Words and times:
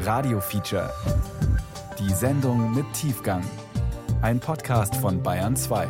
Radio 0.00 0.40
Feature. 0.40 0.92
Die 1.98 2.12
Sendung 2.12 2.74
mit 2.74 2.86
Tiefgang. 2.92 3.42
Ein 4.22 4.38
Podcast 4.38 4.94
von 4.96 5.22
Bayern 5.22 5.56
2. 5.56 5.88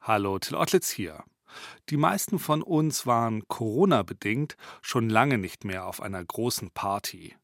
Hallo, 0.00 0.38
Till 0.38 0.56
Ottlitz 0.56 0.90
hier. 0.90 1.24
Die 1.88 1.96
meisten 1.96 2.38
von 2.38 2.62
uns 2.62 3.06
waren 3.06 3.48
Corona-bedingt 3.48 4.56
schon 4.82 5.10
lange 5.10 5.38
nicht 5.38 5.64
mehr 5.64 5.86
auf 5.86 6.00
einer 6.00 6.24
großen 6.24 6.70
Party. 6.70 7.34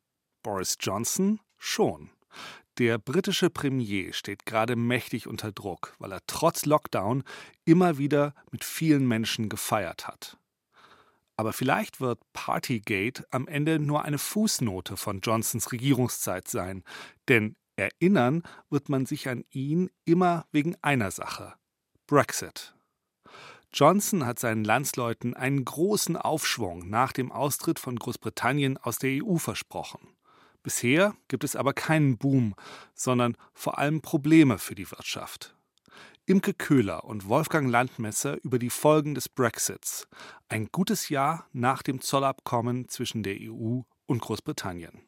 Boris 0.42 0.76
Johnson 0.80 1.40
schon. 1.56 2.10
Der 2.78 2.98
britische 2.98 3.50
Premier 3.50 4.12
steht 4.12 4.46
gerade 4.46 4.76
mächtig 4.76 5.26
unter 5.26 5.50
Druck, 5.50 5.94
weil 5.98 6.12
er 6.12 6.20
trotz 6.26 6.66
Lockdown 6.66 7.24
immer 7.64 7.98
wieder 7.98 8.34
mit 8.52 8.64
vielen 8.64 9.08
Menschen 9.08 9.48
gefeiert 9.48 10.06
hat. 10.06 10.38
Aber 11.38 11.52
vielleicht 11.52 12.00
wird 12.00 12.20
Partygate 12.32 13.24
am 13.30 13.46
Ende 13.46 13.78
nur 13.78 14.04
eine 14.04 14.18
Fußnote 14.18 14.96
von 14.96 15.20
Johnsons 15.20 15.70
Regierungszeit 15.70 16.48
sein, 16.48 16.82
denn 17.28 17.56
erinnern 17.76 18.42
wird 18.70 18.88
man 18.88 19.06
sich 19.06 19.28
an 19.28 19.44
ihn 19.50 19.88
immer 20.04 20.46
wegen 20.50 20.76
einer 20.82 21.12
Sache 21.12 21.54
Brexit. 22.08 22.74
Johnson 23.72 24.26
hat 24.26 24.40
seinen 24.40 24.64
Landsleuten 24.64 25.34
einen 25.34 25.64
großen 25.64 26.16
Aufschwung 26.16 26.90
nach 26.90 27.12
dem 27.12 27.30
Austritt 27.30 27.78
von 27.78 27.96
Großbritannien 27.96 28.76
aus 28.76 28.98
der 28.98 29.22
EU 29.24 29.36
versprochen. 29.36 30.16
Bisher 30.64 31.14
gibt 31.28 31.44
es 31.44 31.54
aber 31.54 31.72
keinen 31.72 32.18
Boom, 32.18 32.56
sondern 32.94 33.36
vor 33.54 33.78
allem 33.78 34.00
Probleme 34.00 34.58
für 34.58 34.74
die 34.74 34.90
Wirtschaft. 34.90 35.54
Imke 36.28 36.52
Köhler 36.52 37.04
und 37.04 37.26
Wolfgang 37.26 37.70
Landmesser 37.70 38.36
über 38.44 38.58
die 38.58 38.68
Folgen 38.68 39.14
des 39.14 39.30
Brexits. 39.30 40.06
Ein 40.50 40.68
gutes 40.70 41.08
Jahr 41.08 41.46
nach 41.54 41.82
dem 41.82 42.02
Zollabkommen 42.02 42.86
zwischen 42.88 43.22
der 43.22 43.36
EU 43.40 43.80
und 44.04 44.20
Großbritannien. 44.20 45.00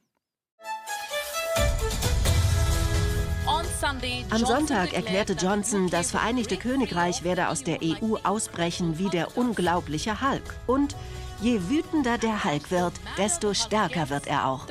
Am 4.30 4.46
Sonntag 4.46 4.94
erklärte 4.94 5.34
Johnson, 5.34 5.90
das 5.90 6.10
Vereinigte 6.10 6.56
Königreich 6.56 7.22
werde 7.22 7.48
aus 7.48 7.64
der 7.64 7.80
EU 7.82 8.16
ausbrechen 8.22 8.98
wie 8.98 9.10
der 9.10 9.36
unglaubliche 9.36 10.22
Hulk. 10.22 10.54
Und 10.66 10.96
Je 11.42 11.58
wütender 11.70 12.18
der 12.18 12.44
Hulk 12.44 12.70
wird, 12.70 12.92
desto 13.16 13.54
stärker 13.54 14.10
wird 14.10 14.26
er 14.26 14.46
auch. 14.46 14.66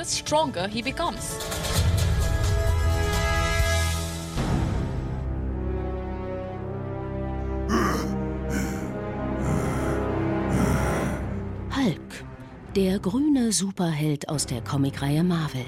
Hulk, 11.75 12.25
der 12.75 12.99
grüne 12.99 13.51
Superheld 13.51 14.27
aus 14.27 14.45
der 14.47 14.61
Comicreihe 14.61 15.23
Marvel. 15.23 15.65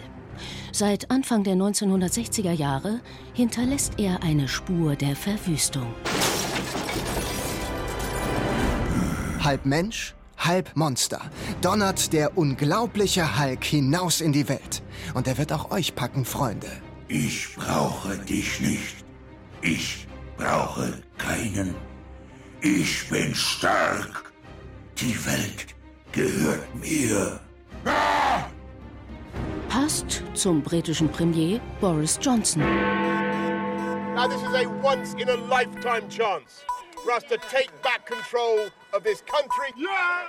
Seit 0.71 1.11
Anfang 1.11 1.43
der 1.43 1.55
1960er 1.55 2.53
Jahre 2.53 3.01
hinterlässt 3.33 3.99
er 3.99 4.23
eine 4.23 4.47
Spur 4.47 4.95
der 4.95 5.15
Verwüstung. 5.15 5.93
Halb 9.39 9.65
Mensch, 9.65 10.15
halb 10.37 10.75
Monster, 10.75 11.21
donnert 11.61 12.13
der 12.13 12.37
unglaubliche 12.37 13.39
Hulk 13.39 13.63
hinaus 13.63 14.21
in 14.21 14.33
die 14.33 14.49
Welt. 14.49 14.81
Und 15.13 15.27
er 15.27 15.37
wird 15.37 15.53
auch 15.53 15.69
euch 15.71 15.93
packen, 15.93 16.25
Freunde. 16.25 16.67
Ich 17.07 17.55
brauche 17.55 18.17
dich 18.17 18.59
nicht. 18.59 19.05
Ich 19.61 20.07
brauche 20.37 20.93
keinen. 21.17 21.75
Ich 22.61 23.09
bin 23.09 23.33
stark. 23.33 24.31
Die 24.97 25.15
Welt 25.25 25.67
gehört 26.11 26.75
mir. 26.75 27.39
Ah! 27.85 28.45
Passt 29.67 30.23
zum 30.35 30.61
britischen 30.61 31.09
Premier 31.09 31.59
Boris 31.79 32.19
Johnson. 32.21 32.61
Now 34.13 34.27
this 34.27 34.41
is 34.43 34.53
a 34.53 34.67
once 34.83 35.15
in 35.15 35.29
a 35.29 35.35
lifetime 35.49 36.07
chance 36.09 36.63
for 37.03 37.13
us 37.13 37.23
to 37.23 37.37
take 37.49 37.71
back 37.81 38.05
control 38.05 38.69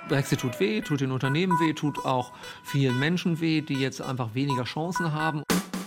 Brexit 0.09 0.39
tut 0.39 0.59
weh, 0.59 0.81
tut 0.81 1.01
den 1.01 1.11
Unternehmen 1.11 1.59
weh, 1.59 1.73
tut 1.73 2.05
auch 2.05 2.31
vielen 2.63 2.97
Menschen 2.97 3.41
weh, 3.41 3.61
die 3.61 3.75
jetzt 3.75 4.01
einfach 4.01 4.33
weniger 4.33 4.63
Chancen 4.63 5.11
haben. 5.11 5.43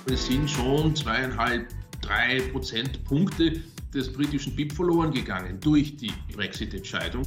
Es 0.07 0.27
sind 0.27 0.51
schon 0.51 0.95
zweieinhalb, 0.95 1.69
drei 2.03 2.41
Prozentpunkte 2.53 3.63
des 3.97 4.09
britischen 4.09 4.55
BIP 4.55 4.73
verloren 4.73 5.11
gegangen 5.11 5.59
durch 5.61 5.97
die 5.97 6.13
Brexit-Entscheidung. 6.35 7.23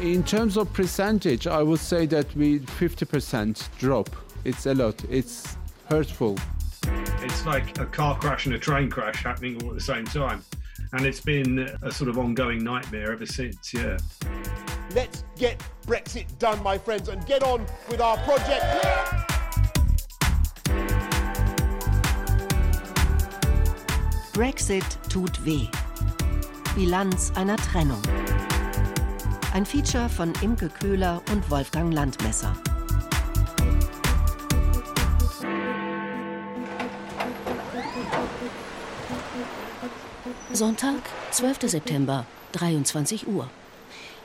In 0.00 0.24
terms 0.24 0.56
of 0.56 0.72
percentage, 0.72 1.46
I 1.46 1.62
would 1.62 1.80
say 1.80 2.06
that 2.06 2.26
we 2.34 2.58
50% 2.58 3.68
drop. 3.78 4.10
It's 4.44 4.66
a 4.66 4.74
lot. 4.74 4.96
It's 5.08 5.56
hurtful. 5.88 6.36
It's 7.22 7.46
like 7.46 7.78
a 7.78 7.86
car 7.86 8.18
crash 8.18 8.46
and 8.46 8.54
a 8.56 8.58
train 8.58 8.90
crash 8.90 9.22
happening 9.22 9.62
all 9.62 9.70
at 9.70 9.74
the 9.76 9.80
same 9.80 10.04
time. 10.04 10.42
And 10.92 11.06
it's 11.06 11.20
been 11.20 11.70
a 11.82 11.90
sort 11.90 12.10
of 12.10 12.18
ongoing 12.18 12.62
nightmare 12.62 13.12
ever 13.12 13.26
since, 13.26 13.72
yeah. 13.72 13.96
Let's 14.94 15.24
get 15.36 15.62
Brexit 15.86 16.26
done, 16.38 16.62
my 16.62 16.76
friends, 16.76 17.08
and 17.08 17.24
get 17.26 17.42
on 17.42 17.64
with 17.88 18.00
our 18.00 18.16
project. 18.18 18.64
Brexit 24.34 24.98
tut 25.08 25.38
weh. 25.46 25.83
Bilanz 26.74 27.30
einer 27.36 27.56
Trennung. 27.56 28.02
Ein 29.52 29.64
Feature 29.64 30.08
von 30.08 30.32
Imke 30.42 30.68
Köhler 30.68 31.22
und 31.30 31.48
Wolfgang 31.48 31.94
Landmesser. 31.94 32.52
Sonntag, 40.52 40.96
12. 41.30 41.70
September, 41.70 42.26
23 42.50 43.28
Uhr. 43.28 43.48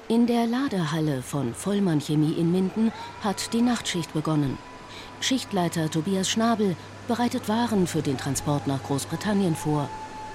In 0.08 0.26
der 0.26 0.48
Ladehalle 0.48 1.22
von 1.22 1.54
Vollmann 1.54 2.02
Chemie 2.02 2.34
in 2.34 2.52
Minden 2.52 2.92
hat 3.24 3.54
die 3.54 3.62
Nachtschicht 3.62 4.12
begonnen. 4.14 4.58
Schichtleiter 5.22 5.92
Tobias 5.92 6.28
Schnabel 6.28 6.76
bereitet 7.08 7.48
Waren 7.48 7.86
für 7.86 8.02
den 8.02 8.18
Transport 8.18 8.66
nach 8.66 8.82
Großbritannien 8.82 9.56
vor. 9.56 9.88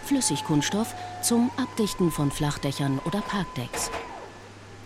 Flüssigkunststoff 0.04 0.94
zum 1.22 1.50
Abdichten 1.56 2.10
von 2.10 2.30
Flachdächern 2.30 3.00
oder 3.04 3.20
Parkdecks. 3.20 3.90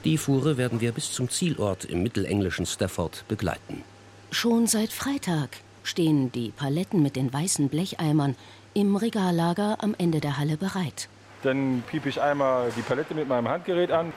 Die 0.04 0.16
Fuhre 0.16 0.56
werden 0.56 0.80
wir 0.80 0.92
bis 0.92 1.12
zum 1.12 1.28
Zielort 1.28 1.84
im 1.84 2.02
mittelenglischen 2.02 2.66
Stafford 2.66 3.24
begleiten. 3.28 3.82
Schon 4.30 4.66
seit 4.66 4.92
Freitag 4.92 5.58
stehen 5.82 6.30
die 6.32 6.50
Paletten 6.50 7.02
mit 7.02 7.16
den 7.16 7.32
weißen 7.32 7.68
Blecheimern 7.68 8.36
im 8.74 8.94
Regallager 8.96 9.78
am 9.80 9.94
Ende 9.98 10.20
der 10.20 10.38
Halle 10.38 10.56
bereit. 10.56 11.08
Dann 11.42 11.82
piepe 11.90 12.08
ich 12.08 12.20
einmal 12.20 12.70
die 12.76 12.82
Palette 12.82 13.14
mit 13.14 13.28
meinem 13.28 13.48
Handgerät 13.48 13.90
an, 13.90 14.12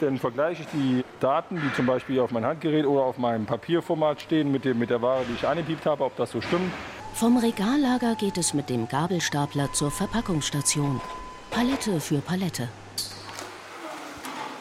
dann 0.00 0.18
vergleiche 0.18 0.62
ich 0.62 0.68
die 0.68 1.04
Daten, 1.20 1.56
die 1.56 1.72
zum 1.74 1.86
Beispiel 1.86 2.20
auf 2.20 2.30
meinem 2.30 2.46
Handgerät 2.46 2.86
oder 2.86 3.02
auf 3.02 3.18
meinem 3.18 3.46
Papierformat 3.46 4.20
stehen, 4.20 4.50
mit, 4.50 4.64
dem, 4.64 4.78
mit 4.78 4.90
der 4.90 5.02
Ware, 5.02 5.24
die 5.28 5.34
ich 5.34 5.46
angepiept 5.46 5.86
habe, 5.86 6.04
ob 6.04 6.16
das 6.16 6.30
so 6.30 6.40
stimmt. 6.40 6.72
Vom 7.14 7.36
Regallager 7.36 8.14
geht 8.14 8.38
es 8.38 8.54
mit 8.54 8.70
dem 8.70 8.88
Gabelstapler 8.88 9.72
zur 9.72 9.90
Verpackungsstation. 9.90 11.00
Palette 11.50 12.00
für 12.00 12.18
Palette. 12.18 12.68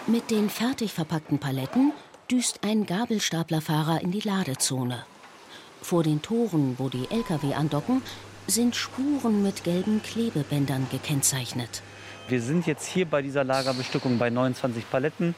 Mit 0.07 0.29
den 0.29 0.49
fertig 0.49 0.91
verpackten 0.91 1.39
Paletten 1.39 1.93
düst 2.29 2.59
ein 2.63 2.85
Gabelstaplerfahrer 2.85 4.01
in 4.01 4.11
die 4.11 4.21
Ladezone. 4.21 5.05
Vor 5.81 6.03
den 6.03 6.21
Toren, 6.21 6.75
wo 6.77 6.89
die 6.89 7.07
Lkw 7.09 7.53
andocken, 7.53 8.01
sind 8.47 8.75
Spuren 8.75 9.41
mit 9.41 9.63
gelben 9.63 10.01
Klebebändern 10.03 10.87
gekennzeichnet. 10.91 11.81
Wir 12.27 12.41
sind 12.41 12.67
jetzt 12.67 12.87
hier 12.87 13.05
bei 13.05 13.21
dieser 13.21 13.43
Lagerbestückung 13.43 14.17
bei 14.17 14.29
29 14.29 14.89
Paletten. 14.89 15.33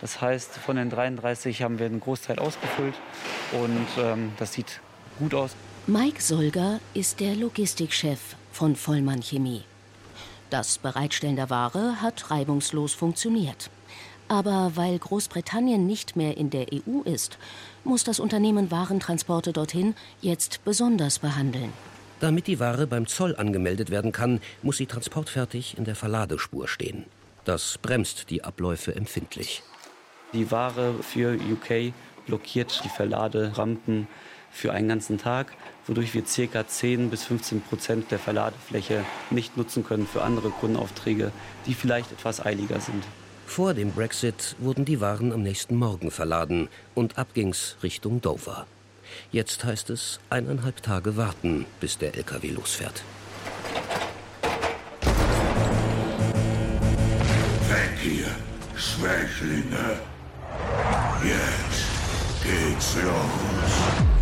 Das 0.00 0.20
heißt, 0.20 0.58
von 0.58 0.76
den 0.76 0.90
33 0.90 1.62
haben 1.62 1.78
wir 1.78 1.86
einen 1.86 2.00
Großteil 2.00 2.38
ausgefüllt 2.38 2.94
und 3.52 3.86
ähm, 3.98 4.32
das 4.38 4.52
sieht 4.52 4.80
gut 5.18 5.32
aus. 5.32 5.56
Mike 5.88 6.20
Solger 6.20 6.80
ist 6.94 7.20
der 7.20 7.36
Logistikchef 7.36 8.34
von 8.50 8.74
Vollmann 8.74 9.22
Chemie. 9.22 9.62
Das 10.50 10.78
Bereitstellen 10.78 11.36
der 11.36 11.48
Ware 11.48 12.02
hat 12.02 12.28
reibungslos 12.32 12.92
funktioniert. 12.92 13.70
Aber 14.26 14.72
weil 14.74 14.98
Großbritannien 14.98 15.86
nicht 15.86 16.16
mehr 16.16 16.36
in 16.38 16.50
der 16.50 16.66
EU 16.72 17.02
ist, 17.04 17.38
muss 17.84 18.02
das 18.02 18.18
Unternehmen 18.18 18.72
Warentransporte 18.72 19.52
dorthin 19.52 19.94
jetzt 20.20 20.64
besonders 20.64 21.20
behandeln. 21.20 21.72
Damit 22.18 22.48
die 22.48 22.58
Ware 22.58 22.88
beim 22.88 23.06
Zoll 23.06 23.36
angemeldet 23.36 23.90
werden 23.90 24.10
kann, 24.10 24.40
muss 24.64 24.78
sie 24.78 24.86
transportfertig 24.86 25.78
in 25.78 25.84
der 25.84 25.94
Verladespur 25.94 26.66
stehen. 26.66 27.04
Das 27.44 27.78
bremst 27.78 28.30
die 28.30 28.42
Abläufe 28.42 28.96
empfindlich. 28.96 29.62
Die 30.32 30.50
Ware 30.50 30.94
für 31.00 31.36
UK 31.36 31.94
blockiert 32.26 32.80
die 32.82 32.88
Verladerampen 32.88 34.08
für 34.56 34.72
einen 34.72 34.88
ganzen 34.88 35.18
Tag, 35.18 35.52
wodurch 35.86 36.14
wir 36.14 36.22
ca. 36.22 36.66
10 36.66 37.10
bis 37.10 37.24
15 37.24 37.60
Prozent 37.60 38.10
der 38.10 38.18
Verladefläche 38.18 39.04
nicht 39.30 39.56
nutzen 39.56 39.84
können 39.84 40.06
für 40.06 40.22
andere 40.22 40.50
Kundenaufträge, 40.50 41.30
die 41.66 41.74
vielleicht 41.74 42.10
etwas 42.10 42.44
eiliger 42.44 42.80
sind. 42.80 43.04
Vor 43.46 43.74
dem 43.74 43.92
Brexit 43.92 44.56
wurden 44.58 44.84
die 44.84 45.00
Waren 45.00 45.32
am 45.32 45.42
nächsten 45.42 45.76
Morgen 45.76 46.10
verladen 46.10 46.68
und 46.94 47.18
ab 47.18 47.28
ging's 47.34 47.76
Richtung 47.82 48.20
Dover. 48.20 48.66
Jetzt 49.30 49.64
heißt 49.64 49.90
es 49.90 50.18
eineinhalb 50.30 50.82
Tage 50.82 51.16
warten, 51.16 51.66
bis 51.78 51.98
der 51.98 52.14
LKW 52.16 52.48
losfährt. 52.48 53.04
Weg 57.68 57.98
hier, 58.02 58.26
Schwächlinge. 58.74 60.00
Jetzt 61.22 61.84
geht's 62.42 62.96
los. 62.96 64.15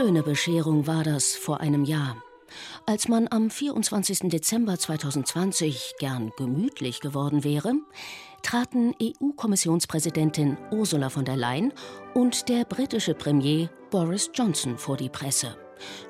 Schöne 0.00 0.22
Bescherung 0.22 0.86
war 0.86 1.04
das 1.04 1.36
vor 1.36 1.60
einem 1.60 1.84
Jahr. 1.84 2.16
Als 2.86 3.08
man 3.08 3.28
am 3.30 3.50
24. 3.50 4.30
Dezember 4.30 4.78
2020 4.78 5.96
gern 5.98 6.32
gemütlich 6.38 7.00
geworden 7.00 7.44
wäre, 7.44 7.74
traten 8.42 8.94
EU-Kommissionspräsidentin 9.02 10.56
Ursula 10.70 11.10
von 11.10 11.26
der 11.26 11.36
Leyen 11.36 11.74
und 12.14 12.48
der 12.48 12.64
britische 12.64 13.12
Premier 13.12 13.68
Boris 13.90 14.30
Johnson 14.32 14.78
vor 14.78 14.96
die 14.96 15.10
Presse. 15.10 15.54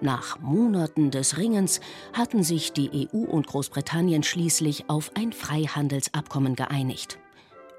Nach 0.00 0.38
Monaten 0.38 1.10
des 1.10 1.36
Ringens 1.36 1.80
hatten 2.12 2.44
sich 2.44 2.72
die 2.72 3.08
EU 3.12 3.24
und 3.24 3.48
Großbritannien 3.48 4.22
schließlich 4.22 4.84
auf 4.86 5.10
ein 5.16 5.32
Freihandelsabkommen 5.32 6.54
geeinigt. 6.54 7.18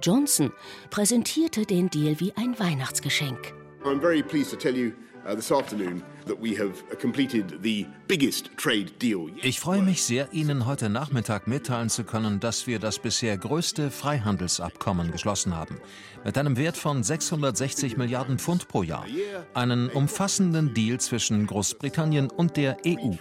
Johnson 0.03 0.51
präsentierte 0.89 1.65
den 1.65 1.89
Deal 1.89 2.19
wie 2.19 2.33
ein 2.35 2.59
Weihnachtsgeschenk. 2.59 3.53
I'm 3.85 4.01
very 4.01 4.21
pleased 4.21 4.51
to 4.51 4.57
tell 4.57 4.75
you 4.75 4.91
uh, 5.27 5.35
this 5.35 5.51
afternoon 5.51 6.03
that 6.25 6.39
we 6.39 6.55
have 6.55 6.73
completed 6.99 7.61
the 7.61 7.85
biggest 8.07 8.49
trade 8.57 8.91
deal. 8.99 9.29
Ich 9.43 9.59
freue 9.59 9.81
mich 9.81 10.03
sehr, 10.03 10.31
Ihnen 10.31 10.65
heute 10.65 10.89
Nachmittag 10.89 11.47
mitteilen 11.47 11.89
zu 11.89 12.03
können, 12.03 12.39
dass 12.39 12.67
wir 12.67 12.79
das 12.79 12.99
bisher 12.99 13.37
größte 13.37 13.91
Freihandelsabkommen 13.91 15.11
geschlossen 15.11 15.55
haben. 15.55 15.79
Mit 16.23 16.37
einem 16.37 16.57
Wert 16.57 16.77
von 16.77 17.03
660 17.03 17.97
Milliarden 17.97 18.39
Pfund 18.39 18.67
pro 18.67 18.83
Jahr. 18.83 19.05
Einen 19.53 19.89
umfassenden 19.89 20.73
Deal 20.73 20.99
zwischen 20.99 21.47
Großbritannien 21.47 22.29
und 22.29 22.57
der 22.57 22.77
E 22.85 22.97
EU. 22.97 23.11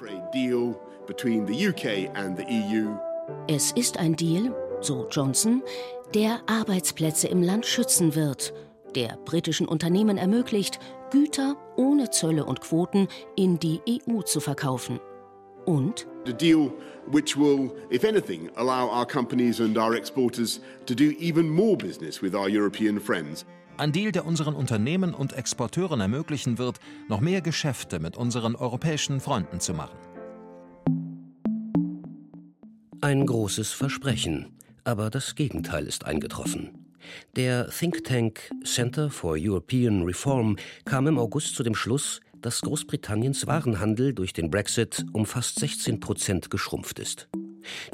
EU. 2.48 2.86
Es 3.48 3.72
ist 3.72 3.98
ein 3.98 4.16
Deal, 4.16 4.54
so 4.80 5.08
Johnson, 5.10 5.62
der 6.14 6.40
Arbeitsplätze 6.46 7.28
im 7.28 7.42
Land 7.42 7.66
schützen 7.66 8.14
wird, 8.14 8.52
der 8.94 9.18
britischen 9.24 9.66
Unternehmen 9.66 10.16
ermöglicht, 10.16 10.78
Güter 11.10 11.56
ohne 11.76 12.10
Zölle 12.10 12.44
und 12.44 12.60
Quoten 12.60 13.08
in 13.36 13.58
die 13.58 13.80
EU 13.88 14.22
zu 14.22 14.40
verkaufen. 14.40 15.00
Und 15.66 16.06
The 16.24 16.32
deal 16.32 16.72
which 17.10 17.36
will, 17.36 17.70
if 17.90 18.04
anything, 18.04 18.50
allow 18.56 18.88
our 18.88 19.06
companies 19.06 19.60
and 19.60 19.76
our 19.76 19.94
exporters 19.94 20.60
to 20.86 20.94
do 20.94 21.12
even 21.18 21.48
more 21.48 21.76
business 21.76 22.22
with 22.22 22.34
our 22.34 22.48
European 22.48 23.00
friends. 23.00 23.44
Ein 23.76 23.92
Deal, 23.92 24.12
der 24.12 24.26
unseren 24.26 24.54
Unternehmen 24.54 25.14
und 25.14 25.32
Exporteuren 25.32 26.00
ermöglichen 26.00 26.58
wird, 26.58 26.78
noch 27.08 27.20
mehr 27.20 27.40
Geschäfte 27.40 27.98
mit 27.98 28.16
unseren 28.16 28.54
europäischen 28.54 29.20
Freunden 29.20 29.60
zu 29.60 29.72
machen. 29.72 29.96
Ein 33.00 33.24
großes 33.24 33.72
Versprechen, 33.72 34.52
aber 34.84 35.08
das 35.08 35.34
Gegenteil 35.34 35.86
ist 35.86 36.04
eingetroffen. 36.04 36.79
Der 37.36 37.68
Think 37.68 38.04
Tank 38.04 38.50
Center 38.64 39.10
for 39.10 39.36
European 39.38 40.02
Reform 40.02 40.56
kam 40.84 41.06
im 41.06 41.18
August 41.18 41.54
zu 41.54 41.62
dem 41.62 41.74
Schluss, 41.74 42.20
dass 42.40 42.60
Großbritanniens 42.62 43.46
Warenhandel 43.46 44.14
durch 44.14 44.32
den 44.32 44.50
Brexit 44.50 45.04
um 45.12 45.26
fast 45.26 45.58
16 45.58 46.00
Prozent 46.00 46.50
geschrumpft 46.50 46.98
ist. 46.98 47.28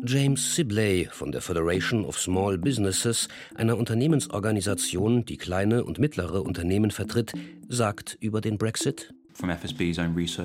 James 0.04 0.54
Sibley 0.54 1.08
von 1.10 1.32
der 1.32 1.40
Federation 1.40 2.04
of 2.04 2.18
Small 2.18 2.56
Businesses, 2.58 3.28
einer 3.54 3.76
Unternehmensorganisation, 3.76 5.24
die 5.24 5.36
kleine 5.36 5.84
und 5.84 5.98
mittlere 5.98 6.42
Unternehmen 6.42 6.90
vertritt, 6.90 7.32
sagt 7.68 8.16
über 8.20 8.40
den 8.40 8.58
Brexit 8.58 9.12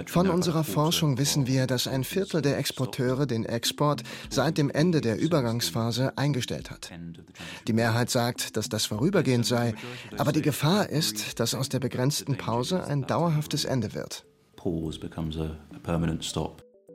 Von 0.07 0.29
unserer 0.29 0.63
Forschung 0.63 1.17
wissen 1.17 1.47
wir, 1.47 1.67
dass 1.67 1.87
ein 1.87 2.03
Viertel 2.03 2.41
der 2.41 2.57
Exporteure 2.57 3.25
den 3.25 3.45
Export 3.45 4.03
seit 4.29 4.57
dem 4.57 4.69
Ende 4.69 5.01
der 5.01 5.17
Übergangsphase 5.19 6.17
eingestellt 6.17 6.71
hat. 6.71 6.91
Die 7.67 7.73
Mehrheit 7.73 8.09
sagt, 8.09 8.57
dass 8.57 8.69
das 8.69 8.85
vorübergehend 8.85 9.45
sei, 9.45 9.75
aber 10.17 10.31
die 10.31 10.41
Gefahr 10.41 10.89
ist, 10.89 11.39
dass 11.39 11.55
aus 11.55 11.69
der 11.69 11.79
begrenzten 11.79 12.37
Pause 12.37 12.83
ein 12.83 13.03
dauerhaftes 13.07 13.65
Ende 13.65 13.93
wird. 13.93 14.25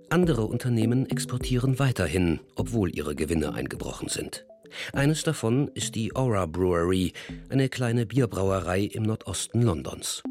Andere 0.09 0.45
Unternehmen 0.47 1.07
exportieren 1.07 1.79
weiterhin, 1.79 2.41
obwohl 2.55 2.95
ihre 2.95 3.17
Gewinne 3.17 3.55
eingebrochen 3.55 4.09
sind. 4.09 4.47
Eines 4.93 5.23
davon 5.23 5.69
ist 5.75 5.95
die 5.95 6.15
Aura 6.15 6.47
Brewery, 6.47 7.13
eine 7.49 7.69
kleine 7.69 8.07
Bierbrauerei 8.07 8.83
im 8.83 9.05
Nordosten 9.05 9.63
Londons. 9.63 10.23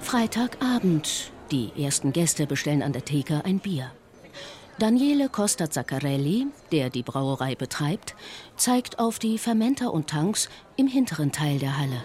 Freitagabend. 0.00 1.30
Die 1.50 1.70
ersten 1.76 2.12
Gäste 2.12 2.46
bestellen 2.46 2.82
an 2.82 2.92
der 2.92 3.04
Theke 3.04 3.44
ein 3.44 3.58
Bier. 3.58 3.90
Daniele 4.78 5.28
Costa 5.28 5.70
Zaccarelli, 5.70 6.46
der 6.72 6.90
die 6.90 7.02
Brauerei 7.02 7.54
betreibt, 7.54 8.14
zeigt 8.56 8.98
auf 8.98 9.18
die 9.18 9.36
Fermenter 9.36 9.92
und 9.92 10.08
Tanks 10.08 10.48
im 10.76 10.86
hinteren 10.86 11.32
Teil 11.32 11.58
der 11.58 11.78
Halle. 11.78 12.02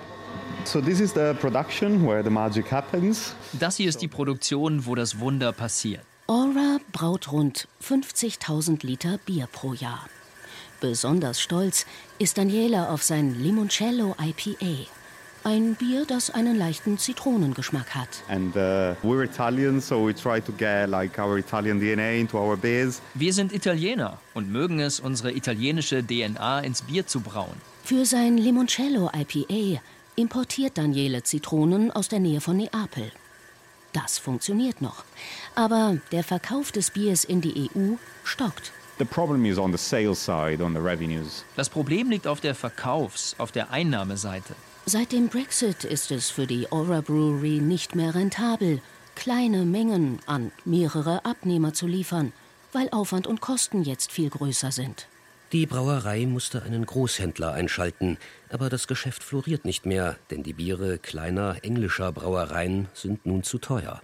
So 0.65 0.81
this 0.81 0.99
is 0.99 1.13
the 1.13 1.33
production 1.39 2.05
where 2.05 2.23
the 2.23 2.29
magic 2.29 2.71
happens. 2.71 3.33
Das 3.53 3.77
hier 3.77 3.87
ist 3.87 4.01
die 4.01 4.07
Produktion, 4.07 4.85
wo 4.85 4.93
das 4.93 5.19
Wunder 5.19 5.53
passiert. 5.53 6.01
Aura 6.27 6.79
braut 6.91 7.31
rund 7.31 7.67
50.000 7.81 8.85
Liter 8.85 9.19
Bier 9.25 9.47
pro 9.51 9.73
Jahr. 9.73 10.09
Besonders 10.81 11.39
stolz 11.39 11.85
ist 12.19 12.37
Daniele 12.37 12.89
auf 12.89 13.03
sein 13.03 13.41
Limoncello 13.41 14.15
IPA. 14.19 14.89
Ein 15.47 15.75
Bier, 15.75 16.07
das 16.07 16.31
einen 16.31 16.57
leichten 16.57 16.97
Zitronengeschmack 16.97 17.93
hat. 17.93 18.09
And 18.29 18.55
uh, 18.55 18.95
we're 19.03 19.23
Italian, 19.23 19.79
so 19.79 20.03
we 20.03 20.11
try 20.11 20.41
to 20.41 20.51
get 20.51 20.89
like 20.89 21.19
our 21.19 21.37
Italian 21.37 21.79
DNA 21.79 22.19
into 22.19 22.39
our 22.39 22.57
beers. 22.57 22.99
Wir 23.13 23.31
sind 23.31 23.53
Italiener 23.53 24.17
und 24.33 24.51
mögen 24.51 24.79
es, 24.79 24.99
unsere 24.99 25.31
italienische 25.31 26.03
DNA 26.03 26.61
ins 26.61 26.81
Bier 26.81 27.05
zu 27.05 27.19
brauen. 27.19 27.61
Für 27.83 28.07
sein 28.07 28.39
Limoncello 28.39 29.11
IPA 29.15 29.81
importiert 30.15 30.79
Daniele 30.79 31.21
Zitronen 31.21 31.91
aus 31.91 32.07
der 32.07 32.21
Nähe 32.21 32.41
von 32.41 32.57
Neapel. 32.57 33.11
Das 33.93 34.17
funktioniert 34.17 34.81
noch. 34.81 35.03
Aber 35.53 35.97
der 36.11 36.23
Verkauf 36.23 36.71
des 36.71 36.89
Biers 36.89 37.23
in 37.23 37.41
die 37.41 37.69
EU 37.69 37.97
stockt. 38.23 38.71
The 38.97 39.05
problem 39.05 39.45
is 39.45 39.59
on 39.59 39.71
the 39.71 39.77
sales 39.77 40.25
side, 40.25 40.63
on 40.63 40.73
the 40.73 40.79
revenues. 40.79 41.45
Das 41.55 41.69
Problem 41.69 42.09
liegt 42.09 42.25
auf 42.25 42.41
der 42.41 42.55
Verkaufs-, 42.55 43.35
auf 43.37 43.51
der 43.51 43.69
Einnahmeseite. 43.69 44.55
Seit 44.87 45.13
dem 45.13 45.29
Brexit 45.29 45.83
ist 45.83 46.11
es 46.11 46.29
für 46.29 46.45
die 46.45 46.71
Aura 46.71 47.01
Brewery 47.01 47.59
nicht 47.59 47.95
mehr 47.95 48.13
rentabel, 48.13 48.81
kleine 49.15 49.65
Mengen 49.65 50.19
an 50.27 50.51
mehrere 50.63 51.25
Abnehmer 51.25 51.73
zu 51.73 51.87
liefern, 51.87 52.33
weil 52.71 52.89
Aufwand 52.91 53.25
und 53.25 53.41
Kosten 53.41 53.81
jetzt 53.81 54.11
viel 54.11 54.29
größer 54.29 54.71
sind. 54.71 55.07
Die 55.53 55.65
Brauerei 55.65 56.27
musste 56.27 56.61
einen 56.61 56.85
Großhändler 56.85 57.53
einschalten, 57.53 58.19
aber 58.51 58.69
das 58.69 58.85
Geschäft 58.85 59.23
floriert 59.23 59.65
nicht 59.65 59.87
mehr, 59.87 60.17
denn 60.29 60.43
die 60.43 60.53
Biere 60.53 60.99
kleiner 60.99 61.57
englischer 61.63 62.11
Brauereien 62.11 62.87
sind 62.93 63.25
nun 63.25 63.41
zu 63.41 63.57
teuer. 63.57 64.03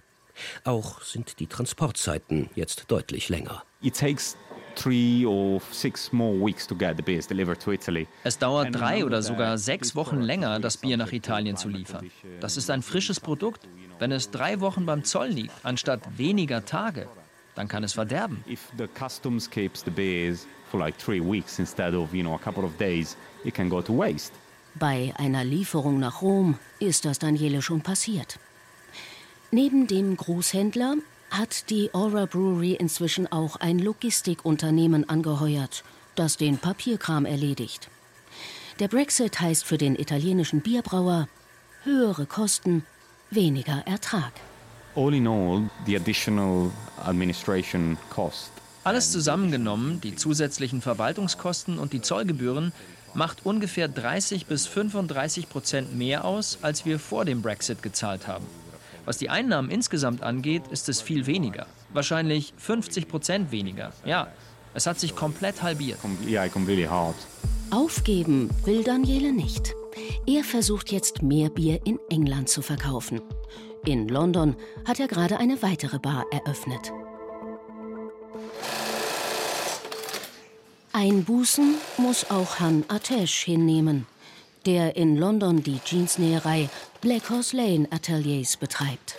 Auch 0.64 1.00
sind 1.02 1.38
die 1.38 1.46
Transportzeiten 1.46 2.50
jetzt 2.56 2.86
deutlich 2.88 3.28
länger. 3.28 3.62
It 3.82 3.96
takes 3.96 4.36
three 4.76 5.24
or 5.26 5.60
six 5.70 6.12
more 6.12 6.34
weeks 6.34 6.66
to 6.66 6.74
get 6.74 6.96
the 6.96 7.02
beers 7.02 7.26
delivered 7.26 7.60
to 7.60 7.72
Italy. 7.72 8.06
Es 8.24 8.38
dauert 8.38 8.74
drei 8.74 9.04
oder 9.04 9.22
sogar 9.22 9.58
sechs 9.58 9.94
Wochen 9.94 10.20
länger, 10.20 10.60
das 10.60 10.76
Bier 10.76 10.96
nach 10.96 11.12
Italien 11.12 11.56
zu 11.56 11.68
liefern. 11.68 12.10
Das 12.40 12.56
ist 12.56 12.70
ein 12.70 12.82
frisches 12.82 13.20
Produkt. 13.20 13.68
Wenn 13.98 14.12
es 14.12 14.30
drei 14.30 14.60
Wochen 14.60 14.86
beim 14.86 15.04
Zoll 15.04 15.28
liegt, 15.28 15.52
anstatt 15.62 16.00
weniger 16.16 16.64
Tage, 16.64 17.06
dann 17.54 17.68
kann 17.68 17.84
es 17.84 17.92
verderben. 17.92 18.42
If 18.48 18.68
the 18.76 18.88
customs 18.88 19.48
keeps 19.48 19.84
the 19.84 19.90
beers 19.90 20.46
for 20.70 20.80
like 20.80 20.98
three 20.98 21.20
weeks 21.20 21.58
instead 21.58 21.94
of 21.94 22.12
you 22.14 22.22
know 22.22 22.34
a 22.34 22.38
couple 22.38 22.64
of 22.64 22.76
days, 22.78 23.16
it 23.44 23.54
can 23.54 23.68
go 23.68 23.80
to 23.80 23.96
waste. 23.96 24.32
Bei 24.74 25.12
einer 25.18 25.44
Lieferung 25.44 26.00
nach 26.00 26.22
Rom 26.22 26.58
ist 26.78 27.04
das 27.04 27.18
Daniele 27.18 27.60
schon 27.60 27.82
passiert. 27.82 28.38
Neben 29.50 29.86
dem 29.86 30.16
Großhändler 30.16 30.96
hat 31.32 31.70
die 31.70 31.92
Aura 31.92 32.26
Brewery 32.26 32.74
inzwischen 32.74 33.30
auch 33.30 33.56
ein 33.56 33.78
Logistikunternehmen 33.78 35.08
angeheuert, 35.08 35.82
das 36.14 36.36
den 36.36 36.58
Papierkram 36.58 37.26
erledigt. 37.26 37.88
Der 38.78 38.88
Brexit 38.88 39.40
heißt 39.40 39.64
für 39.64 39.78
den 39.78 39.96
italienischen 39.96 40.60
Bierbrauer 40.60 41.28
höhere 41.84 42.26
Kosten, 42.26 42.84
weniger 43.30 43.82
Ertrag. 43.86 44.32
All 44.94 45.14
in 45.14 45.26
all, 45.26 45.68
the 45.86 45.96
additional 45.96 46.70
administration 47.04 47.96
cost 48.10 48.52
alles 48.84 49.12
zusammengenommen, 49.12 50.00
die 50.00 50.16
zusätzlichen 50.16 50.82
Verwaltungskosten 50.82 51.78
und 51.78 51.92
die 51.92 52.00
Zollgebühren, 52.00 52.72
macht 53.14 53.44
ungefähr 53.46 53.88
30 53.88 54.46
bis 54.46 54.66
35 54.66 55.48
Prozent 55.48 55.94
mehr 55.94 56.24
aus, 56.24 56.58
als 56.62 56.84
wir 56.84 56.98
vor 56.98 57.24
dem 57.24 57.42
Brexit 57.42 57.82
gezahlt 57.82 58.26
haben. 58.26 58.46
Was 59.04 59.18
die 59.18 59.30
Einnahmen 59.30 59.70
insgesamt 59.70 60.22
angeht, 60.22 60.68
ist 60.70 60.88
es 60.88 61.00
viel 61.00 61.26
weniger. 61.26 61.66
Wahrscheinlich 61.92 62.54
50 62.56 63.08
Prozent 63.08 63.50
weniger. 63.50 63.92
Ja, 64.04 64.28
es 64.74 64.86
hat 64.86 65.00
sich 65.00 65.16
komplett 65.16 65.62
halbiert. 65.62 65.98
Aufgeben 67.70 68.50
will 68.64 68.84
Daniele 68.84 69.32
nicht. 69.32 69.74
Er 70.26 70.44
versucht 70.44 70.92
jetzt 70.92 71.22
mehr 71.22 71.50
Bier 71.50 71.80
in 71.84 71.98
England 72.10 72.48
zu 72.48 72.62
verkaufen. 72.62 73.20
In 73.84 74.08
London 74.08 74.56
hat 74.86 75.00
er 75.00 75.08
gerade 75.08 75.38
eine 75.38 75.60
weitere 75.62 75.98
Bar 75.98 76.24
eröffnet. 76.30 76.92
Einbußen 80.92 81.74
muss 81.96 82.30
auch 82.30 82.60
Han 82.60 82.84
Atesh 82.88 83.44
hinnehmen, 83.44 84.06
der 84.66 84.96
in 84.96 85.16
London 85.16 85.62
die 85.62 85.80
Jeansnäherei 85.84 86.68
Black 87.00 87.30
Horse 87.30 87.56
Lane 87.56 87.88
Ateliers 87.90 88.56
betreibt. 88.56 89.16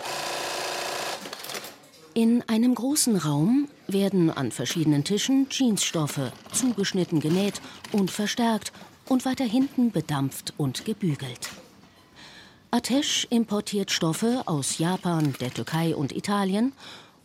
In 2.13 2.43
einem 2.47 2.75
großen 2.75 3.15
Raum 3.17 3.67
werden 3.88 4.29
an 4.29 4.51
verschiedenen 4.51 5.03
Tischen 5.03 5.47
Jeansstoffe 5.50 6.31
zugeschnitten 6.51 7.19
genäht 7.19 7.62
und 7.91 8.12
verstärkt 8.12 8.71
und 9.09 9.25
weiter 9.25 9.45
hinten 9.45 9.91
bedampft 9.91 10.53
und 10.57 10.85
gebügelt. 10.85 11.50
Atesh 12.71 13.27
importiert 13.29 13.91
Stoffe 13.91 14.43
aus 14.45 14.77
Japan, 14.77 15.33
der 15.39 15.53
Türkei 15.53 15.95
und 15.95 16.12
Italien 16.12 16.73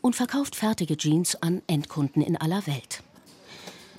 und 0.01 0.17
verkauft 0.17 0.57
fertige 0.57 0.97
Jeans 0.97 1.37
an 1.43 1.63
Endkunden 1.67 2.23
in 2.23 2.37
aller 2.37 2.67
Welt. 2.67 3.03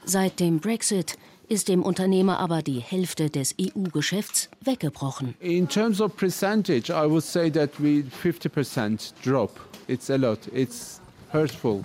Seit 0.05 0.39
dem 0.39 0.59
Brexit 0.59 1.17
ist 1.49 1.67
dem 1.67 1.83
Unternehmer 1.83 2.39
aber 2.39 2.61
die 2.61 2.79
Hälfte 2.79 3.29
des 3.29 3.55
EU-Geschäfts 3.59 4.49
weggebrochen. 4.61 5.33
In 5.39 5.67
terms 5.67 5.99
of 5.99 6.15
percentage, 6.15 6.91
I 6.91 7.09
would 7.09 7.23
say 7.23 7.51
that 7.51 7.71
we 7.79 8.03
50% 8.23 9.13
drop. 9.23 9.59
It's 9.87 10.09
a 10.09 10.15
lot. 10.15 10.39
It's 10.53 11.01
hurtful. 11.33 11.83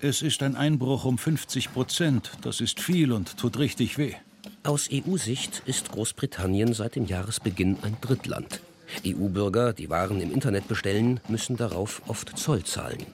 Es 0.00 0.22
ist 0.22 0.42
ein 0.42 0.54
Einbruch 0.54 1.04
um 1.04 1.18
50 1.18 1.72
Prozent. 1.72 2.32
Das 2.42 2.60
ist 2.60 2.80
viel 2.80 3.10
und 3.12 3.36
tut 3.36 3.58
richtig 3.58 3.98
weh. 3.98 4.14
Aus 4.62 4.88
EU-Sicht 4.92 5.62
ist 5.66 5.90
Großbritannien 5.90 6.74
seit 6.74 6.94
dem 6.94 7.06
Jahresbeginn 7.06 7.78
ein 7.82 7.96
Drittland. 8.00 8.60
EU-Bürger, 9.06 9.72
die 9.72 9.90
Waren 9.90 10.20
im 10.20 10.32
Internet 10.32 10.68
bestellen, 10.68 11.20
müssen 11.28 11.56
darauf 11.56 12.02
oft 12.06 12.38
Zoll 12.38 12.64
zahlen. 12.64 13.06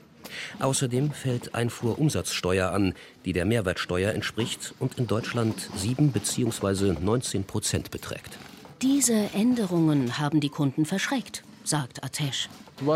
Außerdem 0.61 1.13
fällt 1.13 1.55
Einfuhrumsatzsteuer 1.55 2.71
an, 2.71 2.95
die 3.25 3.33
der 3.33 3.45
Mehrwertsteuer 3.45 4.13
entspricht 4.13 4.75
und 4.79 4.99
in 4.99 5.07
Deutschland 5.07 5.71
7 5.77 6.13
bzw. 6.13 6.95
19 7.01 7.45
Prozent 7.45 7.91
beträgt. 7.91 8.39
Diese 8.83 9.15
Änderungen 9.35 10.19
haben 10.19 10.41
die 10.41 10.49
Kunden 10.49 10.85
verschreckt, 10.85 11.43
sagt 11.65 12.05
Atesh. 12.05 12.49
Uh. 12.83 12.87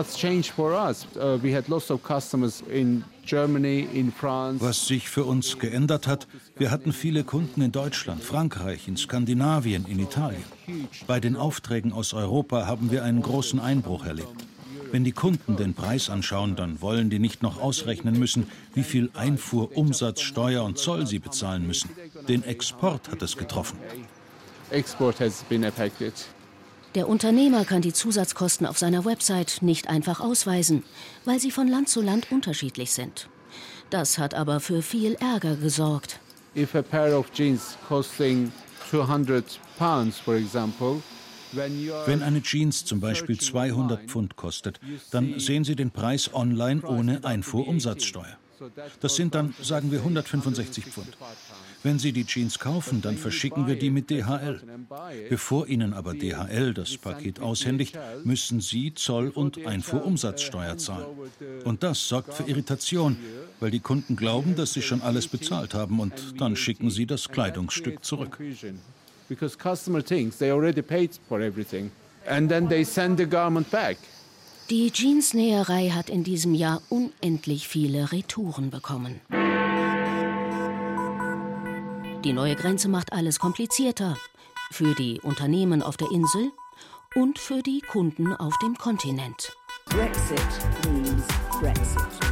Was 4.61 4.87
sich 4.87 5.09
für 5.09 5.25
uns 5.25 5.59
geändert 5.59 6.07
hat, 6.07 6.27
wir 6.57 6.71
hatten 6.71 6.93
viele 6.93 7.25
Kunden 7.25 7.63
in 7.63 7.73
Deutschland, 7.73 8.23
Frankreich, 8.25 8.89
in 8.89 8.97
Skandinavien, 8.97 9.87
in 9.87 10.01
Italien. 10.01 10.43
Bei 11.07 11.21
den 11.21 11.37
Aufträgen 11.37 11.93
aus 11.93 12.13
Europa 12.13 12.67
haben 12.67 12.91
wir 12.91 13.05
einen 13.05 13.23
großen 13.23 13.61
Einbruch 13.61 14.05
erlebt. 14.05 14.45
Wenn 14.91 15.05
die 15.05 15.13
Kunden 15.13 15.57
den 15.57 15.75
Preis 15.75 16.11
anschauen, 16.11 16.57
dann 16.57 16.81
wollen 16.81 17.11
die 17.11 17.19
nicht 17.19 17.43
noch 17.43 17.61
ausrechnen 17.61 18.19
müssen, 18.19 18.51
wie 18.75 18.83
viel 18.83 19.11
Einfuhr, 19.15 19.77
Umsatz, 19.77 20.21
Steuer 20.21 20.65
und 20.65 20.79
Zoll 20.79 21.07
sie 21.07 21.19
bezahlen 21.19 21.67
müssen. 21.67 21.91
Den 22.29 22.43
Export 22.45 23.11
hat 23.11 23.23
es 23.23 23.37
getroffen. 23.37 23.79
Der 26.95 27.09
Unternehmer 27.09 27.65
kann 27.65 27.83
die 27.83 27.93
Zusatzkosten 27.93 28.67
auf 28.67 28.79
seiner 28.79 29.05
Website 29.05 29.59
nicht 29.61 29.89
einfach 29.89 30.21
ausweisen, 30.21 30.85
weil 31.25 31.39
sie 31.39 31.51
von 31.51 31.69
Land 31.69 31.89
zu 31.89 32.01
Land 32.01 32.33
unterschiedlich 32.33 32.93
sind. 32.93 33.29
Das 33.91 34.19
hat 34.19 34.35
aber 34.35 34.61
für 34.61 34.83
viel 34.83 35.15
Ärger 35.15 35.57
gesorgt. 35.57 36.21
If 36.57 36.75
a 36.75 36.83
pair 36.83 37.19
of 37.19 37.31
jeans 37.33 37.77
costing 37.89 38.51
200 38.91 39.45
pounds, 39.79 40.19
for 40.19 40.35
example, 40.35 41.03
wenn 41.53 42.23
eine 42.23 42.43
Jeans 42.43 42.85
zum 42.85 43.01
Beispiel 43.01 43.39
200 43.39 44.03
Pfund 44.05 44.37
kostet, 44.37 44.81
dann 45.11 45.39
sehen 45.39 45.65
Sie 45.65 45.77
den 45.77 45.91
Preis 45.91 46.33
online 46.33 46.83
ohne 46.83 47.25
Einfuhrumsatzsteuer. 47.25 48.39
Das 49.01 49.15
sind 49.15 49.35
dann, 49.35 49.55
sagen 49.63 49.93
wir, 49.93 50.01
165 50.01 50.85
Pfund. 50.85 51.17
Wenn 51.83 51.99
Sie 51.99 52.13
die 52.13 52.25
Jeans 52.25 52.59
kaufen, 52.59 53.01
dann 53.01 53.17
verschicken 53.17 53.67
wir 53.67 53.77
die 53.77 53.91
mit 53.91 54.11
DHL. 54.11 54.61
Bevor 55.29 55.69
Ihnen 55.69 55.93
aber 55.93 56.15
DHL 56.15 56.75
das 56.75 56.97
Paket 56.97 57.41
aushändigt, 57.41 57.97
müssen 58.25 58.61
Sie 58.61 58.95
Zoll- 58.95 59.31
und 59.31 59.65
Einfuhrumsatzsteuer 59.65 60.77
zahlen. 60.77 61.07
Und 61.65 61.83
das 61.85 62.09
sorgt 62.09 62.35
für 62.35 62.45
Irritation, 62.45 63.17
weil 63.61 63.71
die 63.71 63.81
Kunden 63.81 64.17
glauben, 64.17 64.57
dass 64.57 64.73
sie 64.73 64.83
schon 64.83 65.03
alles 65.03 65.29
bezahlt 65.29 65.75
haben 65.75 66.01
und 66.01 66.41
dann 66.41 66.57
schicken 66.57 66.91
sie 66.91 67.07
das 67.07 67.29
Kleidungsstück 67.29 68.05
zurück 68.05 68.39
because 69.29 69.57
customer 69.57 70.03
thinks 70.03 70.39
they 70.39 70.51
already 70.51 70.83
paid 70.83 71.11
for 71.29 71.41
everything 71.41 71.91
and 72.27 72.49
then 72.49 72.69
they 72.69 72.85
send 72.85 73.19
the 73.19 73.27
garment 73.27 73.71
back. 73.71 73.97
Die 74.71 74.91
Jeansnäherei 74.93 75.91
hat 75.91 76.11
in 76.11 76.25
diesem 76.25 76.55
Jahr 76.55 76.83
unendlich 76.91 77.69
viele 77.69 78.13
Retouren 78.13 78.71
bekommen. 78.71 79.21
Die 82.25 82.33
neue 82.35 82.55
Grenze 82.55 82.89
macht 82.89 83.13
alles 83.13 83.39
komplizierter. 83.39 84.17
Für 84.71 84.95
die 84.95 85.21
Unternehmen 85.23 85.83
auf 85.83 85.97
der 85.97 86.11
Insel 86.11 86.51
und 87.15 87.39
für 87.39 87.63
die 87.63 87.81
Kunden 87.81 88.35
auf 88.35 88.59
dem 88.59 88.77
Kontinent. 88.77 89.57
Brexit 89.87 90.39
means 90.93 91.25
Brexit. 91.59 92.28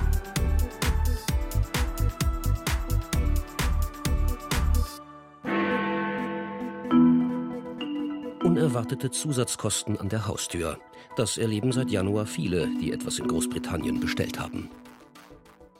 Unerwartete 8.76 9.10
Zusatzkosten 9.10 9.98
an 9.98 10.10
der 10.10 10.26
Haustür. 10.26 10.78
Das 11.16 11.38
erleben 11.38 11.72
seit 11.72 11.88
Januar 11.88 12.26
viele, 12.26 12.68
die 12.78 12.92
etwas 12.92 13.18
in 13.18 13.26
Großbritannien 13.26 14.00
bestellt 14.00 14.38
haben. 14.38 14.68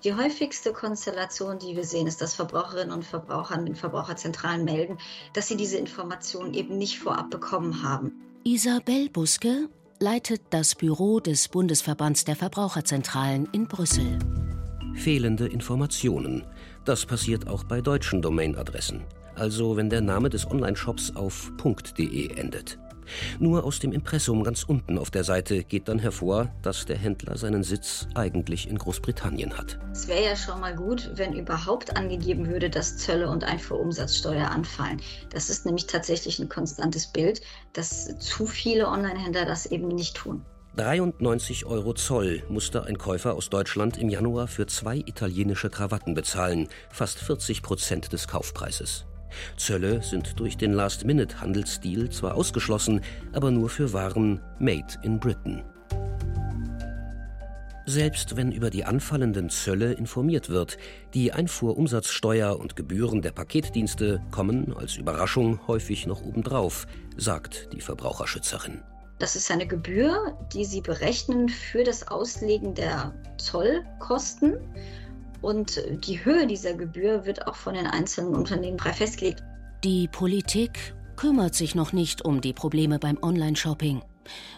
Die 0.03 0.15
häufigste 0.15 0.73
Konstellation, 0.73 1.59
die 1.59 1.77
wir 1.77 1.85
sehen, 1.85 2.07
ist, 2.07 2.23
dass 2.23 2.33
Verbraucherinnen 2.33 2.95
und 2.95 3.05
Verbraucher 3.05 3.55
an 3.55 3.67
den 3.67 3.75
Verbraucherzentralen 3.75 4.65
melden, 4.65 4.97
dass 5.35 5.47
sie 5.47 5.59
diese 5.59 5.77
Informationen 5.77 6.55
eben 6.55 6.79
nicht 6.79 6.99
vorab 6.99 7.29
bekommen 7.29 7.83
haben. 7.83 8.13
Isabel 8.45 9.11
Buske 9.11 9.69
leitet 10.01 10.41
das 10.49 10.75
Büro 10.75 11.21
des 11.21 11.49
Bundesverbands 11.49 12.25
der 12.25 12.37
Verbraucherzentralen 12.37 13.47
in 13.53 13.69
Brüssel. 13.69 14.19
Fehlende 14.95 15.47
Informationen. 15.47 16.47
Das 16.87 17.05
passiert 17.05 17.47
auch 17.47 17.65
bei 17.65 17.83
deutschen 17.83 18.23
Domainadressen 18.23 19.05
also 19.37 19.77
wenn 19.77 19.91
der 19.91 20.01
Name 20.01 20.31
des 20.31 20.51
Online-Shops 20.51 21.15
auf 21.15 21.53
.de 21.99 22.35
endet. 22.37 22.79
Nur 23.39 23.65
aus 23.65 23.79
dem 23.79 23.93
Impressum 23.93 24.43
ganz 24.43 24.63
unten 24.63 24.99
auf 24.99 25.11
der 25.11 25.25
Seite 25.25 25.65
geht 25.65 25.89
dann 25.89 25.99
hervor, 25.99 26.49
dass 26.63 26.87
der 26.87 26.97
Händler 26.97 27.37
seinen 27.37 27.63
Sitz 27.63 28.07
eigentlich 28.15 28.69
in 28.69 28.79
Großbritannien 28.79 29.57
hat. 29.57 29.79
Es 29.93 30.09
wäre 30.09 30.25
ja 30.25 30.37
schon 30.37 30.61
mal 30.61 30.75
gut, 30.75 31.11
wenn 31.15 31.33
überhaupt 31.33 31.97
angegeben 31.97 32.49
würde, 32.49 32.71
dass 32.71 32.97
Zölle 32.97 33.29
und 33.29 33.45
Einfuhrumsatzsteuer 33.45 34.51
anfallen. 34.51 35.01
Das 35.31 35.51
ist 35.51 35.67
nämlich 35.67 35.87
tatsächlich 35.87 36.39
ein 36.39 36.49
konstantes 36.49 37.07
Bild, 37.07 37.41
dass 37.73 38.19
zu 38.19 38.47
viele 38.47 38.89
Online-Händler 38.89 39.45
das 39.45 39.67
eben 39.67 39.89
nicht 39.89 40.17
tun. 40.17 40.45
93 40.77 41.65
Euro 41.65 41.95
Zoll 41.95 42.43
musste 42.51 42.85
ein 42.85 42.99
Käufer 42.99 43.35
aus 43.35 43.49
Deutschland 43.49 43.97
im 43.97 44.11
Januar 44.11 44.47
für 44.47 44.67
zwei 44.67 44.97
italienische 44.99 45.71
Krawatten 45.71 46.13
bezahlen, 46.13 46.69
fast 46.91 47.19
40 47.19 47.63
Prozent 47.63 48.13
des 48.13 48.29
Kaufpreises. 48.29 49.07
Zölle 49.57 50.03
sind 50.03 50.39
durch 50.39 50.57
den 50.57 50.73
Last-Minute-Handelsdeal 50.73 52.11
zwar 52.11 52.35
ausgeschlossen, 52.35 53.01
aber 53.33 53.51
nur 53.51 53.69
für 53.69 53.93
Waren 53.93 54.41
made 54.59 54.99
in 55.03 55.19
Britain. 55.21 55.63
Selbst 57.89 58.37
wenn 58.37 58.51
über 58.51 58.69
die 58.69 58.85
anfallenden 58.85 59.49
Zölle 59.49 59.93
informiert 59.93 60.49
wird, 60.49 60.77
die 61.15 61.33
Einfuhrumsatzsteuer 61.33 62.59
und 62.59 62.75
Gebühren 62.75 63.23
der 63.23 63.31
Paketdienste 63.31 64.21
kommen 64.33 64.77
als 64.77 64.97
Überraschung 64.97 65.61
häufig 65.69 66.05
noch 66.05 66.21
obendrauf, 66.23 66.89
sagt 67.17 67.73
die 67.73 67.81
Verbraucherschützerin. 67.81 68.83
Das 69.21 69.37
ist 69.37 69.53
eine 69.53 69.69
Gebühr, 69.69 70.37
die 70.53 70.65
Sie 70.65 70.81
berechnen 70.81 71.49
für 71.49 71.85
das 71.85 72.09
Auslegen 72.09 72.75
der 72.75 73.15
Zollkosten 73.39 74.59
und 75.47 75.81
die 76.05 76.25
Höhe 76.25 76.49
dieser 76.49 76.75
Gebühr 76.75 77.25
wird 77.25 77.47
auch 77.47 77.55
von 77.55 77.75
den 77.75 77.87
einzelnen 77.87 78.35
Unternehmen 78.35 78.81
frei 78.81 78.93
festgelegt. 78.93 79.45
Die 79.85 80.09
Politik 80.09 80.95
kümmert 81.15 81.55
sich 81.55 81.77
noch 81.77 81.93
nicht 81.93 82.25
um 82.25 82.41
die 82.41 82.53
Probleme 82.53 82.99
beim 82.99 83.17
Online-Shopping. 83.23 84.03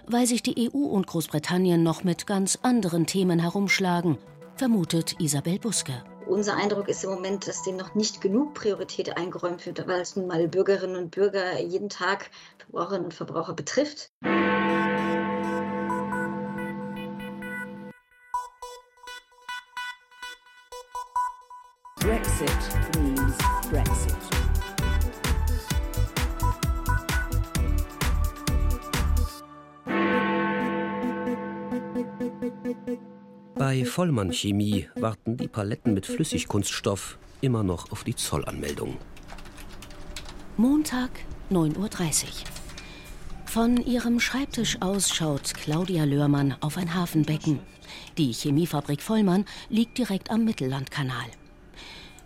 Weil 0.06 0.26
sich 0.26 0.42
die 0.42 0.70
EU 0.72 0.78
und 0.78 1.06
Großbritannien 1.06 1.82
noch 1.82 2.04
mit 2.04 2.26
ganz 2.26 2.58
anderen 2.62 3.06
Themen 3.06 3.38
herumschlagen, 3.38 4.16
vermutet 4.56 5.20
Isabel 5.20 5.58
Buske. 5.58 5.92
Unser 6.26 6.56
Eindruck 6.56 6.88
ist 6.88 7.04
im 7.04 7.10
Moment, 7.10 7.46
dass 7.46 7.62
dem 7.62 7.76
noch 7.76 7.94
nicht 7.94 8.22
genug 8.22 8.54
Priorität 8.54 9.16
eingeräumt 9.16 9.66
wird, 9.66 9.86
weil 9.86 10.00
es 10.00 10.16
nun 10.16 10.26
mal 10.26 10.48
Bürgerinnen 10.48 10.96
und 10.96 11.10
Bürger 11.10 11.60
jeden 11.60 11.90
Tag, 11.90 12.30
Verbraucherinnen 12.58 13.04
und 13.04 13.14
Verbraucher 13.14 13.52
betrifft. 13.52 14.10
Brexit 22.38 23.00
means 23.00 23.36
Brexit. 23.68 24.14
Bei 33.56 33.84
Vollmann 33.84 34.32
Chemie 34.32 34.88
warten 34.94 35.36
die 35.36 35.48
Paletten 35.48 35.94
mit 35.94 36.06
Flüssigkunststoff 36.06 37.18
immer 37.40 37.64
noch 37.64 37.90
auf 37.90 38.04
die 38.04 38.14
Zollanmeldung. 38.14 38.98
Montag, 40.56 41.10
9.30 41.50 41.76
Uhr. 41.76 42.30
Von 43.46 43.84
ihrem 43.84 44.20
Schreibtisch 44.20 44.80
aus 44.80 45.12
schaut 45.12 45.54
Claudia 45.54 46.04
Löhrmann 46.04 46.54
auf 46.60 46.76
ein 46.76 46.94
Hafenbecken. 46.94 47.58
Die 48.16 48.32
Chemiefabrik 48.32 49.02
Vollmann 49.02 49.44
liegt 49.70 49.98
direkt 49.98 50.30
am 50.30 50.44
Mittellandkanal. 50.44 51.26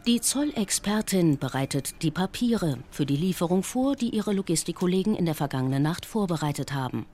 Die 0.04 0.20
Zollexpertin 0.20 1.38
bereitet 1.38 2.02
die 2.02 2.10
Papiere 2.10 2.78
für 2.90 3.06
die 3.06 3.16
Lieferung 3.16 3.62
vor, 3.62 3.94
die 3.94 4.08
ihre 4.08 4.32
Logistikkollegen 4.32 5.14
in 5.14 5.26
der 5.26 5.36
vergangenen 5.36 5.84
Nacht 5.84 6.06
vorbereitet 6.06 6.72
haben. 6.72 7.06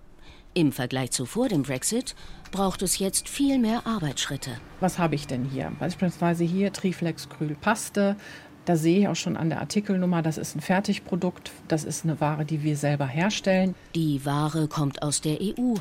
Im 0.55 0.73
Vergleich 0.73 1.11
zu 1.11 1.27
vor 1.27 1.49
dem 1.49 1.65
Brexit 1.65 2.15
braucht 2.51 2.81
es 2.81 2.99
jetzt 2.99 3.29
viel 3.29 3.59
mehr 3.59 3.87
Arbeitsschritte. 3.87 4.53
Was 4.81 4.99
habe 4.99 5.17
ich 5.17 5.27
denn 5.27 5.45
hier? 5.45 5.71
Beispielsweise 5.79 6.45
hier 6.45 6.73
Triflexkrylpaste. 6.73 8.17
Da 8.65 8.77
sehe 8.77 9.01
ich 9.01 9.09
auch 9.09 9.17
schon 9.17 9.37
an 9.37 9.51
der 9.51 9.61
Artikelnummer, 9.61 10.23
das 10.23 10.39
ist 10.39 10.57
ein 10.57 10.63
Fertigprodukt, 10.63 11.53
das 11.69 11.85
ist 11.85 12.05
eine 12.05 12.23
Ware, 12.23 12.47
die 12.47 12.63
wir 12.63 12.79
selber 12.79 13.07
herstellen. 13.07 13.75
Die 13.95 14.25
Ware 14.25 14.67
kommt 14.67 15.03
aus 15.03 15.21
der 15.21 15.39
EU 15.43 15.75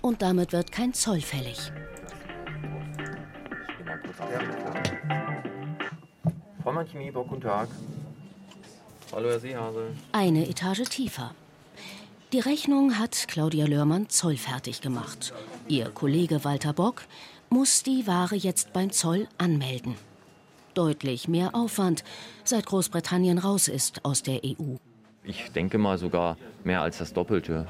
und 0.00 0.22
damit 0.22 0.52
wird 0.52 0.70
kein 0.70 0.94
Zoll 0.94 1.22
fällig. 1.22 1.72
Vollmann 4.12 4.91
Chemie, 6.62 7.10
Bock, 7.10 7.28
guten 7.28 7.40
Tag. 7.40 7.68
Hallo, 9.12 9.28
Herr 9.28 9.40
Seehase. 9.40 9.88
Eine 10.12 10.48
Etage 10.48 10.84
tiefer. 10.88 11.34
Die 12.32 12.38
Rechnung 12.38 12.98
hat 12.98 13.26
Claudia 13.28 13.66
Lörmann 13.66 14.08
zollfertig 14.08 14.80
gemacht. 14.80 15.34
Ihr 15.68 15.90
Kollege 15.90 16.44
Walter 16.44 16.72
Bock 16.72 17.02
muss 17.50 17.82
die 17.82 18.06
Ware 18.06 18.36
jetzt 18.36 18.72
beim 18.72 18.90
Zoll 18.90 19.28
anmelden. 19.38 19.96
Deutlich 20.74 21.28
mehr 21.28 21.54
Aufwand, 21.54 22.04
seit 22.44 22.64
Großbritannien 22.66 23.38
raus 23.38 23.68
ist 23.68 24.04
aus 24.04 24.22
der 24.22 24.40
EU. 24.44 24.76
Ich 25.24 25.52
denke 25.52 25.78
mal 25.78 25.98
sogar 25.98 26.38
mehr 26.64 26.80
als 26.80 26.98
das 26.98 27.12
Doppelte 27.12 27.66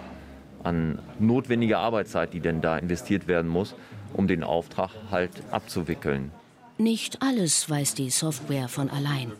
an 0.63 1.01
notwendiger 1.19 1.79
Arbeitszeit, 1.79 2.33
die 2.33 2.41
denn 2.41 2.61
da 2.61 2.79
investiert 2.79 3.27
werden 3.27 3.51
muss, 3.51 3.75
um 4.13 4.29
den 4.29 4.45
Auftrag 4.45 4.91
halt 5.11 5.43
abzuwickeln. 5.51 6.31
Nicht 6.79 7.23
alles 7.23 7.69
weiß 7.69 7.95
die 7.95 8.11
Software 8.11 8.69
von 8.69 8.89
allein. 8.91 9.33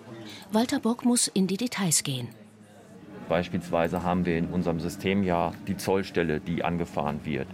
Walter 0.53 0.81
Bock 0.81 1.05
muss 1.05 1.29
in 1.29 1.47
die 1.47 1.57
Details 1.57 2.03
gehen. 2.03 2.29
Beispielsweise 3.29 4.03
haben 4.03 4.27
wir 4.27 4.37
in 4.37 4.49
unserem 4.49 4.81
System 4.81 5.23
ja 5.23 5.53
die 5.67 5.77
Zollstelle, 5.77 6.41
die 6.41 6.65
angefahren 6.65 7.21
wird, 7.25 7.47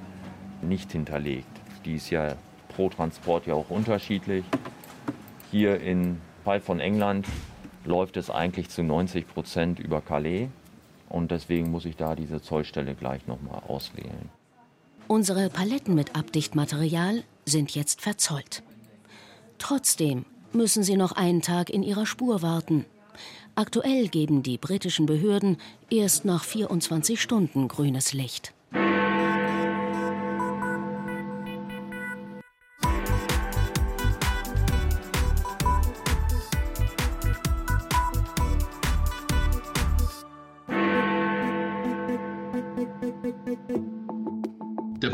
nicht 0.63 0.93
hinterlegt. 0.93 1.47
Die 1.85 1.95
ist 1.95 2.11
ja 2.11 2.35
pro 2.69 2.89
Transport 2.89 3.47
ja 3.47 3.55
auch 3.55 3.71
unterschiedlich. 3.71 4.45
Hier 5.51 5.81
im 5.81 6.21
Fall 6.45 6.61
von 6.61 6.81
England 6.81 7.27
läuft 7.85 8.17
es 8.17 8.31
eigentlich 8.31 8.69
zu 8.71 8.83
90 8.83 9.29
Prozent 9.29 9.79
über 9.79 10.01
Calais 10.01 10.49
und 11.09 11.31
deswegen 11.31 11.71
muss 11.71 11.85
ich 11.85 11.97
da 11.97 12.15
diese 12.15 12.43
Zollstelle 12.43 12.95
gleich 12.95 13.27
nochmal 13.27 13.63
auswählen. 13.67 14.31
Unsere 15.07 15.49
Paletten 15.49 15.95
mit 15.95 16.17
Abdichtmaterial 16.17 17.23
sind 17.47 17.75
jetzt 17.75 18.03
verzollt. 18.03 18.63
Trotzdem 19.59 20.25
müssen 20.53 20.83
sie 20.83 20.97
noch 20.97 21.13
einen 21.13 21.43
Tag 21.43 21.71
in 21.71 21.83
ihrer 21.83 22.07
Spur 22.07 22.43
warten. 22.43 22.87
Aktuell 23.55 24.09
geben 24.09 24.43
die 24.43 24.57
britischen 24.57 25.07
Behörden 25.07 25.57
erst 25.91 26.25
nach 26.25 26.45
24 26.45 27.21
Stunden 27.21 27.69
grünes 27.69 28.13
Licht. 28.13 28.55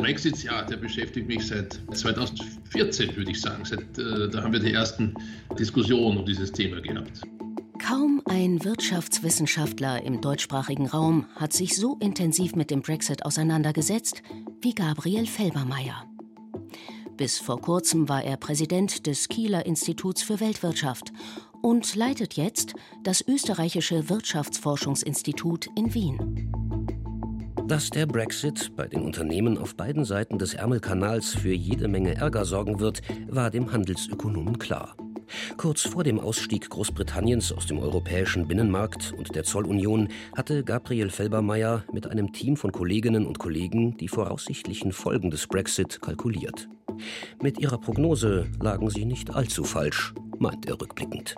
Brexit, 0.05 0.45
ja, 0.45 0.61
der 0.61 0.77
beschäftigt 0.77 1.27
mich 1.27 1.47
seit 1.47 1.81
2014, 1.95 3.17
würde 3.17 3.31
ich 3.31 3.41
sagen. 3.41 3.65
Seit, 3.65 3.97
äh, 3.97 4.29
da 4.29 4.43
haben 4.43 4.53
wir 4.53 4.61
die 4.61 4.75
ersten 4.75 5.15
Diskussionen 5.59 6.19
um 6.19 6.27
dieses 6.27 6.53
Thema 6.53 6.79
gehabt. 6.83 7.23
Kaum 7.79 8.21
ein 8.27 8.63
Wirtschaftswissenschaftler 8.63 10.03
im 10.03 10.21
deutschsprachigen 10.21 10.89
Raum 10.89 11.25
hat 11.37 11.55
sich 11.55 11.75
so 11.75 11.97
intensiv 12.01 12.55
mit 12.55 12.71
dem 12.71 12.83
Brexit 12.83 13.25
auseinandergesetzt 13.25 14.23
wie 14.61 14.75
Gabriel 14.75 15.25
Felbermeier. 15.25 16.05
Bis 17.17 17.39
vor 17.39 17.63
kurzem 17.63 18.07
war 18.07 18.23
er 18.23 18.37
Präsident 18.37 19.07
des 19.07 19.31
Kieler 19.31 19.65
Instituts 19.65 20.23
für 20.23 20.39
Weltwirtschaft 20.39 21.15
und 21.63 21.97
leitet 21.97 22.35
jetzt 22.35 22.75
das 23.05 23.27
österreichische 23.27 24.11
Wirtschaftsforschungsinstitut 24.11 25.71
in 25.75 25.95
Wien. 25.95 26.84
Dass 27.67 27.89
der 27.89 28.05
Brexit 28.05 28.77
bei 28.77 28.87
den 28.87 29.01
Unternehmen 29.01 29.57
auf 29.57 29.75
beiden 29.75 30.05
Seiten 30.05 30.39
des 30.39 30.53
Ärmelkanals 30.53 31.35
für 31.35 31.55
jede 31.55 31.89
Menge 31.89 32.15
Ärger 32.15 32.45
sorgen 32.45 32.79
wird, 32.79 33.01
war 33.27 33.51
dem 33.51 33.73
Handelsökonomen 33.73 34.59
klar. 34.59 34.95
Kurz 35.57 35.81
vor 35.81 36.05
dem 36.05 36.21
Ausstieg 36.21 36.69
Großbritanniens 36.69 37.53
aus 37.53 37.67
dem 37.67 37.79
europäischen 37.79 38.47
Binnenmarkt 38.47 39.15
und 39.17 39.35
der 39.35 39.45
Zollunion 39.45 40.09
hatte 40.37 40.63
Gabriel 40.63 41.09
Felbermeier 41.09 41.85
mit 41.91 42.07
einem 42.07 42.33
Team 42.35 42.59
von 42.59 42.71
Kolleginnen 42.71 43.25
und 43.25 43.39
Kollegen 43.39 43.97
die 43.97 44.09
voraussichtlichen 44.09 44.93
Folgen 44.93 45.31
des 45.31 45.47
Brexit 45.47 46.03
kalkuliert. 46.03 46.69
Mit 47.43 47.59
ihrer 47.59 47.79
Prognose 47.79 48.47
lagen 48.61 48.91
sie 48.91 49.07
nicht 49.07 49.35
allzu 49.35 49.65
falsch, 49.65 50.13
meint 50.39 50.67
er 50.67 50.79
rückblickend. 50.79 51.35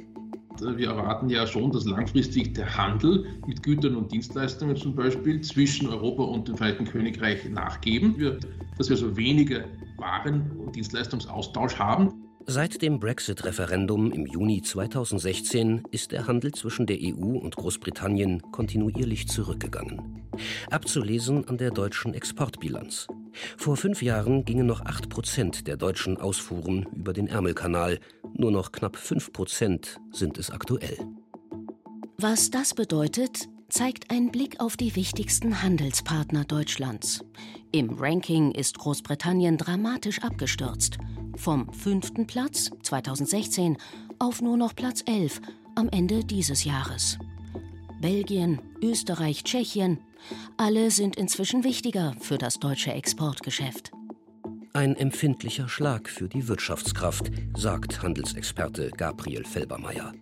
Wir 0.61 0.89
erwarten 0.89 1.29
ja 1.29 1.47
schon, 1.47 1.71
dass 1.71 1.85
langfristig 1.85 2.55
der 2.55 2.77
Handel 2.77 3.27
mit 3.47 3.63
Gütern 3.63 3.97
und 3.97 4.13
Dienstleistungen 4.13 4.77
zum 4.77 4.95
Beispiel 4.95 5.41
zwischen 5.41 5.89
Europa 5.89 6.23
und 6.23 6.49
dem 6.49 6.57
Vereinigten 6.57 6.87
Königreich 6.87 7.49
nachgeben 7.51 8.19
wird, 8.19 8.47
dass 8.79 8.89
wir 8.89 8.97
so 8.97 9.17
weniger 9.17 9.65
Waren- 9.99 10.51
und 10.59 10.77
Dienstleistungsaustausch 10.77 11.79
haben. 11.79 12.13
Seit 12.49 12.81
dem 12.81 13.01
Brexit-Referendum 13.01 14.13
im 14.13 14.25
Juni 14.25 14.63
2016 14.63 15.83
ist 15.91 16.13
der 16.13 16.29
Handel 16.29 16.53
zwischen 16.53 16.87
der 16.87 16.99
EU 17.01 17.39
und 17.39 17.57
Großbritannien 17.57 18.41
kontinuierlich 18.53 19.27
zurückgegangen. 19.27 20.23
Abzulesen 20.71 21.49
an 21.49 21.59
der 21.59 21.73
deutschen 21.73 22.15
Exportbilanz. 22.15 23.09
Vor 23.57 23.77
fünf 23.77 24.03
Jahren 24.03 24.45
gingen 24.45 24.67
noch 24.67 24.81
8 24.85 25.09
Prozent 25.09 25.67
der 25.67 25.77
deutschen 25.77 26.17
Ausfuhren 26.17 26.87
über 26.95 27.13
den 27.13 27.29
Ärmelkanal. 27.29 27.99
Nur 28.35 28.51
noch 28.51 28.73
knapp 28.73 28.97
5 28.97 29.33
Prozent 29.33 30.01
sind 30.13 30.39
es 30.39 30.51
aktuell. 30.51 30.99
Was 32.19 32.51
das 32.51 32.75
bedeutet, 32.75 33.49
zeigt 33.69 34.11
ein 34.11 34.31
Blick 34.31 34.61
auf 34.61 34.77
die 34.77 34.97
wichtigsten 34.97 35.63
Handelspartner 35.63 36.45
Deutschlands. 36.45 37.25
Im 37.73 37.99
Ranking 37.99 38.53
ist 38.53 38.79
Großbritannien 38.79 39.59
dramatisch 39.59 40.23
abgestürzt. 40.23 40.99
Vom 41.37 41.71
fünften 41.73 42.27
Platz 42.27 42.71
2016 42.83 43.77
auf 44.19 44.41
nur 44.41 44.57
noch 44.57 44.75
Platz 44.75 45.03
11 45.07 45.41
am 45.75 45.89
Ende 45.91 46.25
dieses 46.25 46.65
Jahres. 46.65 47.19
Belgien, 48.01 48.61
Österreich, 48.83 49.45
Tschechien, 49.45 49.99
alle 50.57 50.91
sind 50.91 51.17
inzwischen 51.17 51.65
wichtiger 51.65 52.15
für 52.21 52.39
das 52.39 52.59
deutsche 52.59 52.93
Exportgeschäft. 52.93 53.93
Ein 54.73 54.95
empfindlicher 54.97 55.69
Schlag 55.69 56.09
für 56.09 56.29
die 56.29 56.49
Wirtschaftskraft, 56.49 57.31
sagt 57.57 58.03
Handelsexperte 58.03 58.91
Gabriel 58.91 59.45
Felbermeier. 59.45 60.13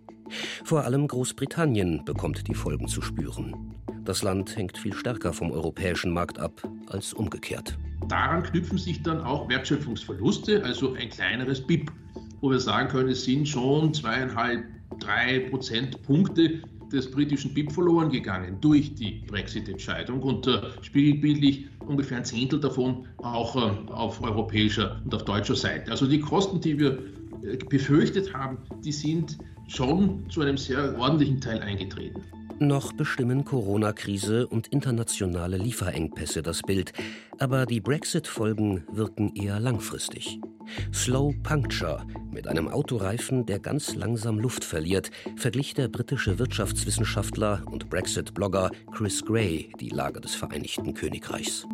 Vor 0.65 0.85
allem 0.85 1.09
Großbritannien 1.09 2.05
bekommt 2.05 2.47
die 2.49 2.55
Folgen 2.55 2.89
zu 2.89 3.03
spüren. 3.03 3.75
Das 4.05 4.23
Land 4.23 4.57
hängt 4.57 4.77
viel 4.79 4.93
stärker 4.93 5.33
vom 5.33 5.51
europäischen 5.51 6.13
Markt 6.13 6.39
ab 6.39 6.63
als 6.89 7.15
umgekehrt. 7.15 7.79
Daran 8.09 8.43
knüpfen 8.43 8.79
sich 8.79 9.03
dann 9.03 9.21
auch 9.23 9.49
Wertschöpfungsverluste, 9.49 10.63
also 10.63 10.95
ein 10.95 11.09
kleineres 11.09 11.61
BIP, 11.61 11.91
wo 12.41 12.51
wir 12.51 12.61
sagen 12.61 12.89
können, 12.89 13.09
es 13.09 13.25
sind 13.25 13.49
schon 13.49 13.95
zweieinhalb, 13.95 14.65
drei 15.01 15.41
Prozentpunkte 15.51 16.63
des 16.95 17.11
britischen 17.11 17.53
BIP 17.53 17.73
verloren 17.73 18.11
gegangen 18.11 18.59
durch 18.61 18.95
die 18.95 19.23
Brexit-Entscheidung 19.27 20.23
und 20.23 20.47
äh, 20.47 20.61
spiegelbildlich 20.83 21.67
ungefähr 21.87 22.19
ein 22.19 22.25
Zehntel 22.25 22.61
davon 22.61 23.07
auch 23.19 23.57
äh, 23.57 23.93
auf 23.93 24.23
europäischer 24.23 25.01
und 25.05 25.15
auf 25.15 25.25
deutscher 25.25 25.57
Seite. 25.57 25.91
Also 25.91 26.07
die 26.07 26.21
Kosten, 26.21 26.61
die 26.61 26.79
wir 26.79 26.99
äh, 27.43 27.57
befürchtet 27.69 28.33
haben, 28.33 28.59
die 28.85 28.93
sind 28.93 29.39
schon 29.69 30.29
zu 30.31 30.41
einem 30.41 30.57
sehr 30.57 30.99
ordentlichen 30.99 31.41
Teil 31.41 31.61
eingetreten. 31.61 32.23
Noch 32.61 32.93
bestimmen 32.93 33.45
Corona-Krise 33.45 34.47
und 34.47 34.69
internationale 34.69 35.57
Lieferengpässe 35.57 36.43
das 36.43 36.63
Bild, 36.63 36.93
aber 37.39 37.67
die 37.67 37.81
Brexit-Folgen 37.81 38.85
wirken 38.93 39.35
eher 39.35 39.59
langfristig. 39.59 40.41
Slow 40.93 41.35
Puncture 41.43 42.07
mit 42.33 42.47
einem 42.47 42.69
Autoreifen, 42.69 43.45
der 43.45 43.59
ganz 43.59 43.95
langsam 43.97 44.39
Luft 44.39 44.65
verliert, 44.65 45.11
verglich 45.37 45.75
der 45.75 45.89
britische 45.89 46.39
Wirtschaftswissenschaftler 46.39 47.63
und 47.71 47.91
Brexit-Blogger 47.91 48.71
Chris 48.93 49.25
Gray 49.25 49.73
die 49.81 49.91
Lage 49.91 50.21
des 50.21 50.35
Vereinigten 50.35 50.95
Königreichs. 50.95 51.67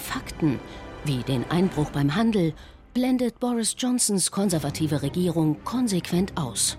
Fakten, 0.00 0.58
wie 1.04 1.22
den 1.22 1.48
Einbruch 1.50 1.90
beim 1.90 2.14
Handel, 2.14 2.54
blendet 2.94 3.38
Boris 3.38 3.76
Johnsons 3.78 4.30
konservative 4.30 5.02
Regierung 5.02 5.62
konsequent 5.64 6.32
aus. 6.36 6.76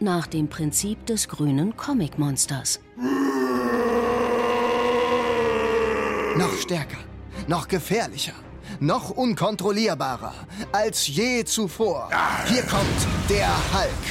Nach 0.00 0.26
dem 0.26 0.48
Prinzip 0.48 1.06
des 1.06 1.28
grünen 1.28 1.76
Comic-Monsters. 1.76 2.80
Noch 6.36 6.54
stärker, 6.60 6.98
noch 7.46 7.66
gefährlicher, 7.68 8.34
noch 8.80 9.10
unkontrollierbarer 9.10 10.34
als 10.72 11.06
je 11.08 11.44
zuvor. 11.44 12.10
Hier 12.46 12.62
kommt 12.62 13.00
der 13.28 13.50
Hulk. 13.72 14.04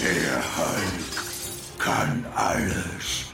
Der 0.00 0.42
Hulk 0.56 1.78
kann 1.78 2.24
alles. 2.34 3.27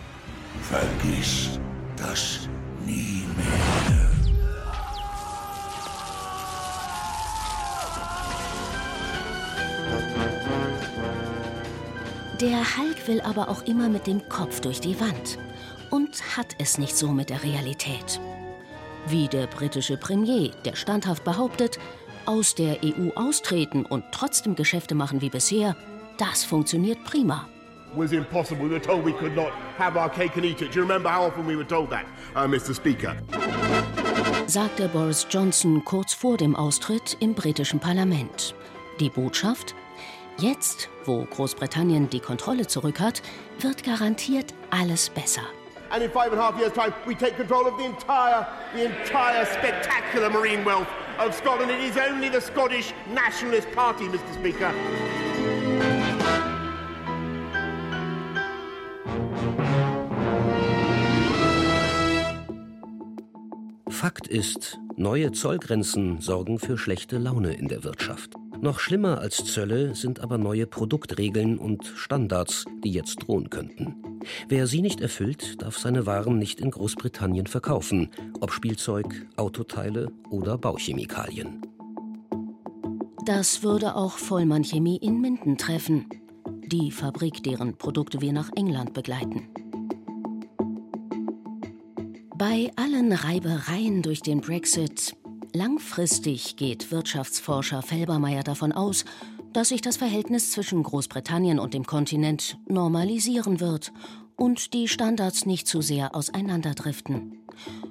Vergiss 0.74 1.60
das 1.96 2.48
nie 2.84 3.22
mehr. 3.36 4.10
Der 12.40 12.58
Hulk 12.76 13.06
will 13.06 13.20
aber 13.20 13.48
auch 13.48 13.62
immer 13.62 13.88
mit 13.88 14.08
dem 14.08 14.28
Kopf 14.28 14.58
durch 14.58 14.80
die 14.80 14.98
Wand 14.98 15.38
und 15.90 16.36
hat 16.36 16.56
es 16.58 16.76
nicht 16.78 16.96
so 16.96 17.12
mit 17.12 17.30
der 17.30 17.44
Realität. 17.44 18.20
Wie 19.06 19.28
der 19.28 19.46
britische 19.46 19.96
Premier, 19.96 20.50
der 20.64 20.74
standhaft 20.74 21.22
behauptet, 21.22 21.78
aus 22.26 22.56
der 22.56 22.78
EU 22.82 23.10
austreten 23.14 23.86
und 23.86 24.02
trotzdem 24.10 24.56
Geschäfte 24.56 24.96
machen 24.96 25.20
wie 25.20 25.30
bisher, 25.30 25.76
das 26.18 26.42
funktioniert 26.42 27.04
prima 27.04 27.46
was 27.96 28.12
impossible. 28.12 28.64
We 28.64 28.70
were 28.70 28.80
told 28.80 29.04
we 29.04 29.12
could 29.12 29.34
not 29.34 29.52
have 29.78 29.96
our 29.96 30.08
cake 30.08 30.36
and 30.36 30.44
eat 30.44 30.62
it. 30.62 30.72
Do 30.72 30.76
you 30.76 30.82
remember 30.82 31.08
how 31.08 31.24
often 31.24 31.46
we 31.46 31.56
were 31.56 31.64
told 31.64 31.90
that, 31.90 32.06
uh, 32.34 32.46
Mr. 32.46 32.74
Speaker? 32.74 33.16
sagte 34.46 34.88
Boris 34.88 35.26
Johnson 35.30 35.82
kurz 35.84 36.12
vor 36.12 36.36
dem 36.36 36.54
Austritt 36.54 37.16
im 37.20 37.34
britischen 37.34 37.80
Parlament. 37.80 38.54
Die 39.00 39.08
Botschaft? 39.08 39.74
Jetzt, 40.38 40.88
wo 41.04 41.24
Großbritannien 41.24 42.10
die 42.10 42.20
Kontrolle 42.20 42.66
zurück 42.66 43.00
hat, 43.00 43.22
wird 43.60 43.84
garantiert 43.84 44.52
alles 44.70 45.08
besser. 45.08 45.42
And 45.90 46.02
in 46.02 46.10
five 46.10 46.32
and 46.32 46.40
a 46.40 46.42
half 46.42 46.58
years' 46.58 46.72
time, 46.72 46.92
we 47.06 47.14
take 47.14 47.36
control 47.36 47.66
of 47.66 47.78
the 47.78 47.84
entire, 47.84 48.46
the 48.74 48.86
entire 48.86 49.46
spectacular 49.46 50.28
marine 50.28 50.64
wealth 50.64 50.88
of 51.18 51.32
Scotland. 51.34 51.70
It 51.70 51.80
is 51.80 51.96
only 51.96 52.28
the 52.28 52.40
Scottish 52.40 52.92
Nationalist 53.12 53.70
Party, 53.72 54.08
Mr. 54.08 54.34
Speaker. 54.34 54.72
Fakt 64.04 64.26
ist, 64.26 64.78
neue 64.96 65.32
Zollgrenzen 65.32 66.20
sorgen 66.20 66.58
für 66.58 66.76
schlechte 66.76 67.16
Laune 67.16 67.54
in 67.54 67.68
der 67.68 67.84
Wirtschaft. 67.84 68.34
Noch 68.60 68.78
schlimmer 68.78 69.18
als 69.20 69.46
Zölle 69.46 69.94
sind 69.94 70.20
aber 70.20 70.36
neue 70.36 70.66
Produktregeln 70.66 71.56
und 71.56 71.86
Standards, 71.86 72.66
die 72.84 72.90
jetzt 72.90 73.26
drohen 73.26 73.48
könnten. 73.48 74.20
Wer 74.46 74.66
sie 74.66 74.82
nicht 74.82 75.00
erfüllt, 75.00 75.62
darf 75.62 75.78
seine 75.78 76.04
Waren 76.04 76.38
nicht 76.38 76.60
in 76.60 76.70
Großbritannien 76.70 77.46
verkaufen, 77.46 78.10
ob 78.42 78.52
Spielzeug, 78.52 79.26
Autoteile 79.36 80.12
oder 80.28 80.58
Bauchemikalien. 80.58 81.62
Das 83.24 83.62
würde 83.62 83.96
auch 83.96 84.18
Vollmann 84.18 84.64
Chemie 84.64 84.98
in 84.98 85.22
Minden 85.22 85.56
treffen, 85.56 86.10
die 86.66 86.90
Fabrik, 86.90 87.42
deren 87.42 87.78
Produkte 87.78 88.20
wir 88.20 88.34
nach 88.34 88.50
England 88.54 88.92
begleiten. 88.92 89.48
Bei 92.36 92.72
allen 92.74 93.12
Reibereien 93.12 94.02
durch 94.02 94.20
den 94.20 94.40
Brexit 94.40 95.14
langfristig 95.52 96.56
geht 96.56 96.90
Wirtschaftsforscher 96.90 97.80
Felbermeier 97.80 98.42
davon 98.42 98.72
aus, 98.72 99.04
dass 99.52 99.68
sich 99.68 99.82
das 99.82 99.98
Verhältnis 99.98 100.50
zwischen 100.50 100.82
Großbritannien 100.82 101.60
und 101.60 101.74
dem 101.74 101.86
Kontinent 101.86 102.58
normalisieren 102.66 103.60
wird 103.60 103.92
und 104.34 104.74
die 104.74 104.88
Standards 104.88 105.46
nicht 105.46 105.68
zu 105.68 105.80
sehr 105.80 106.16
auseinanderdriften. 106.16 107.38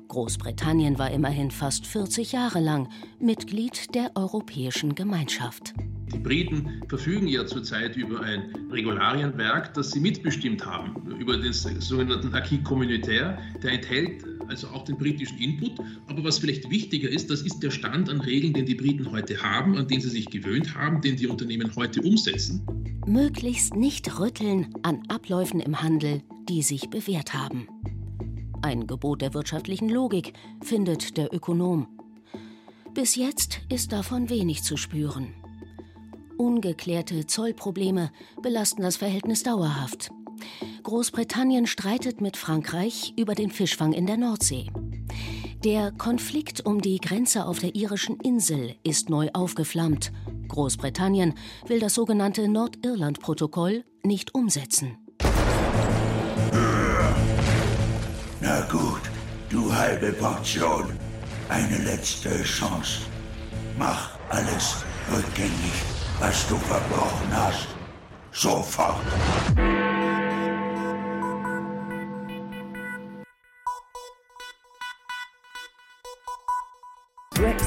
Großbritannien 0.09 0.99
war 0.99 1.09
immerhin 1.11 1.49
fast 1.49 1.87
40 1.87 2.33
Jahre 2.33 2.59
lang 2.59 2.89
Mitglied 3.19 3.95
der 3.95 4.11
Europäischen 4.15 4.93
Gemeinschaft. 4.93 5.73
Die 6.13 6.19
Briten 6.19 6.83
verfügen 6.89 7.27
ja 7.27 7.45
zurzeit 7.45 7.95
über 7.95 8.19
ein 8.19 8.53
Regularienwerk, 8.71 9.73
das 9.73 9.91
sie 9.91 9.99
mitbestimmt 9.99 10.63
haben, 10.63 11.17
über 11.17 11.37
den 11.37 11.53
sogenannten 11.53 12.35
Acquis 12.35 12.63
communautaire. 12.63 13.39
Der 13.63 13.71
enthält 13.71 14.23
also 14.47 14.67
auch 14.67 14.83
den 14.83 14.97
britischen 14.97 15.37
Input. 15.37 15.73
Aber 16.07 16.23
was 16.23 16.39
vielleicht 16.39 16.69
wichtiger 16.69 17.09
ist, 17.09 17.29
das 17.29 17.41
ist 17.41 17.61
der 17.61 17.71
Stand 17.71 18.09
an 18.09 18.21
Regeln, 18.21 18.53
den 18.53 18.65
die 18.65 18.75
Briten 18.75 19.11
heute 19.11 19.41
haben, 19.41 19.77
an 19.77 19.87
den 19.87 20.01
sie 20.01 20.09
sich 20.09 20.27
gewöhnt 20.27 20.75
haben, 20.75 21.01
den 21.01 21.15
die 21.15 21.27
Unternehmen 21.27 21.75
heute 21.75 22.01
umsetzen. 22.01 22.61
Möglichst 23.05 23.75
nicht 23.75 24.19
rütteln 24.19 24.73
an 24.83 25.03
Abläufen 25.07 25.59
im 25.59 25.81
Handel, 25.81 26.21
die 26.47 26.61
sich 26.61 26.89
bewährt 26.89 27.33
haben. 27.33 27.67
Ein 28.61 28.87
Gebot 28.87 29.21
der 29.21 29.33
wirtschaftlichen 29.33 29.89
Logik, 29.89 30.33
findet 30.61 31.17
der 31.17 31.33
Ökonom. 31.33 31.87
Bis 32.93 33.15
jetzt 33.15 33.59
ist 33.69 33.91
davon 33.91 34.29
wenig 34.29 34.63
zu 34.63 34.77
spüren. 34.77 35.33
Ungeklärte 36.37 37.27
Zollprobleme 37.27 38.11
belasten 38.41 38.81
das 38.81 38.97
Verhältnis 38.97 39.43
dauerhaft. 39.43 40.11
Großbritannien 40.83 41.67
streitet 41.67 42.21
mit 42.21 42.37
Frankreich 42.37 43.13
über 43.17 43.35
den 43.35 43.51
Fischfang 43.51 43.93
in 43.93 44.05
der 44.05 44.17
Nordsee. 44.17 44.69
Der 45.63 45.91
Konflikt 45.91 46.65
um 46.65 46.81
die 46.81 46.99
Grenze 46.99 47.45
auf 47.45 47.59
der 47.59 47.73
irischen 47.73 48.19
Insel 48.19 48.75
ist 48.83 49.09
neu 49.09 49.29
aufgeflammt. 49.33 50.11
Großbritannien 50.49 51.35
will 51.67 51.79
das 51.79 51.93
sogenannte 51.93 52.49
Nordirland-Protokoll 52.49 53.85
nicht 54.03 54.35
umsetzen. 54.35 54.97
Na 58.41 58.61
gut, 58.69 59.01
du 59.49 59.73
halbe 59.73 60.11
Portion. 60.11 60.85
Eine 61.47 61.77
letzte 61.77 62.43
Chance. 62.43 63.03
Mach 63.79 64.17
alles 64.29 64.83
rückgängig, 65.15 65.73
was 66.19 66.45
du 66.49 66.55
verbrochen 66.55 67.31
hast. 67.31 67.67
Sofort. 68.33 69.01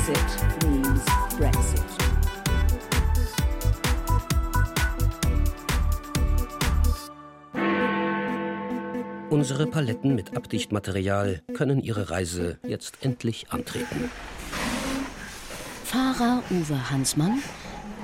Brexit 0.07 0.65
means 0.65 1.05
Brexit. 1.37 1.83
Unsere 9.31 9.67
Paletten 9.67 10.15
mit 10.15 10.37
Abdichtmaterial 10.37 11.43
können 11.55 11.81
ihre 11.81 12.11
Reise 12.11 12.61
jetzt 12.65 12.99
endlich 13.01 13.51
antreten. 13.51 14.09
Fahrer 15.83 16.45
Uwe 16.51 16.91
Hansmann 16.93 17.43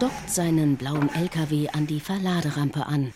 dockt 0.00 0.28
seinen 0.28 0.76
blauen 0.76 1.08
LKW 1.14 1.68
an 1.68 1.86
die 1.86 2.00
Verladerampe 2.00 2.86
an. 2.86 3.12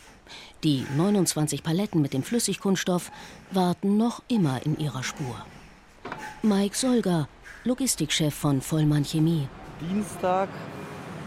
Die 0.63 0.87
29 0.97 1.65
Paletten 1.65 2.03
mit 2.03 2.13
dem 2.13 2.23
Flüssigkunststoff 2.23 3.11
warten 3.51 3.97
noch 3.97 4.23
immer 4.29 4.65
in 4.65 4.79
ihrer 4.79 5.03
Spur. 5.03 5.45
Mike 6.43 6.77
Solger, 6.77 7.29
Logistikchef 7.67 8.33
von 8.33 8.61
Vollmann 8.61 9.05
Chemie. 9.05 9.49
Dienstag, 9.81 10.49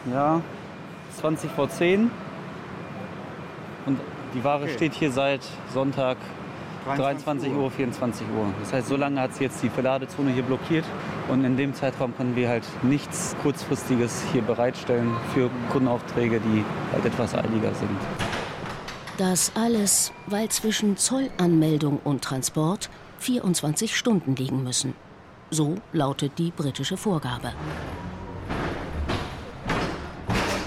ja, 0.09 0.41
20 1.19 1.51
vor 1.51 1.69
10. 1.69 2.09
Und 3.85 3.99
die 4.33 4.41
Ware 4.41 4.63
okay. 4.63 4.73
steht 4.73 4.93
hier 4.93 5.11
seit 5.11 5.41
Sonntag 5.73 6.15
23 6.85 7.51
Uhr, 7.51 7.69
24 7.69 8.25
Uhr. 8.37 8.45
Das 8.61 8.71
heißt, 8.71 8.87
so 8.87 8.95
lange 8.95 9.19
hat 9.19 9.35
sie 9.35 9.43
jetzt 9.43 9.61
die 9.61 9.69
Verladezone 9.69 10.31
hier 10.31 10.43
blockiert. 10.43 10.85
Und 11.27 11.43
in 11.43 11.57
dem 11.57 11.73
Zeitraum 11.73 12.15
können 12.15 12.37
wir 12.37 12.47
halt 12.47 12.63
nichts 12.83 13.35
Kurzfristiges 13.43 14.23
hier 14.31 14.41
bereitstellen 14.41 15.11
für 15.33 15.49
Kundenaufträge, 15.71 16.39
die 16.39 16.63
halt 16.93 17.03
etwas 17.03 17.35
eiliger 17.35 17.73
sind. 17.75 17.97
Das 19.17 19.51
alles, 19.55 20.13
weil 20.27 20.47
zwischen 20.47 20.95
Zollanmeldung 20.95 21.99
und 22.01 22.23
Transport 22.23 22.89
24 23.19 23.97
Stunden 23.97 24.37
liegen 24.37 24.63
müssen. 24.63 24.93
So 25.51 25.75
lautet 25.93 26.37
die 26.37 26.51
britische 26.51 26.97
Vorgabe. 26.97 27.53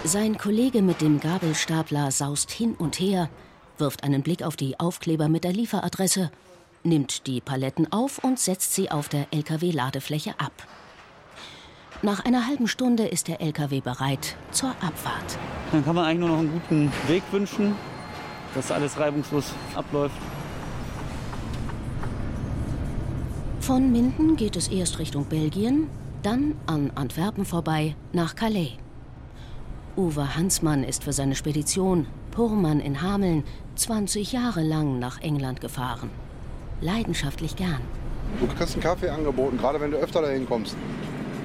Sein 0.04 0.36
Kollege 0.36 0.82
mit 0.82 1.00
dem 1.00 1.20
Gabelstapler 1.20 2.10
saust 2.10 2.50
hin 2.50 2.74
und 2.76 2.98
her, 2.98 3.28
wirft 3.78 4.02
einen 4.02 4.22
Blick 4.22 4.42
auf 4.42 4.56
die 4.56 4.80
Aufkleber 4.80 5.28
mit 5.28 5.44
der 5.44 5.52
Lieferadresse, 5.52 6.32
nimmt 6.82 7.28
die 7.28 7.40
Paletten 7.40 7.92
auf 7.92 8.18
und 8.18 8.40
setzt 8.40 8.74
sie 8.74 8.90
auf 8.90 9.08
der 9.08 9.26
Lkw-Ladefläche 9.30 10.34
ab. 10.38 10.52
Nach 12.02 12.24
einer 12.24 12.48
halben 12.48 12.66
Stunde 12.66 13.06
ist 13.06 13.28
der 13.28 13.40
Lkw 13.40 13.80
bereit 13.80 14.36
zur 14.50 14.70
Abfahrt. 14.70 15.38
Dann 15.70 15.84
kann 15.84 15.94
man 15.94 16.04
eigentlich 16.04 16.18
nur 16.18 16.30
noch 16.30 16.38
einen 16.40 16.52
guten 16.52 16.92
Weg 17.06 17.22
wünschen, 17.30 17.76
dass 18.56 18.72
alles 18.72 18.98
reibungslos 18.98 19.52
abläuft. 19.76 20.16
Von 23.62 23.92
Minden 23.92 24.34
geht 24.34 24.56
es 24.56 24.66
erst 24.66 24.98
Richtung 24.98 25.24
Belgien, 25.24 25.86
dann 26.24 26.56
an 26.66 26.90
Antwerpen 26.96 27.44
vorbei 27.44 27.94
nach 28.12 28.34
Calais. 28.34 28.72
Uwe 29.96 30.34
Hansmann 30.34 30.82
ist 30.82 31.04
für 31.04 31.12
seine 31.12 31.36
Spedition 31.36 32.08
Purmann 32.32 32.80
in 32.80 33.02
Hameln 33.02 33.44
20 33.76 34.32
Jahre 34.32 34.64
lang 34.64 34.98
nach 34.98 35.20
England 35.20 35.60
gefahren. 35.60 36.10
Leidenschaftlich 36.80 37.54
gern. 37.54 37.80
Du 38.40 38.48
kriegst 38.48 38.74
einen 38.74 38.82
Kaffee 38.82 39.10
angeboten, 39.10 39.58
gerade 39.58 39.80
wenn 39.80 39.92
du 39.92 39.96
öfter 39.96 40.22
dahin 40.22 40.44
kommst. 40.44 40.76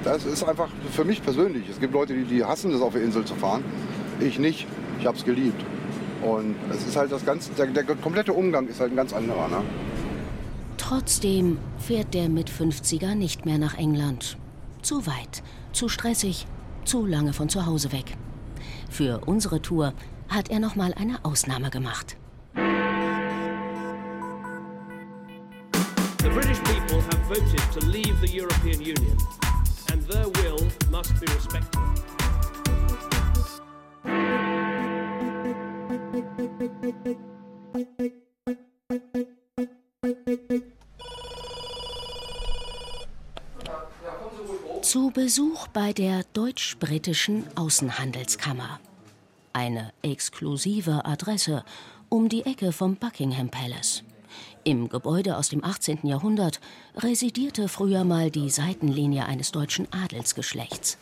Das 0.02 0.24
ist 0.26 0.42
einfach 0.42 0.70
für 0.90 1.04
mich 1.04 1.22
persönlich. 1.22 1.68
Es 1.68 1.78
gibt 1.78 1.92
Leute, 1.94 2.14
die, 2.14 2.24
die 2.24 2.44
hassen 2.44 2.72
es, 2.72 2.80
auf 2.80 2.94
der 2.94 3.02
Insel 3.02 3.26
zu 3.26 3.36
fahren. 3.36 3.62
Ich 4.18 4.40
nicht. 4.40 4.66
Ich 4.98 5.06
habe 5.06 5.16
es 5.16 5.24
geliebt. 5.24 5.64
Und 6.22 6.56
es 6.72 6.84
ist 6.84 6.96
halt 6.96 7.12
das 7.12 7.24
ganze, 7.24 7.52
der, 7.52 7.66
der, 7.66 7.84
komplette 7.84 8.32
Umgang 8.32 8.66
ist 8.66 8.80
halt 8.80 8.90
ein 8.90 8.96
ganz 8.96 9.12
anderer. 9.12 9.46
Ne? 9.46 9.62
Trotzdem 10.78 11.58
fährt 11.78 12.14
der 12.14 12.30
mit 12.30 12.50
50er 12.50 13.14
nicht 13.14 13.44
mehr 13.44 13.58
nach 13.58 13.74
England. 13.76 14.38
Zu 14.80 15.06
weit, 15.06 15.42
zu 15.72 15.88
stressig, 15.88 16.46
zu 16.84 17.04
lange 17.04 17.34
von 17.34 17.50
zu 17.50 17.66
Hause 17.66 17.92
weg. 17.92 18.16
Für 18.88 19.20
unsere 19.26 19.60
Tour 19.60 19.92
hat 20.28 20.48
er 20.48 20.60
noch 20.60 20.76
mal 20.76 20.94
eine 20.94 21.22
Ausnahme 21.24 21.68
gemacht. 21.68 22.16
The 26.22 26.28
British 26.30 26.58
people 26.60 27.02
have 27.02 27.20
voted 27.28 27.60
to 27.72 27.86
leave 27.86 28.18
the 28.20 28.32
European 28.32 28.80
Union 28.80 29.18
and 29.92 30.06
their 30.08 30.26
will 30.26 30.58
must 30.90 31.20
be 31.20 31.26
respected. 31.34 31.80
Zu 37.98 38.27
Besuch 45.18 45.66
bei 45.66 45.92
der 45.92 46.22
deutsch-britischen 46.32 47.42
Außenhandelskammer. 47.56 48.78
Eine 49.52 49.92
exklusive 50.00 51.04
Adresse 51.04 51.64
um 52.08 52.28
die 52.28 52.46
Ecke 52.46 52.70
vom 52.70 52.94
Buckingham 52.94 53.48
Palace. 53.48 54.04
Im 54.62 54.88
Gebäude 54.88 55.36
aus 55.36 55.48
dem 55.48 55.64
18. 55.64 56.06
Jahrhundert 56.06 56.60
residierte 56.94 57.66
früher 57.66 58.04
mal 58.04 58.30
die 58.30 58.48
Seitenlinie 58.48 59.26
eines 59.26 59.50
deutschen 59.50 59.92
Adelsgeschlechts. 59.92 60.98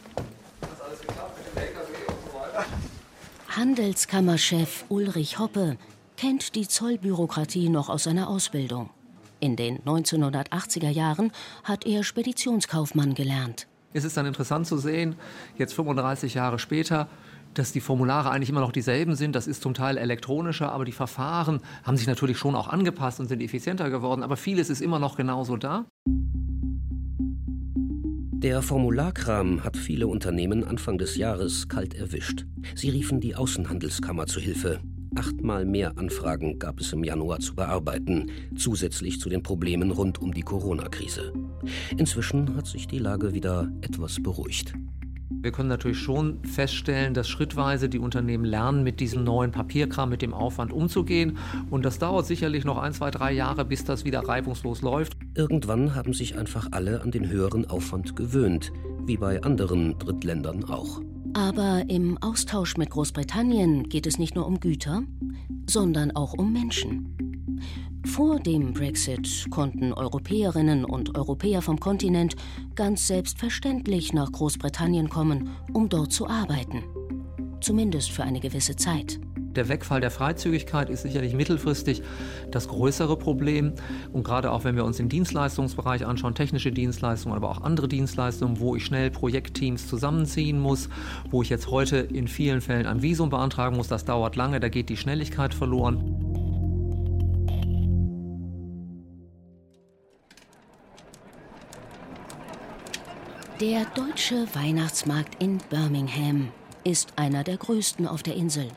Handelskammerchef 3.49 4.87
Ulrich 4.89 5.39
Hoppe 5.39 5.77
kennt 6.17 6.55
die 6.55 6.67
Zollbürokratie 6.67 7.69
noch 7.69 7.91
aus 7.91 8.05
seiner 8.05 8.31
Ausbildung. 8.31 8.89
In 9.41 9.57
den 9.57 9.81
1980er 9.81 10.89
Jahren 10.89 11.33
hat 11.65 11.85
er 11.85 12.03
Speditionskaufmann 12.03 13.13
gelernt. 13.13 13.67
Es 13.97 14.05
ist 14.05 14.15
dann 14.19 14.27
interessant 14.27 14.67
zu 14.67 14.77
sehen, 14.77 15.17
jetzt 15.57 15.73
35 15.73 16.35
Jahre 16.35 16.59
später, 16.59 17.09
dass 17.55 17.73
die 17.73 17.81
Formulare 17.81 18.31
eigentlich 18.31 18.51
immer 18.51 18.61
noch 18.61 18.73
dieselben 18.73 19.15
sind. 19.15 19.35
Das 19.35 19.47
ist 19.47 19.63
zum 19.63 19.73
Teil 19.73 19.97
elektronischer, 19.97 20.71
aber 20.71 20.85
die 20.85 20.93
Verfahren 20.93 21.61
haben 21.83 21.97
sich 21.97 22.07
natürlich 22.07 22.37
schon 22.37 22.55
auch 22.55 22.69
angepasst 22.69 23.21
und 23.21 23.29
sind 23.29 23.41
effizienter 23.41 23.89
geworden. 23.89 24.23
Aber 24.23 24.37
vieles 24.37 24.69
ist 24.69 24.83
immer 24.83 24.99
noch 24.99 25.17
genauso 25.17 25.57
da. 25.57 25.87
Der 28.35 28.61
Formularkram 28.61 29.65
hat 29.65 29.79
viele 29.79 30.09
Unternehmen 30.09 30.63
Anfang 30.63 30.99
des 30.99 31.17
Jahres 31.17 31.67
kalt 31.71 31.95
erwischt. 31.95 32.45
Sie 32.75 32.91
riefen 32.91 33.23
die 33.23 33.35
Außenhandelskammer 33.35 34.27
zu 34.27 34.41
Hilfe. 34.41 34.81
Achtmal 35.15 35.65
mehr 35.65 35.97
Anfragen 35.97 36.59
gab 36.59 36.81
es 36.81 36.93
im 36.93 37.03
Januar 37.03 37.41
zu 37.41 37.55
bearbeiten, 37.55 38.31
zusätzlich 38.57 39.21
zu 39.21 39.31
den 39.31 39.43
Problemen 39.43 39.91
rund 39.91 40.21
um 40.21 40.35
die 40.35 40.43
Corona-Krise. 40.43 41.33
Inzwischen 41.97 42.57
hat 42.57 42.67
sich 42.67 42.87
die 42.87 42.99
Lage 42.99 43.33
wieder 43.33 43.71
etwas 43.81 44.23
beruhigt. 44.23 44.75
Wir 45.29 45.53
können 45.53 45.69
natürlich 45.69 45.99
schon 45.99 46.43
feststellen, 46.45 47.15
dass 47.15 47.29
schrittweise 47.29 47.89
die 47.89 47.99
Unternehmen 47.99 48.45
lernen, 48.45 48.83
mit 48.83 49.01
diesem 49.01 49.25
neuen 49.25 49.53
Papierkram, 49.53 50.09
mit 50.09 50.23
dem 50.23 50.33
Aufwand 50.35 50.73
umzugehen. 50.73 51.39
Und 51.71 51.85
das 51.85 51.99
dauert 51.99 52.27
sicherlich 52.27 52.65
noch 52.65 52.79
ein, 52.79 52.93
zwei, 52.93 53.11
drei 53.11 53.33
Jahre, 53.33 53.65
bis 53.65 53.85
das 53.85 54.05
wieder 54.05 54.21
reibungslos 54.21 54.83
läuft. 54.83 55.17
Irgendwann 55.35 55.95
haben 55.95 56.13
sich 56.13 56.37
einfach 56.37 56.69
alle 56.71 57.01
an 57.03 57.11
den 57.11 57.29
höheren 57.29 57.69
Aufwand 57.69 58.17
gewöhnt, 58.17 58.73
wie 59.05 59.17
bei 59.17 59.43
anderen 59.43 59.99
Drittländern 59.99 60.65
auch. 60.65 61.01
Aber 61.35 61.85
im 61.89 62.19
Austausch 62.23 62.77
mit 62.77 62.91
Großbritannien 62.91 63.89
geht 63.89 64.07
es 64.07 64.19
nicht 64.19 64.35
nur 64.35 64.47
um 64.47 64.59
Güter, 64.59 65.03
sondern 65.69 66.13
auch 66.13 66.33
um 66.33 66.53
Menschen. 66.53 67.16
Vor 68.07 68.39
dem 68.39 68.73
Brexit 68.73 69.47
konnten 69.51 69.93
Europäerinnen 69.93 70.85
und 70.85 71.19
Europäer 71.19 71.61
vom 71.61 71.81
Kontinent 71.81 72.37
ganz 72.75 73.09
selbstverständlich 73.09 74.13
nach 74.13 74.31
Großbritannien 74.31 75.09
kommen, 75.09 75.51
um 75.73 75.89
dort 75.89 76.13
zu 76.13 76.29
arbeiten. 76.29 76.85
Zumindest 77.61 78.13
für 78.13 78.23
eine 78.23 78.41
gewisse 78.41 78.77
Zeit. 78.77 79.19
Der 79.57 79.69
Wegfall 79.69 80.01
der 80.03 80.11
Freizügigkeit 80.11 80.91
ist 80.91 81.03
sicherlich 81.03 81.35
mittelfristig 81.35 82.03
das 82.51 82.69
größere 82.69 83.17
Problem. 83.17 83.73
Und 84.13 84.23
gerade 84.23 84.53
auch 84.53 84.65
wenn 84.65 84.77
wir 84.77 84.85
uns 84.85 84.99
den 84.99 85.09
Dienstleistungsbereich 85.09 86.07
anschauen, 86.07 86.35
technische 86.35 86.71
Dienstleistungen, 86.71 87.35
aber 87.35 87.51
auch 87.51 87.63
andere 87.63 87.89
Dienstleistungen, 87.89 88.61
wo 88.61 88.77
ich 88.77 88.85
schnell 88.85 89.11
Projektteams 89.11 89.89
zusammenziehen 89.89 90.61
muss, 90.61 90.91
wo 91.31 91.43
ich 91.43 91.49
jetzt 91.49 91.71
heute 91.71 91.97
in 91.97 92.29
vielen 92.29 92.61
Fällen 92.61 92.87
ein 92.87 93.03
Visum 93.03 93.31
beantragen 93.31 93.77
muss, 93.77 93.89
das 93.89 94.05
dauert 94.05 94.37
lange, 94.37 94.61
da 94.61 94.69
geht 94.69 94.91
die 94.91 94.97
Schnelligkeit 94.97 95.55
verloren. 95.55 96.26
Der 103.61 103.87
deutsche 103.95 104.47
Weihnachtsmarkt 104.55 105.43
in 105.43 105.57
Birmingham 105.71 106.53
ist 106.85 107.15
einer 107.17 107.43
der 107.43 107.57
größten 107.57 108.07
auf 108.07 108.23
der 108.23 108.35
Insel 108.35 108.69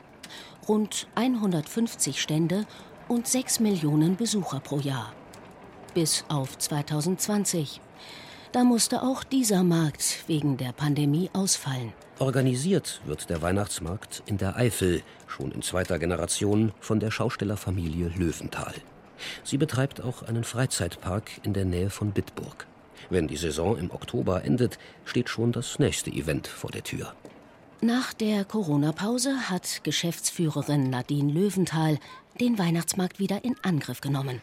rund 0.66 1.06
150 1.16 2.18
Stände 2.18 2.64
und 3.06 3.28
6 3.28 3.60
Millionen 3.60 4.16
Besucher 4.16 4.58
pro 4.60 4.78
Jahr. 4.78 5.12
Bis 5.92 6.24
auf 6.28 6.56
2020. 6.56 7.82
Da 8.52 8.64
musste 8.64 9.02
auch 9.02 9.22
dieser 9.22 9.64
Markt 9.64 10.24
wegen 10.28 10.56
der 10.56 10.72
Pandemie 10.72 11.28
ausfallen. 11.34 11.92
Organisiert 12.18 13.02
wird 13.04 13.28
der 13.28 13.42
Weihnachtsmarkt 13.42 14.22
in 14.24 14.38
der 14.38 14.56
Eifel, 14.56 15.02
schon 15.26 15.52
in 15.52 15.60
zweiter 15.60 15.98
Generation, 15.98 16.72
von 16.80 17.00
der 17.00 17.10
Schaustellerfamilie 17.10 18.12
Löwenthal. 18.16 18.72
Sie 19.44 19.58
betreibt 19.58 20.00
auch 20.00 20.22
einen 20.22 20.44
Freizeitpark 20.44 21.32
in 21.42 21.52
der 21.52 21.66
Nähe 21.66 21.90
von 21.90 22.12
Bitburg. 22.12 22.66
Wenn 23.10 23.26
die 23.26 23.36
Saison 23.36 23.76
im 23.76 23.90
Oktober 23.90 24.44
endet, 24.44 24.78
steht 25.04 25.28
schon 25.28 25.52
das 25.52 25.78
nächste 25.78 26.10
Event 26.10 26.46
vor 26.46 26.70
der 26.70 26.84
Tür. 26.84 27.12
Nach 27.82 28.12
der 28.12 28.44
Corona-Pause 28.44 29.50
hat 29.50 29.80
Geschäftsführerin 29.84 30.90
Nadine 30.90 31.32
Löwenthal 31.32 31.98
den 32.40 32.58
Weihnachtsmarkt 32.58 33.18
wieder 33.18 33.44
in 33.44 33.56
Angriff 33.62 34.00
genommen. 34.00 34.40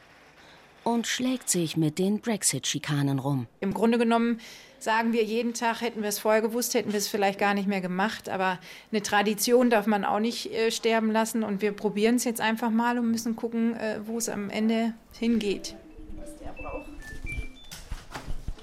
und 0.83 1.05
schlägt 1.05 1.49
sich 1.49 1.75
mit 1.75 1.99
den 1.99 2.21
Brexit-Schikanen 2.21 3.19
rum. 3.19 3.47
Im 3.59 3.73
Grunde 3.73 3.97
genommen 3.97 4.39
sagen 4.79 5.11
wir 5.11 5.23
jeden 5.25 5.53
Tag, 5.53 5.81
hätten 5.81 6.01
wir 6.01 6.07
es 6.07 6.17
vorher 6.19 6.41
gewusst, 6.41 6.75
hätten 6.75 6.93
wir 6.93 6.97
es 6.97 7.09
vielleicht 7.09 7.39
gar 7.39 7.53
nicht 7.53 7.67
mehr 7.67 7.81
gemacht. 7.81 8.29
Aber 8.29 8.57
eine 8.91 9.01
Tradition 9.01 9.69
darf 9.69 9.85
man 9.85 10.05
auch 10.05 10.21
nicht 10.21 10.53
äh, 10.53 10.71
sterben 10.71 11.11
lassen. 11.11 11.43
Und 11.43 11.61
wir 11.61 11.73
probieren 11.73 12.15
es 12.15 12.23
jetzt 12.23 12.39
einfach 12.39 12.69
mal 12.69 12.97
und 12.99 13.11
müssen 13.11 13.35
gucken, 13.35 13.75
äh, 13.75 13.99
wo 14.05 14.17
es 14.17 14.29
am 14.29 14.49
Ende 14.49 14.93
hingeht. 15.11 15.75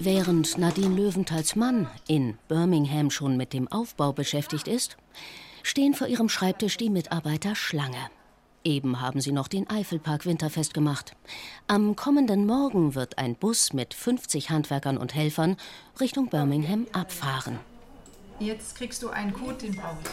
Während 0.05 0.57
Nadine 0.59 0.95
Löwenthals 0.95 1.55
Mann 1.55 1.87
in 2.07 2.37
Birmingham 2.47 3.09
schon 3.09 3.37
mit 3.37 3.53
dem 3.53 3.67
Aufbau 3.71 4.13
beschäftigt 4.13 4.67
ist, 4.67 4.97
stehen 5.63 5.95
vor 5.95 6.05
ihrem 6.05 6.29
Schreibtisch 6.29 6.77
die 6.77 6.91
Mitarbeiter 6.91 7.55
Schlange. 7.55 8.11
Eben 8.63 9.01
haben 9.01 9.19
sie 9.19 9.31
noch 9.31 9.47
den 9.47 9.67
Eifelpark 9.67 10.27
winterfest 10.27 10.75
gemacht. 10.75 11.15
Am 11.65 11.95
kommenden 11.95 12.45
Morgen 12.45 12.93
wird 12.93 13.17
ein 13.17 13.33
Bus 13.33 13.73
mit 13.73 13.95
50 13.95 14.51
Handwerkern 14.51 14.99
und 14.99 15.15
Helfern 15.15 15.57
Richtung 15.99 16.29
Birmingham 16.29 16.85
abfahren. 16.93 17.57
Jetzt 18.39 18.75
kriegst 18.75 19.01
du 19.01 19.09
einen 19.09 19.33
Code, 19.33 19.55
den 19.55 19.75
brauchst 19.75 20.05
du. 20.05 20.11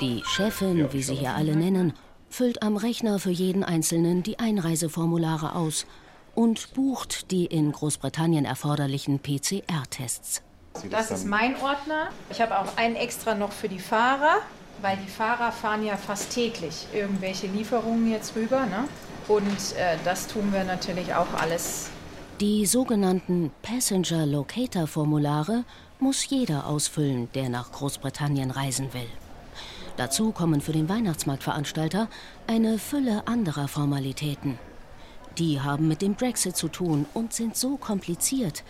Die 0.00 0.22
Chefin, 0.24 0.92
wie 0.92 1.02
sie 1.02 1.16
hier 1.16 1.34
alle 1.34 1.56
nennen, 1.56 1.92
füllt 2.30 2.62
am 2.62 2.76
Rechner 2.76 3.18
für 3.18 3.30
jeden 3.30 3.64
Einzelnen 3.64 4.22
die 4.22 4.38
Einreiseformulare 4.38 5.56
aus 5.56 5.86
und 6.34 6.74
bucht 6.74 7.30
die 7.30 7.46
in 7.46 7.72
Großbritannien 7.72 8.44
erforderlichen 8.44 9.20
PCR-Tests. 9.20 10.42
Das 10.90 11.10
ist 11.10 11.24
mein 11.24 11.54
Ordner. 11.62 12.08
Ich 12.30 12.40
habe 12.40 12.58
auch 12.58 12.76
einen 12.76 12.96
extra 12.96 13.34
noch 13.34 13.52
für 13.52 13.68
die 13.68 13.78
Fahrer 13.78 14.40
weil 14.84 14.98
die 14.98 15.10
Fahrer 15.10 15.50
fahren 15.50 15.84
ja 15.84 15.96
fast 15.96 16.30
täglich 16.30 16.86
irgendwelche 16.92 17.46
Lieferungen 17.46 18.10
jetzt 18.10 18.36
rüber. 18.36 18.66
Ne? 18.66 18.84
Und 19.28 19.76
äh, 19.76 19.96
das 20.04 20.26
tun 20.26 20.52
wir 20.52 20.64
natürlich 20.64 21.14
auch 21.14 21.32
alles. 21.40 21.88
Die 22.40 22.66
sogenannten 22.66 23.50
Passenger 23.62 24.26
Locator 24.26 24.86
Formulare 24.86 25.64
muss 26.00 26.28
jeder 26.28 26.66
ausfüllen, 26.66 27.28
der 27.34 27.48
nach 27.48 27.72
Großbritannien 27.72 28.50
reisen 28.50 28.92
will. 28.92 29.08
Dazu 29.96 30.32
kommen 30.32 30.60
für 30.60 30.72
den 30.72 30.88
Weihnachtsmarktveranstalter 30.88 32.08
eine 32.46 32.78
Fülle 32.78 33.26
anderer 33.26 33.68
Formalitäten. 33.68 34.58
Die 35.38 35.60
haben 35.60 35.88
mit 35.88 36.00
dem 36.00 36.14
Brexit 36.14 36.56
zu 36.56 36.68
tun 36.68 37.06
und 37.12 37.32
sind 37.32 37.56
so 37.56 37.76
kompliziert, 37.76 38.62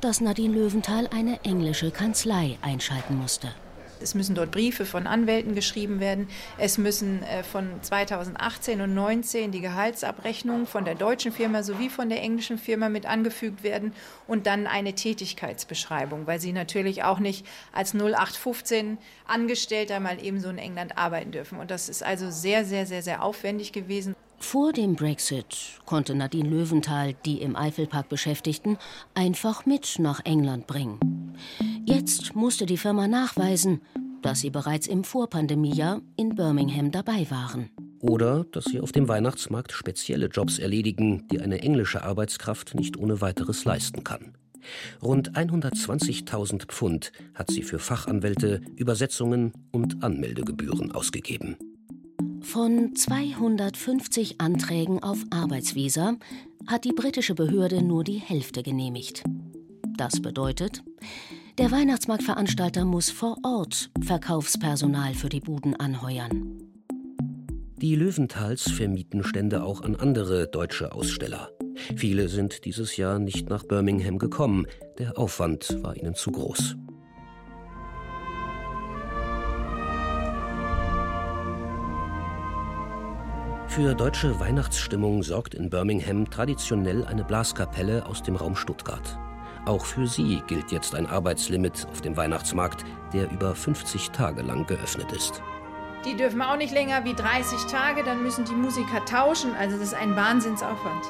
dass 0.00 0.20
Nadine 0.20 0.54
Löwenthal 0.54 1.08
eine 1.08 1.42
englische 1.44 1.90
Kanzlei 1.90 2.58
einschalten 2.62 3.16
musste. 3.16 3.48
Es 4.00 4.14
müssen 4.14 4.34
dort 4.34 4.50
Briefe 4.50 4.84
von 4.84 5.06
Anwälten 5.06 5.54
geschrieben 5.54 5.98
werden. 6.00 6.28
Es 6.58 6.78
müssen 6.78 7.22
äh, 7.22 7.42
von 7.42 7.82
2018 7.82 8.80
und 8.80 8.92
2019 8.92 9.50
die 9.50 9.60
Gehaltsabrechnungen 9.60 10.66
von 10.66 10.84
der 10.84 10.94
deutschen 10.94 11.32
Firma 11.32 11.62
sowie 11.62 11.88
von 11.88 12.08
der 12.08 12.22
englischen 12.22 12.58
Firma 12.58 12.88
mit 12.88 13.06
angefügt 13.06 13.62
werden 13.62 13.92
und 14.28 14.46
dann 14.46 14.66
eine 14.66 14.94
Tätigkeitsbeschreibung, 14.94 16.26
weil 16.26 16.40
sie 16.40 16.52
natürlich 16.52 17.02
auch 17.02 17.18
nicht 17.18 17.46
als 17.72 17.94
0815 17.94 18.98
Angestellter 19.26 19.98
mal 19.98 20.22
ebenso 20.22 20.50
in 20.50 20.58
England 20.58 20.98
arbeiten 20.98 21.32
dürfen. 21.32 21.58
Und 21.58 21.70
das 21.70 21.88
ist 21.88 22.02
also 22.02 22.30
sehr, 22.30 22.64
sehr, 22.64 22.86
sehr, 22.86 23.02
sehr 23.02 23.22
aufwendig 23.22 23.72
gewesen. 23.72 24.14
Vor 24.38 24.72
dem 24.72 24.94
Brexit 24.94 25.80
konnte 25.86 26.14
Nadine 26.14 26.48
Löwenthal 26.48 27.14
die 27.24 27.40
im 27.40 27.56
Eifelpark 27.56 28.08
Beschäftigten 28.08 28.78
einfach 29.14 29.66
mit 29.66 29.98
nach 29.98 30.20
England 30.24 30.66
bringen. 30.66 31.34
Jetzt 31.84 32.36
musste 32.36 32.66
die 32.66 32.76
Firma 32.76 33.08
nachweisen, 33.08 33.80
dass 34.22 34.40
sie 34.40 34.50
bereits 34.50 34.86
im 34.86 35.04
Vorpandemiejahr 35.04 36.00
in 36.16 36.34
Birmingham 36.34 36.90
dabei 36.90 37.26
waren. 37.30 37.70
Oder 38.00 38.44
dass 38.44 38.66
sie 38.66 38.80
auf 38.80 38.92
dem 38.92 39.08
Weihnachtsmarkt 39.08 39.72
spezielle 39.72 40.26
Jobs 40.26 40.58
erledigen, 40.58 41.26
die 41.28 41.40
eine 41.40 41.60
englische 41.60 42.02
Arbeitskraft 42.02 42.74
nicht 42.74 42.96
ohne 42.96 43.20
weiteres 43.20 43.64
leisten 43.64 44.04
kann. 44.04 44.34
Rund 45.02 45.32
120.000 45.32 46.66
Pfund 46.66 47.12
hat 47.34 47.50
sie 47.50 47.62
für 47.62 47.78
Fachanwälte, 47.78 48.60
Übersetzungen 48.76 49.52
und 49.72 50.02
Anmeldegebühren 50.02 50.92
ausgegeben. 50.92 51.56
Von 52.46 52.94
250 52.94 54.40
Anträgen 54.40 55.02
auf 55.02 55.18
Arbeitsvisa 55.30 56.14
hat 56.68 56.84
die 56.84 56.92
britische 56.92 57.34
Behörde 57.34 57.82
nur 57.82 58.04
die 58.04 58.18
Hälfte 58.18 58.62
genehmigt. 58.62 59.24
Das 59.98 60.22
bedeutet, 60.22 60.84
der 61.58 61.72
Weihnachtsmarktveranstalter 61.72 62.84
muss 62.84 63.10
vor 63.10 63.36
Ort 63.42 63.90
Verkaufspersonal 64.00 65.14
für 65.14 65.28
die 65.28 65.40
Buden 65.40 65.74
anheuern. 65.74 66.62
Die 67.78 67.96
Löwenthals 67.96 68.70
vermieten 68.70 69.24
Stände 69.24 69.64
auch 69.64 69.82
an 69.82 69.96
andere 69.96 70.46
deutsche 70.46 70.92
Aussteller. 70.92 71.50
Viele 71.96 72.28
sind 72.28 72.64
dieses 72.64 72.96
Jahr 72.96 73.18
nicht 73.18 73.50
nach 73.50 73.64
Birmingham 73.64 74.18
gekommen, 74.18 74.66
der 74.98 75.18
Aufwand 75.18 75.82
war 75.82 75.96
ihnen 75.96 76.14
zu 76.14 76.30
groß. 76.30 76.76
Für 83.76 83.94
deutsche 83.94 84.40
Weihnachtsstimmung 84.40 85.22
sorgt 85.22 85.52
in 85.52 85.68
Birmingham 85.68 86.30
traditionell 86.30 87.04
eine 87.04 87.24
Blaskapelle 87.24 88.06
aus 88.06 88.22
dem 88.22 88.34
Raum 88.34 88.56
Stuttgart. 88.56 89.18
Auch 89.66 89.84
für 89.84 90.06
sie 90.06 90.42
gilt 90.46 90.72
jetzt 90.72 90.94
ein 90.94 91.04
Arbeitslimit 91.04 91.86
auf 91.92 92.00
dem 92.00 92.16
Weihnachtsmarkt, 92.16 92.86
der 93.12 93.30
über 93.30 93.54
50 93.54 94.12
Tage 94.12 94.40
lang 94.40 94.66
geöffnet 94.66 95.12
ist. 95.12 95.42
Die 96.06 96.16
dürfen 96.16 96.40
auch 96.40 96.56
nicht 96.56 96.72
länger 96.72 97.04
wie 97.04 97.12
30 97.12 97.70
Tage, 97.70 98.02
dann 98.02 98.22
müssen 98.22 98.46
die 98.46 98.54
Musiker 98.54 99.04
tauschen. 99.04 99.54
Also 99.54 99.76
das 99.76 99.88
ist 99.88 99.94
ein 99.94 100.16
Wahnsinnsaufwand. 100.16 101.04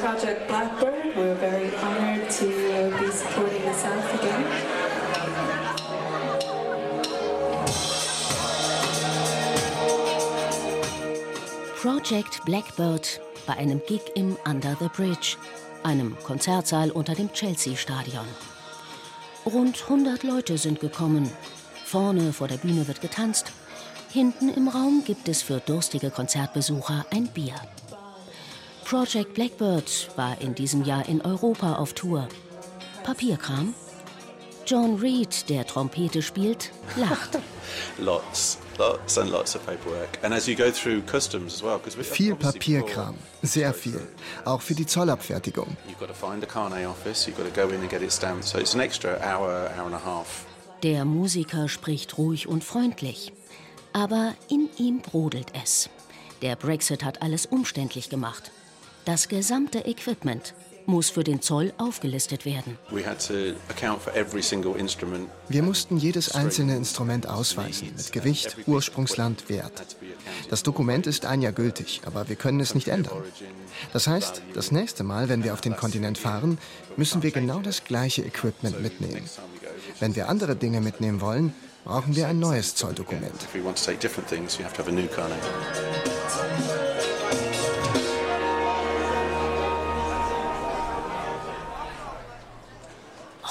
Project 0.00 0.48
Blackbird. 0.48 1.16
We're 1.16 1.34
very 1.34 1.74
honored 1.76 2.30
to 2.30 2.46
be 2.98 3.10
supporting 3.10 3.62
the 3.62 3.74
South 3.74 4.14
again. 4.14 4.44
Project 11.80 12.44
Blackbird 12.44 13.20
bei 13.46 13.54
einem 13.54 13.80
Gig 13.86 14.02
im 14.14 14.36
Under 14.44 14.76
the 14.80 14.88
Bridge, 14.88 15.36
einem 15.82 16.16
Konzertsaal 16.24 16.90
unter 16.90 17.14
dem 17.14 17.32
Chelsea-Stadion. 17.32 18.26
Rund 19.44 19.82
100 19.82 20.22
Leute 20.22 20.58
sind 20.58 20.80
gekommen. 20.80 21.30
Vorne 21.84 22.32
vor 22.32 22.48
der 22.48 22.56
Bühne 22.58 22.86
wird 22.88 23.00
getanzt. 23.00 23.52
Hinten 24.16 24.48
im 24.48 24.68
Raum 24.68 25.02
gibt 25.04 25.28
es 25.28 25.42
für 25.42 25.60
durstige 25.60 26.08
Konzertbesucher 26.08 27.04
ein 27.10 27.26
Bier. 27.26 27.54
Project 28.86 29.34
Blackbird 29.34 30.08
war 30.16 30.40
in 30.40 30.54
diesem 30.54 30.84
Jahr 30.84 31.06
in 31.06 31.20
Europa 31.20 31.74
auf 31.74 31.92
Tour. 31.92 32.26
Papierkram? 33.04 33.74
John 34.66 34.96
Reed, 34.96 35.50
der 35.50 35.66
Trompete 35.66 36.22
spielt, 36.22 36.72
lacht. 36.96 37.38
lots, 37.98 38.56
lots 38.78 39.18
and 39.18 39.30
lots 39.30 39.54
of 39.54 39.66
paperwork. 39.66 40.08
And 40.22 40.32
as 40.32 40.48
you 40.48 40.56
go 40.56 40.70
through 40.70 41.02
customs 41.02 41.56
as 41.56 41.62
well, 41.62 41.78
because 41.78 42.02
viel 42.02 42.34
Papierkram, 42.36 43.16
sehr 43.42 43.74
viel, 43.74 44.00
auch 44.46 44.62
für 44.62 44.74
die 44.74 44.86
Zollabfertigung. 44.86 45.76
You've 45.86 46.00
got 46.00 46.08
to 46.08 46.14
find 46.14 46.40
the 46.40 46.48
Carnet 46.48 46.86
office, 46.86 47.26
you've 47.26 47.36
got 47.36 47.54
to 47.54 47.60
go 47.60 47.68
in 47.68 47.82
and 47.82 47.90
get 47.90 48.00
it 48.00 48.10
stamped. 48.10 48.44
So 48.44 48.56
it's 48.56 48.72
an 48.72 48.80
extra 48.80 49.18
hour, 49.20 49.70
hour 49.76 49.84
and 49.84 49.94
a 49.94 50.02
half. 50.02 50.46
Der 50.82 51.04
Musiker 51.04 51.68
spricht 51.68 52.16
ruhig 52.16 52.48
und 52.48 52.64
freundlich, 52.64 53.32
aber 53.96 54.34
in 54.50 54.68
ihm 54.76 55.00
brodelt 55.00 55.48
es. 55.64 55.88
Der 56.42 56.54
Brexit 56.54 57.02
hat 57.02 57.22
alles 57.22 57.46
umständlich 57.46 58.10
gemacht. 58.10 58.52
Das 59.06 59.28
gesamte 59.28 59.78
Equipment 59.86 60.52
muss 60.84 61.08
für 61.08 61.24
den 61.24 61.40
Zoll 61.40 61.72
aufgelistet 61.78 62.44
werden. 62.44 62.76
Wir 65.48 65.62
mussten 65.62 65.96
jedes 65.96 66.34
einzelne 66.34 66.76
Instrument 66.76 67.26
ausweisen, 67.26 67.88
mit 67.96 68.12
Gewicht, 68.12 68.58
Ursprungsland, 68.66 69.48
Wert. 69.48 69.96
Das 70.50 70.62
Dokument 70.62 71.06
ist 71.06 71.24
ein 71.24 71.40
Jahr 71.40 71.52
gültig, 71.52 72.02
aber 72.04 72.28
wir 72.28 72.36
können 72.36 72.60
es 72.60 72.74
nicht 72.74 72.88
ändern. 72.88 73.24
Das 73.94 74.06
heißt, 74.06 74.42
das 74.52 74.72
nächste 74.72 75.04
Mal, 75.04 75.30
wenn 75.30 75.42
wir 75.42 75.54
auf 75.54 75.62
den 75.62 75.74
Kontinent 75.74 76.18
fahren, 76.18 76.58
müssen 76.98 77.22
wir 77.22 77.30
genau 77.30 77.60
das 77.60 77.82
gleiche 77.84 78.22
Equipment 78.22 78.82
mitnehmen. 78.82 79.24
Wenn 80.00 80.14
wir 80.14 80.28
andere 80.28 80.54
Dinge 80.54 80.82
mitnehmen 80.82 81.22
wollen, 81.22 81.54
brauchen 81.86 82.16
wir 82.16 82.26
ein 82.26 82.40
neues 82.40 82.74
Zolldokument. 82.74 83.46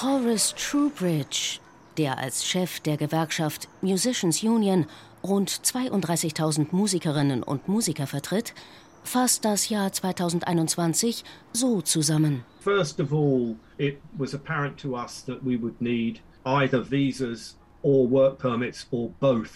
Horace 0.02 0.54
Truebridge, 0.54 1.60
der 1.96 2.18
als 2.18 2.46
Chef 2.46 2.80
der 2.80 2.98
Gewerkschaft 2.98 3.68
Musicians 3.80 4.42
Union 4.42 4.86
rund 5.24 5.50
32.000 5.50 6.66
Musikerinnen 6.72 7.42
und 7.42 7.68
Musiker 7.68 8.06
vertritt, 8.06 8.52
fasst 9.02 9.46
das 9.46 9.70
Jahr 9.70 9.92
2021 9.92 11.24
so 11.54 11.80
zusammen. 11.80 12.44
First 12.60 13.00
of 13.00 13.12
all, 13.12 13.56
it 13.78 13.98
was 14.18 14.34
apparent 14.34 14.78
to 14.78 14.94
us 14.94 15.24
that 15.24 15.38
we 15.42 15.58
would 15.58 15.80
need 15.80 16.20
either 16.44 16.84
visas 16.84 17.56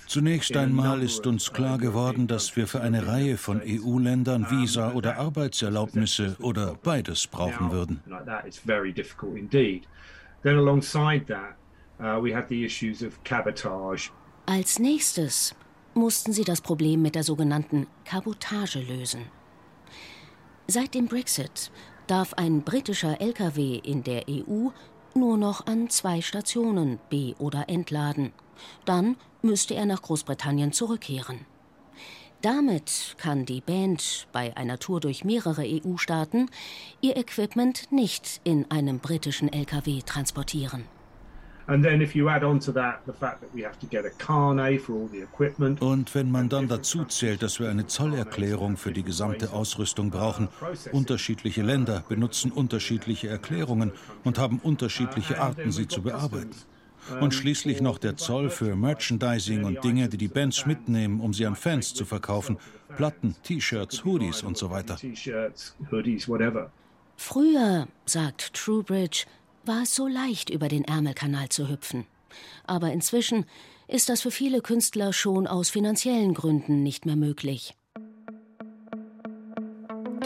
Zunächst 0.06 0.56
einmal 0.56 1.02
ist 1.02 1.26
uns 1.26 1.52
klar 1.52 1.78
geworden, 1.78 2.28
dass 2.28 2.54
wir 2.54 2.68
für 2.68 2.80
eine 2.80 3.08
Reihe 3.08 3.36
von 3.36 3.60
EU-Ländern 3.60 4.48
Visa 4.48 4.92
oder 4.92 5.18
Arbeitserlaubnisse 5.18 6.36
oder 6.40 6.76
beides 6.80 7.26
brauchen 7.26 7.72
würden. 7.72 8.00
Als 14.46 14.78
nächstes 14.78 15.54
mussten 15.94 16.32
sie 16.32 16.44
das 16.44 16.60
Problem 16.60 17.02
mit 17.02 17.14
der 17.16 17.24
sogenannten 17.24 17.86
Kabotage 18.04 18.78
lösen. 18.78 19.22
Seit 20.68 20.94
dem 20.94 21.06
Brexit 21.06 21.72
darf 22.06 22.34
ein 22.34 22.62
britischer 22.62 23.20
Lkw 23.20 23.80
in 23.84 24.04
der 24.04 24.22
EU 24.28 24.68
nur 25.16 25.36
noch 25.36 25.66
an 25.66 25.90
zwei 25.90 26.20
Stationen 26.20 26.98
be- 27.08 27.34
oder 27.38 27.68
entladen. 27.68 28.32
Dann 28.84 29.16
müsste 29.42 29.74
er 29.74 29.86
nach 29.86 30.02
Großbritannien 30.02 30.72
zurückkehren. 30.72 31.46
Damit 32.42 33.16
kann 33.18 33.44
die 33.44 33.60
Band 33.60 34.26
bei 34.32 34.56
einer 34.56 34.78
Tour 34.78 35.00
durch 35.00 35.24
mehrere 35.24 35.62
EU-Staaten 35.64 36.48
ihr 37.02 37.16
Equipment 37.16 37.92
nicht 37.92 38.40
in 38.44 38.70
einem 38.70 38.98
britischen 38.98 39.52
Lkw 39.52 40.00
transportieren. 40.02 40.84
Und 41.66 41.84
wenn 46.14 46.30
man 46.30 46.48
dann 46.48 46.68
dazu 46.68 47.04
zählt, 47.04 47.42
dass 47.42 47.60
wir 47.60 47.68
eine 47.68 47.86
Zollerklärung 47.86 48.76
für 48.76 48.92
die 48.92 49.02
gesamte 49.02 49.52
Ausrüstung 49.52 50.10
brauchen, 50.10 50.48
unterschiedliche 50.92 51.62
Länder 51.62 52.04
benutzen 52.08 52.50
unterschiedliche 52.50 53.28
Erklärungen 53.28 53.92
und 54.24 54.38
haben 54.38 54.58
unterschiedliche 54.58 55.40
Arten, 55.40 55.72
sie 55.72 55.88
zu 55.88 56.02
bearbeiten. 56.02 56.54
Und 57.20 57.34
schließlich 57.34 57.80
noch 57.80 57.98
der 57.98 58.16
Zoll 58.16 58.50
für 58.50 58.76
Merchandising 58.76 59.64
und 59.64 59.82
Dinge, 59.82 60.08
die 60.08 60.18
die 60.18 60.28
Bands 60.28 60.66
mitnehmen, 60.66 61.20
um 61.20 61.32
sie 61.32 61.46
an 61.46 61.56
Fans 61.56 61.94
zu 61.94 62.04
verkaufen. 62.04 62.58
Platten, 62.96 63.34
T-Shirts, 63.42 64.04
Hoodies 64.04 64.42
und 64.42 64.56
so 64.56 64.70
weiter. 64.70 64.96
Früher, 67.16 67.88
sagt 68.06 68.54
Truebridge, 68.54 69.26
war 69.64 69.82
es 69.82 69.94
so 69.94 70.06
leicht, 70.06 70.50
über 70.50 70.68
den 70.68 70.84
Ärmelkanal 70.84 71.48
zu 71.48 71.68
hüpfen. 71.68 72.06
Aber 72.66 72.92
inzwischen 72.92 73.44
ist 73.88 74.08
das 74.08 74.22
für 74.22 74.30
viele 74.30 74.60
Künstler 74.60 75.12
schon 75.12 75.46
aus 75.46 75.70
finanziellen 75.70 76.34
Gründen 76.34 76.82
nicht 76.82 77.06
mehr 77.06 77.16
möglich. 77.16 77.74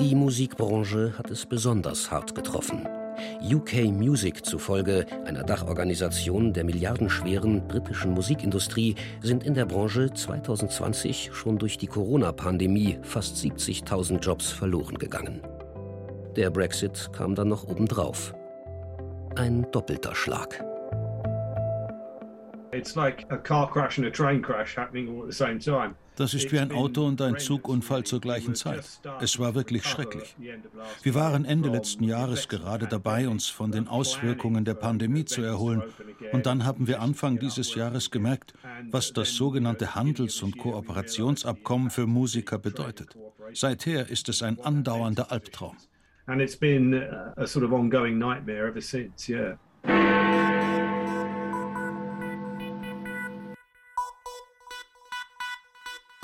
Die 0.00 0.14
Musikbranche 0.14 1.14
hat 1.16 1.30
es 1.30 1.46
besonders 1.46 2.10
hart 2.10 2.34
getroffen. 2.34 2.86
UK 3.40 3.84
Music 3.84 4.44
zufolge, 4.44 5.06
einer 5.24 5.44
Dachorganisation 5.44 6.52
der 6.52 6.64
milliardenschweren 6.64 7.66
britischen 7.68 8.10
Musikindustrie, 8.10 8.96
sind 9.22 9.44
in 9.44 9.54
der 9.54 9.66
Branche 9.66 10.12
2020 10.12 11.30
schon 11.32 11.58
durch 11.58 11.78
die 11.78 11.86
Corona-Pandemie 11.86 12.98
fast 13.02 13.36
70.000 13.36 14.18
Jobs 14.18 14.50
verloren 14.50 14.98
gegangen. 14.98 15.40
Der 16.36 16.50
Brexit 16.50 17.10
kam 17.12 17.36
dann 17.36 17.48
noch 17.48 17.64
obendrauf 17.68 18.34
ein 19.36 19.66
doppelter 19.72 20.14
Schlag. 20.14 20.64
Das 26.16 26.34
ist 26.34 26.52
wie 26.52 26.58
ein 26.58 26.72
Auto- 26.72 27.06
und 27.06 27.20
ein 27.20 27.38
Zugunfall 27.38 28.04
zur 28.04 28.20
gleichen 28.20 28.54
Zeit. 28.54 29.00
Es 29.20 29.38
war 29.38 29.54
wirklich 29.54 29.84
schrecklich. 29.84 30.36
Wir 31.02 31.14
waren 31.14 31.44
Ende 31.44 31.68
letzten 31.68 32.04
Jahres 32.04 32.48
gerade 32.48 32.86
dabei, 32.86 33.28
uns 33.28 33.48
von 33.48 33.72
den 33.72 33.88
Auswirkungen 33.88 34.64
der 34.64 34.74
Pandemie 34.74 35.24
zu 35.24 35.42
erholen. 35.42 35.82
Und 36.32 36.46
dann 36.46 36.64
haben 36.64 36.86
wir 36.86 37.00
Anfang 37.00 37.38
dieses 37.38 37.74
Jahres 37.74 38.10
gemerkt, 38.10 38.54
was 38.90 39.12
das 39.12 39.34
sogenannte 39.34 39.94
Handels- 39.94 40.42
und 40.42 40.58
Kooperationsabkommen 40.58 41.90
für 41.90 42.06
Musiker 42.06 42.58
bedeutet. 42.58 43.16
Seither 43.52 44.08
ist 44.08 44.28
es 44.28 44.42
ein 44.42 44.60
andauernder 44.60 45.32
Albtraum. 45.32 45.76
And 46.26 46.40
it's 46.40 46.56
been 46.56 46.94
a, 47.36 47.46
sort 47.46 47.64
of 47.64 47.72
ongoing 47.72 48.18
nightmare 48.18 48.66
ever 48.66 48.80
since. 48.80 49.28
Yeah. 49.28 49.54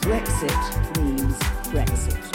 Brexit 0.00 0.98
means 0.98 1.36
Brexit. 1.68 2.29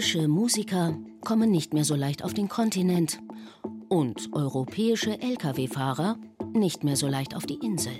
Britische 0.00 0.28
Musiker 0.28 0.96
kommen 1.20 1.50
nicht 1.50 1.74
mehr 1.74 1.84
so 1.84 1.94
leicht 1.94 2.24
auf 2.24 2.32
den 2.32 2.48
Kontinent 2.48 3.20
und 3.90 4.30
europäische 4.32 5.20
Lkw-Fahrer 5.20 6.16
nicht 6.54 6.84
mehr 6.84 6.96
so 6.96 7.06
leicht 7.06 7.36
auf 7.36 7.44
die 7.44 7.58
Insel. 7.62 7.92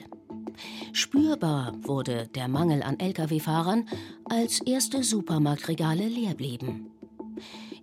Spürbar 0.95 1.75
wurde 1.83 2.27
der 2.35 2.49
Mangel 2.49 2.83
an 2.83 2.99
Lkw-Fahrern, 2.99 3.87
als 4.25 4.63
erste 4.63 5.05
Supermarktregale 5.05 6.09
leer 6.09 6.33
blieben. 6.33 6.91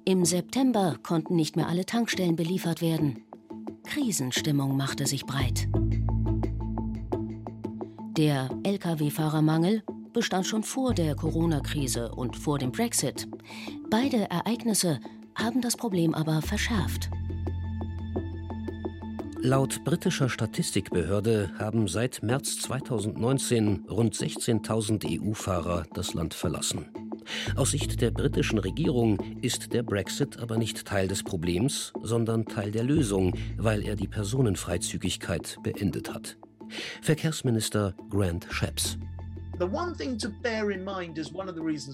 Im 0.04 0.26
September 0.26 0.98
konnten 1.04 1.36
nicht 1.36 1.56
mehr 1.56 1.68
alle 1.68 1.86
Tankstellen 1.86 2.36
beliefert 2.36 2.82
werden. 2.82 3.22
Krisenstimmung 3.84 4.76
machte 4.76 5.06
sich 5.06 5.28
breit. 5.28 5.68
Der 8.18 8.50
Lkw-Fahrermangel 8.64 9.84
bestand 10.18 10.48
schon 10.48 10.64
vor 10.64 10.96
der 10.96 11.14
Corona-Krise 11.14 12.10
und 12.10 12.36
vor 12.36 12.58
dem 12.58 12.72
Brexit. 12.72 13.28
Beide 13.92 14.32
Ereignisse 14.32 15.00
haben 15.36 15.62
das 15.62 15.78
Problem 15.78 16.16
aber 16.16 16.42
verschärft. 16.42 17.12
Laut 19.40 19.84
britischer 19.84 20.28
Statistikbehörde 20.28 21.52
haben 21.60 21.88
seit 21.88 22.24
März 22.24 22.58
2019 22.62 23.86
rund 23.92 24.16
16.000 24.16 25.22
EU-Fahrer 25.22 25.86
das 25.94 26.16
Land 26.16 26.34
verlassen. 26.34 26.88
Aus 27.56 27.70
Sicht 27.70 28.02
der 28.02 28.10
britischen 28.10 28.58
Regierung 28.58 29.20
ist 29.44 29.72
der 29.72 29.84
Brexit 29.84 30.40
aber 30.40 30.58
nicht 30.58 30.88
Teil 30.88 31.08
des 31.08 31.22
Problems, 31.22 31.94
sondern 32.02 32.48
Teil 32.48 32.72
der 32.72 32.84
Lösung, 32.84 33.36
weil 33.56 33.84
er 33.84 33.96
die 33.96 34.08
Personenfreizügigkeit 34.08 35.60
beendet 35.62 36.12
hat. 36.12 36.38
Verkehrsminister 37.04 37.94
Grant 38.10 38.48
Shapps. 38.50 38.98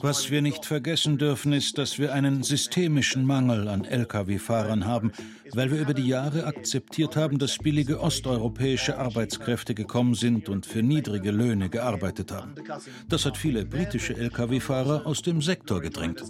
Was 0.01 0.29
wir 0.29 0.41
nicht 0.41 0.65
vergessen 0.65 1.17
dürfen, 1.17 1.53
ist, 1.53 1.77
dass 1.77 1.97
wir 1.97 2.13
einen 2.13 2.43
systemischen 2.43 3.25
Mangel 3.25 3.67
an 3.69 3.85
Lkw-Fahrern 3.85 4.85
haben, 4.85 5.11
weil 5.53 5.71
wir 5.71 5.79
über 5.79 5.93
die 5.93 6.07
Jahre 6.07 6.45
akzeptiert 6.45 7.15
haben, 7.15 7.39
dass 7.39 7.57
billige 7.57 8.01
osteuropäische 8.01 8.97
Arbeitskräfte 8.97 9.73
gekommen 9.73 10.15
sind 10.15 10.49
und 10.49 10.65
für 10.65 10.83
niedrige 10.83 11.31
Löhne 11.31 11.69
gearbeitet 11.69 12.31
haben. 12.31 12.55
Das 13.07 13.25
hat 13.25 13.37
viele 13.37 13.65
britische 13.65 14.15
Lkw-Fahrer 14.15 15.05
aus 15.05 15.21
dem 15.21 15.41
Sektor 15.41 15.79
gedrängt. 15.79 16.21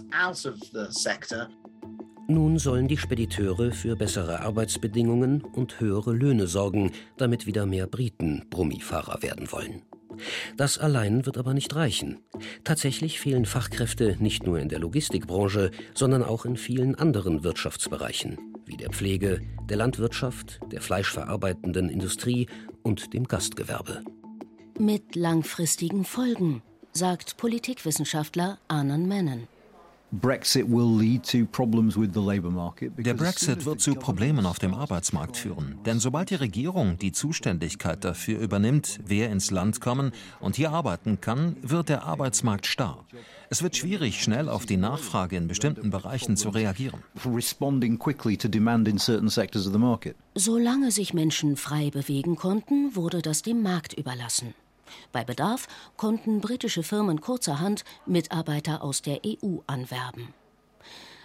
Nun 2.26 2.58
sollen 2.58 2.88
die 2.88 2.96
Spediteure 2.96 3.72
für 3.72 3.96
bessere 3.96 4.40
Arbeitsbedingungen 4.40 5.42
und 5.42 5.78
höhere 5.80 6.12
Löhne 6.12 6.46
sorgen, 6.46 6.92
damit 7.18 7.46
wieder 7.46 7.66
mehr 7.66 7.86
Briten 7.86 8.46
Brummifahrer 8.48 9.22
werden 9.22 9.52
wollen. 9.52 9.82
Das 10.56 10.78
allein 10.78 11.26
wird 11.26 11.38
aber 11.38 11.54
nicht 11.54 11.74
reichen. 11.74 12.18
Tatsächlich 12.64 13.20
fehlen 13.20 13.46
Fachkräfte 13.46 14.16
nicht 14.20 14.46
nur 14.46 14.58
in 14.58 14.68
der 14.68 14.78
Logistikbranche, 14.78 15.70
sondern 15.94 16.22
auch 16.22 16.44
in 16.44 16.56
vielen 16.56 16.94
anderen 16.94 17.44
Wirtschaftsbereichen, 17.44 18.38
wie 18.66 18.76
der 18.76 18.90
Pflege, 18.90 19.40
der 19.68 19.76
Landwirtschaft, 19.76 20.60
der 20.70 20.80
fleischverarbeitenden 20.80 21.88
Industrie 21.88 22.46
und 22.82 23.14
dem 23.14 23.24
Gastgewerbe. 23.24 24.02
Mit 24.78 25.14
langfristigen 25.14 26.04
Folgen, 26.04 26.62
sagt 26.92 27.36
Politikwissenschaftler 27.36 28.58
Arnon 28.68 29.06
Menon. 29.06 29.48
Der 32.96 33.14
Brexit 33.14 33.64
wird 33.64 33.80
zu 33.80 33.94
Problemen 33.94 34.46
auf 34.46 34.58
dem 34.58 34.74
Arbeitsmarkt 34.74 35.36
führen. 35.36 35.78
Denn 35.84 35.98
sobald 35.98 36.30
die 36.30 36.36
Regierung 36.36 36.98
die 36.98 37.10
Zuständigkeit 37.10 38.04
dafür 38.04 38.38
übernimmt, 38.38 39.00
wer 39.04 39.30
ins 39.30 39.50
Land 39.50 39.80
kommen 39.80 40.12
und 40.40 40.54
hier 40.56 40.70
arbeiten 40.70 41.20
kann, 41.20 41.56
wird 41.62 41.88
der 41.88 42.04
Arbeitsmarkt 42.04 42.66
starr. 42.66 43.04
Es 43.50 43.62
wird 43.62 43.76
schwierig, 43.76 44.22
schnell 44.22 44.48
auf 44.48 44.66
die 44.66 44.76
Nachfrage 44.76 45.36
in 45.36 45.48
bestimmten 45.48 45.90
Bereichen 45.90 46.36
zu 46.36 46.50
reagieren. 46.50 47.02
Solange 50.34 50.90
sich 50.90 51.14
Menschen 51.14 51.56
frei 51.56 51.90
bewegen 51.90 52.36
konnten, 52.36 52.94
wurde 52.94 53.20
das 53.20 53.42
dem 53.42 53.62
Markt 53.62 53.94
überlassen. 53.94 54.54
Bei 55.12 55.24
Bedarf 55.24 55.66
konnten 55.96 56.40
britische 56.40 56.82
Firmen 56.82 57.20
kurzerhand 57.20 57.84
Mitarbeiter 58.06 58.82
aus 58.82 59.02
der 59.02 59.20
EU 59.26 59.58
anwerben. 59.66 60.34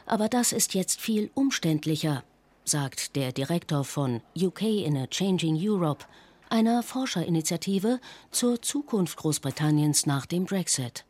Aber 0.05 0.27
das 0.27 0.51
ist 0.51 0.73
jetzt 0.73 1.01
viel 1.01 1.29
umständlicher, 1.33 2.23
sagt 2.65 3.15
der 3.15 3.31
Direktor 3.31 3.83
von 3.83 4.21
UK 4.35 4.63
in 4.63 4.97
a 4.97 5.07
Changing 5.07 5.57
Europe, 5.59 6.05
einer 6.49 6.83
Forscherinitiative 6.83 7.99
zur 8.31 8.61
Zukunft 8.61 9.17
Großbritanniens 9.17 10.05
nach 10.05 10.25
dem 10.25 10.45
Brexit. 10.45 11.05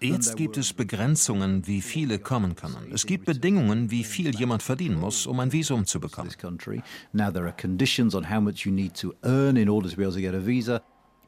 Jetzt 0.00 0.36
gibt 0.36 0.56
es 0.56 0.72
Begrenzungen, 0.72 1.66
wie 1.66 1.80
viele 1.80 2.18
kommen 2.18 2.56
können. 2.56 2.92
Es 2.92 3.06
gibt 3.06 3.24
Bedingungen, 3.24 3.90
wie 3.90 4.04
viel 4.04 4.34
jemand 4.34 4.62
verdienen 4.62 4.98
muss, 4.98 5.26
um 5.26 5.40
ein 5.40 5.52
Visum 5.52 5.86
zu 5.86 6.00
bekommen. 6.00 6.30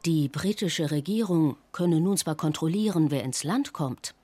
Die 0.07 0.29
britische 0.29 0.91
Regierung 0.91 1.57
könne 1.73 2.01
nun 2.01 2.17
zwar 2.17 2.35
kontrollieren, 2.35 3.11
wer 3.11 3.23
ins 3.23 3.45
Land 3.45 3.73
kommt, 3.75 4.15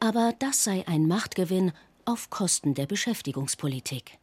aber 0.00 0.34
das 0.40 0.64
sei 0.64 0.84
ein 0.88 1.06
Machtgewinn 1.06 1.72
auf 2.04 2.30
Kosten 2.30 2.74
der 2.74 2.86
Beschäftigungspolitik. 2.86 4.18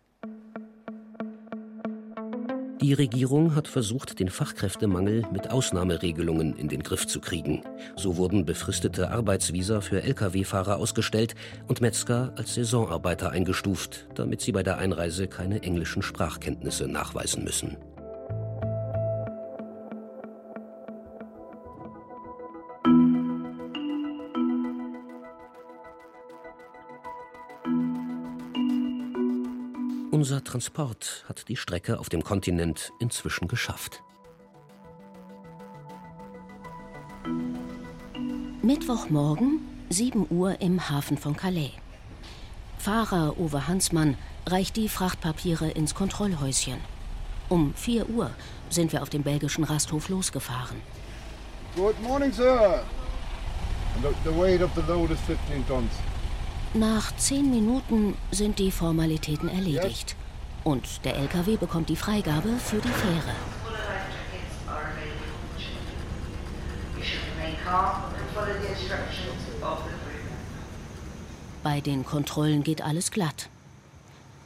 Die 2.82 2.93
Regierung 2.93 3.55
hat 3.55 3.67
versucht, 3.67 4.19
den 4.19 4.30
Fachkräftemangel 4.30 5.25
mit 5.34 5.51
Ausnahmeregelungen 5.51 6.55
in 6.55 6.69
den 6.69 6.82
Griff 6.82 7.07
zu 7.07 7.19
kriegen. 7.19 7.61
So 7.97 8.15
wurden 8.15 8.45
befristete 8.45 9.11
Arbeitsvisa 9.11 9.82
für 9.82 10.01
Lkw-Fahrer 10.01 10.77
ausgestellt 10.77 11.36
und 11.67 11.82
Metzger 11.82 12.32
als 12.38 12.53
Saisonarbeiter 12.53 13.32
eingestuft, 13.32 14.07
damit 14.15 14.39
sie 14.39 14.53
bei 14.53 14.63
der 14.63 14.77
Einreise 14.77 15.27
keine 15.27 15.61
englischen 15.61 16.01
Sprachkenntnisse 16.01 16.88
nachweisen 16.88 17.43
müssen. 17.43 17.75
Unser 30.20 30.43
Transport 30.43 31.24
hat 31.30 31.47
die 31.47 31.55
Strecke 31.55 31.97
auf 31.97 32.09
dem 32.09 32.26
Kontinent 32.26 32.91
inzwischen 32.99 33.47
geschafft. 33.47 34.03
Mittwochmorgen, 38.61 39.61
7 39.88 40.28
Uhr 40.30 40.59
im 40.59 40.89
Hafen 40.89 41.17
von 41.17 41.38
Calais. 41.38 41.72
Fahrer 42.78 43.39
Uwe 43.39 43.70
Hansmann 43.70 44.17
reicht 44.45 44.76
die 44.76 44.89
Frachtpapiere 44.89 45.70
ins 45.70 45.95
Kontrollhäuschen. 45.95 46.82
Um 47.47 47.74
4 47.76 48.09
Uhr 48.09 48.30
sind 48.70 48.91
wir 48.91 49.01
auf 49.03 49.09
dem 49.09 49.24
belgischen 49.24 49.63
Rasthof 49.63 50.09
losgefahren. 50.09 50.82
Good 51.78 51.97
morning, 52.01 52.34
sir. 52.34 52.84
The 54.26 54.38
weight 54.38 54.61
of 54.61 54.72
the 54.76 54.82
load 54.82 55.13
is 55.13 55.20
15 55.22 55.65
tons. 55.65 55.93
Nach 56.76 57.15
zehn 57.17 57.49
Minuten 57.49 58.15
sind 58.30 58.59
die 58.59 58.70
Formalitäten 58.70 59.49
erledigt. 59.49 60.15
Und 60.63 61.03
der 61.03 61.15
LKW 61.15 61.57
bekommt 61.57 61.89
die 61.89 61.95
Freigabe 61.95 62.49
für 62.59 62.78
die 62.78 62.89
Fähre. 62.89 63.34
Bei 71.63 71.82
den 71.82 72.05
Kontrollen 72.05 72.61
geht 72.61 72.84
alles 72.84 73.09
glatt. 73.09 73.49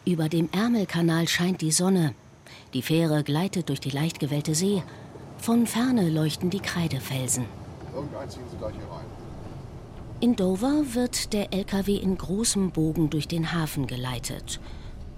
Über 0.06 0.30
dem 0.30 0.50
Ärmelkanal 0.54 1.28
scheint 1.28 1.60
die 1.60 1.72
Sonne. 1.72 2.14
Die 2.74 2.82
Fähre 2.82 3.24
gleitet 3.24 3.68
durch 3.68 3.82
die 3.82 3.90
leicht 3.90 4.22
gewellte 4.22 4.56
See. 4.56 4.82
Von 5.40 5.68
ferne 5.68 6.10
leuchten 6.10 6.50
die 6.50 6.62
Kreidefelsen. 6.62 7.46
Irgendein 7.94 8.30
ziehen 8.30 8.44
Sie 8.50 8.58
gleich 8.58 8.76
hier 8.76 8.90
rein. 8.90 9.06
In 10.24 10.38
Dover 10.38 10.86
wird 10.94 11.34
der 11.34 11.54
LKW 11.54 11.98
in 11.98 12.18
großem 12.18 12.72
Bogen 12.72 13.10
durch 13.10 13.28
den 13.28 13.52
Hafen 13.52 13.88
geleitet. 13.88 14.62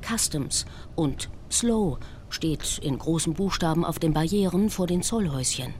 Customs 0.01 0.65
und 0.95 1.29
Slow 1.51 1.99
steht 2.29 2.79
in 2.79 2.97
großen 2.97 3.35
Buchstaben 3.35 3.85
auf 3.85 3.99
den 3.99 4.13
Barrieren 4.13 4.71
vor 4.71 4.87
den 4.87 5.03
Zollhäuschen. 5.03 5.75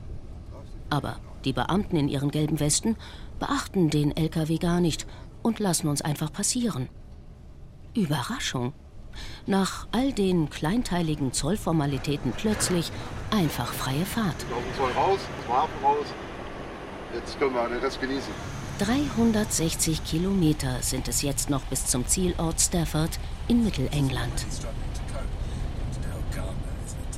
Aber 0.90 1.16
die 1.44 1.52
Beamten 1.52 1.96
in 1.96 2.06
ihren 2.06 2.30
gelben 2.30 2.60
Westen 2.60 2.94
beachten 3.40 3.90
den 3.90 4.16
LKW 4.16 4.58
gar 4.58 4.78
nicht 4.80 5.08
und 5.42 5.58
lassen 5.58 5.88
uns 5.88 6.02
einfach 6.02 6.32
passieren. 6.32 6.88
Überraschung. 7.96 8.74
Nach 9.44 9.88
all 9.90 10.12
den 10.12 10.50
kleinteiligen 10.50 11.32
Zollformalitäten 11.32 12.30
plötzlich 12.30 12.92
einfach 13.32 13.72
freie 13.72 14.06
Fahrt. 14.06 14.46
Auf 14.52 14.62
dem 14.62 14.76
Zoll 14.76 14.92
raus, 14.92 15.18
zum 15.44 15.52
Hafen 15.52 15.84
raus. 15.84 16.06
Jetzt 17.12 17.36
können 17.40 17.54
wir 17.54 17.68
den 17.68 17.80
Rest 17.80 18.00
genießen. 18.00 18.55
360 18.78 20.04
Kilometer 20.04 20.82
sind 20.82 21.08
es 21.08 21.22
jetzt 21.22 21.48
noch 21.48 21.62
bis 21.62 21.86
zum 21.86 22.06
Zielort 22.06 22.60
Stafford 22.60 23.18
in 23.48 23.64
Mittelengland. 23.64 24.46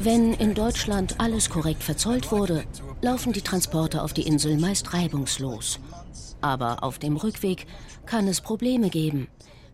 Wenn 0.00 0.34
in 0.34 0.54
Deutschland 0.54 1.16
alles 1.18 1.50
korrekt 1.50 1.82
verzollt 1.82 2.30
wurde, 2.30 2.62
laufen 3.02 3.32
die 3.32 3.42
Transporte 3.42 4.02
auf 4.02 4.12
die 4.12 4.26
Insel 4.26 4.56
meist 4.56 4.94
reibungslos. 4.94 5.80
Aber 6.40 6.84
auf 6.84 7.00
dem 7.00 7.16
Rückweg 7.16 7.66
kann 8.06 8.28
es 8.28 8.40
Probleme 8.40 8.88
geben, 8.88 9.26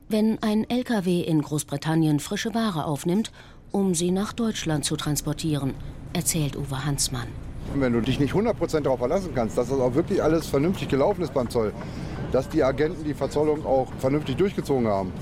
wenn 0.08 0.42
ein 0.42 0.68
LKW 0.68 1.20
in 1.20 1.42
Großbritannien 1.42 2.18
frische 2.18 2.54
Ware 2.54 2.86
aufnimmt, 2.86 3.30
um 3.72 3.94
sie 3.94 4.10
nach 4.10 4.32
Deutschland 4.32 4.86
zu 4.86 4.96
transportieren, 4.96 5.74
erzählt 6.14 6.56
Uwe 6.56 6.86
Hansmann. 6.86 7.28
Wenn 7.74 7.92
du 7.92 8.00
dich 8.00 8.20
nicht 8.20 8.34
100% 8.34 8.80
darauf 8.82 8.98
verlassen 8.98 9.32
kannst, 9.34 9.56
dass 9.56 9.68
das 9.68 9.78
auch 9.80 9.94
wirklich 9.94 10.22
alles 10.22 10.46
vernünftig 10.46 10.88
gelaufen 10.88 11.22
ist 11.22 11.34
beim 11.34 11.48
Zoll, 11.50 11.72
dass 12.30 12.48
die 12.48 12.62
Agenten 12.62 13.04
die 13.04 13.14
Verzollung 13.14 13.64
auch 13.64 13.88
vernünftig 13.98 14.36
durchgezogen 14.36 14.86
haben, 14.86 15.12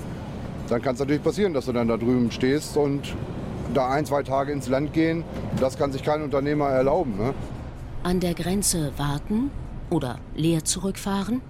dann 0.69 0.81
kann 0.81 0.93
es 0.93 0.99
natürlich 0.99 1.23
passieren, 1.23 1.53
dass 1.53 1.65
du 1.65 1.71
dann 1.71 1.87
da 1.87 1.97
drüben 1.97 2.31
stehst 2.31 2.77
und 2.77 3.15
da 3.73 3.89
ein, 3.89 4.05
zwei 4.05 4.23
Tage 4.23 4.51
ins 4.51 4.67
Land 4.67 4.93
gehen. 4.93 5.23
Das 5.59 5.77
kann 5.77 5.91
sich 5.91 6.03
kein 6.03 6.21
Unternehmer 6.21 6.69
erlauben. 6.69 7.17
Ne? 7.17 7.33
An 8.03 8.19
der 8.19 8.33
Grenze 8.33 8.91
warten 8.97 9.51
oder 9.89 10.19
leer 10.35 10.65
zurückfahren? 10.65 11.41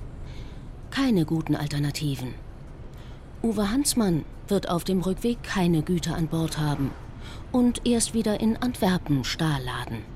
Keine 0.92 1.26
guten 1.26 1.56
Alternativen. 1.56 2.36
Uwe 3.42 3.72
Hansmann 3.72 4.26
wird 4.48 4.70
auf 4.70 4.84
dem 4.84 5.02
Rückweg 5.02 5.44
keine 5.44 5.82
Güter 5.82 6.16
an 6.16 6.28
Bord 6.28 6.60
haben 6.60 6.92
und 7.52 7.86
erst 7.86 8.14
wieder 8.14 8.40
in 8.40 8.58
Antwerpen 8.58 9.24
Stahl 9.24 9.62
laden. 9.64 10.13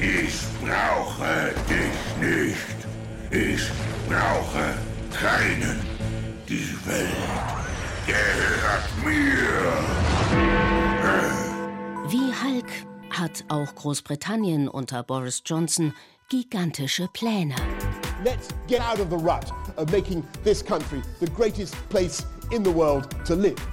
Ich 0.00 0.40
brauche 0.60 1.54
dich 1.68 2.00
nicht. 2.20 2.78
Ich 3.30 3.70
brauche 4.08 4.74
keinen. 5.12 5.80
Die 6.48 6.76
Welt 6.86 7.08
gehört 8.06 9.04
mir. 9.04 10.02
Wie 12.08 12.32
Hulk 12.42 12.70
hat 13.10 13.44
auch 13.48 13.74
Großbritannien 13.74 14.68
unter 14.68 15.02
Boris 15.02 15.42
Johnson 15.46 15.94
gigantische 16.28 17.08
Pläne. 17.12 17.54
Let's 18.24 18.48
get 18.68 18.80
out 18.80 19.00
of 19.00 19.10
the 19.10 19.16
rut 19.16 19.52
of 19.76 19.90
making 19.90 20.24
this 20.44 20.62
country 20.62 21.02
the 21.20 21.30
greatest 21.30 21.74
place 21.88 22.24
in 22.50 22.62
the 22.64 22.70
world 22.70 23.08
to 23.24 23.34
live. 23.34 23.71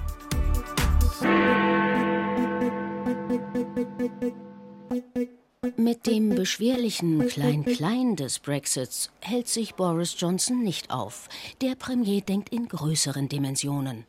Mit 5.76 6.06
dem 6.06 6.30
beschwerlichen 6.30 7.26
Klein-Klein 7.26 8.16
des 8.16 8.38
Brexits 8.38 9.10
hält 9.20 9.48
sich 9.48 9.74
Boris 9.74 10.14
Johnson 10.18 10.62
nicht 10.62 10.90
auf. 10.90 11.28
Der 11.60 11.74
Premier 11.74 12.20
denkt 12.20 12.50
in 12.50 12.68
größeren 12.68 13.28
Dimensionen. 13.28 14.04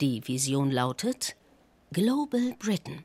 Die 0.00 0.26
Vision 0.26 0.70
lautet 0.70 1.36
Global 1.92 2.54
Britain. 2.58 3.04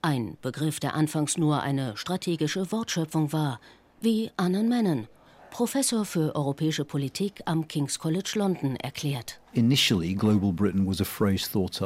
Ein 0.00 0.36
Begriff, 0.40 0.80
der 0.80 0.94
anfangs 0.94 1.36
nur 1.36 1.62
eine 1.62 1.96
strategische 1.96 2.72
Wortschöpfung 2.72 3.32
war, 3.32 3.60
wie 4.00 4.30
Annan 4.36 4.68
Menon, 4.68 5.08
Professor 5.52 6.06
für 6.06 6.34
europäische 6.34 6.86
Politik 6.86 7.42
am 7.44 7.68
King's 7.68 7.98
College 7.98 8.32
London, 8.36 8.74
erklärt. 8.76 9.38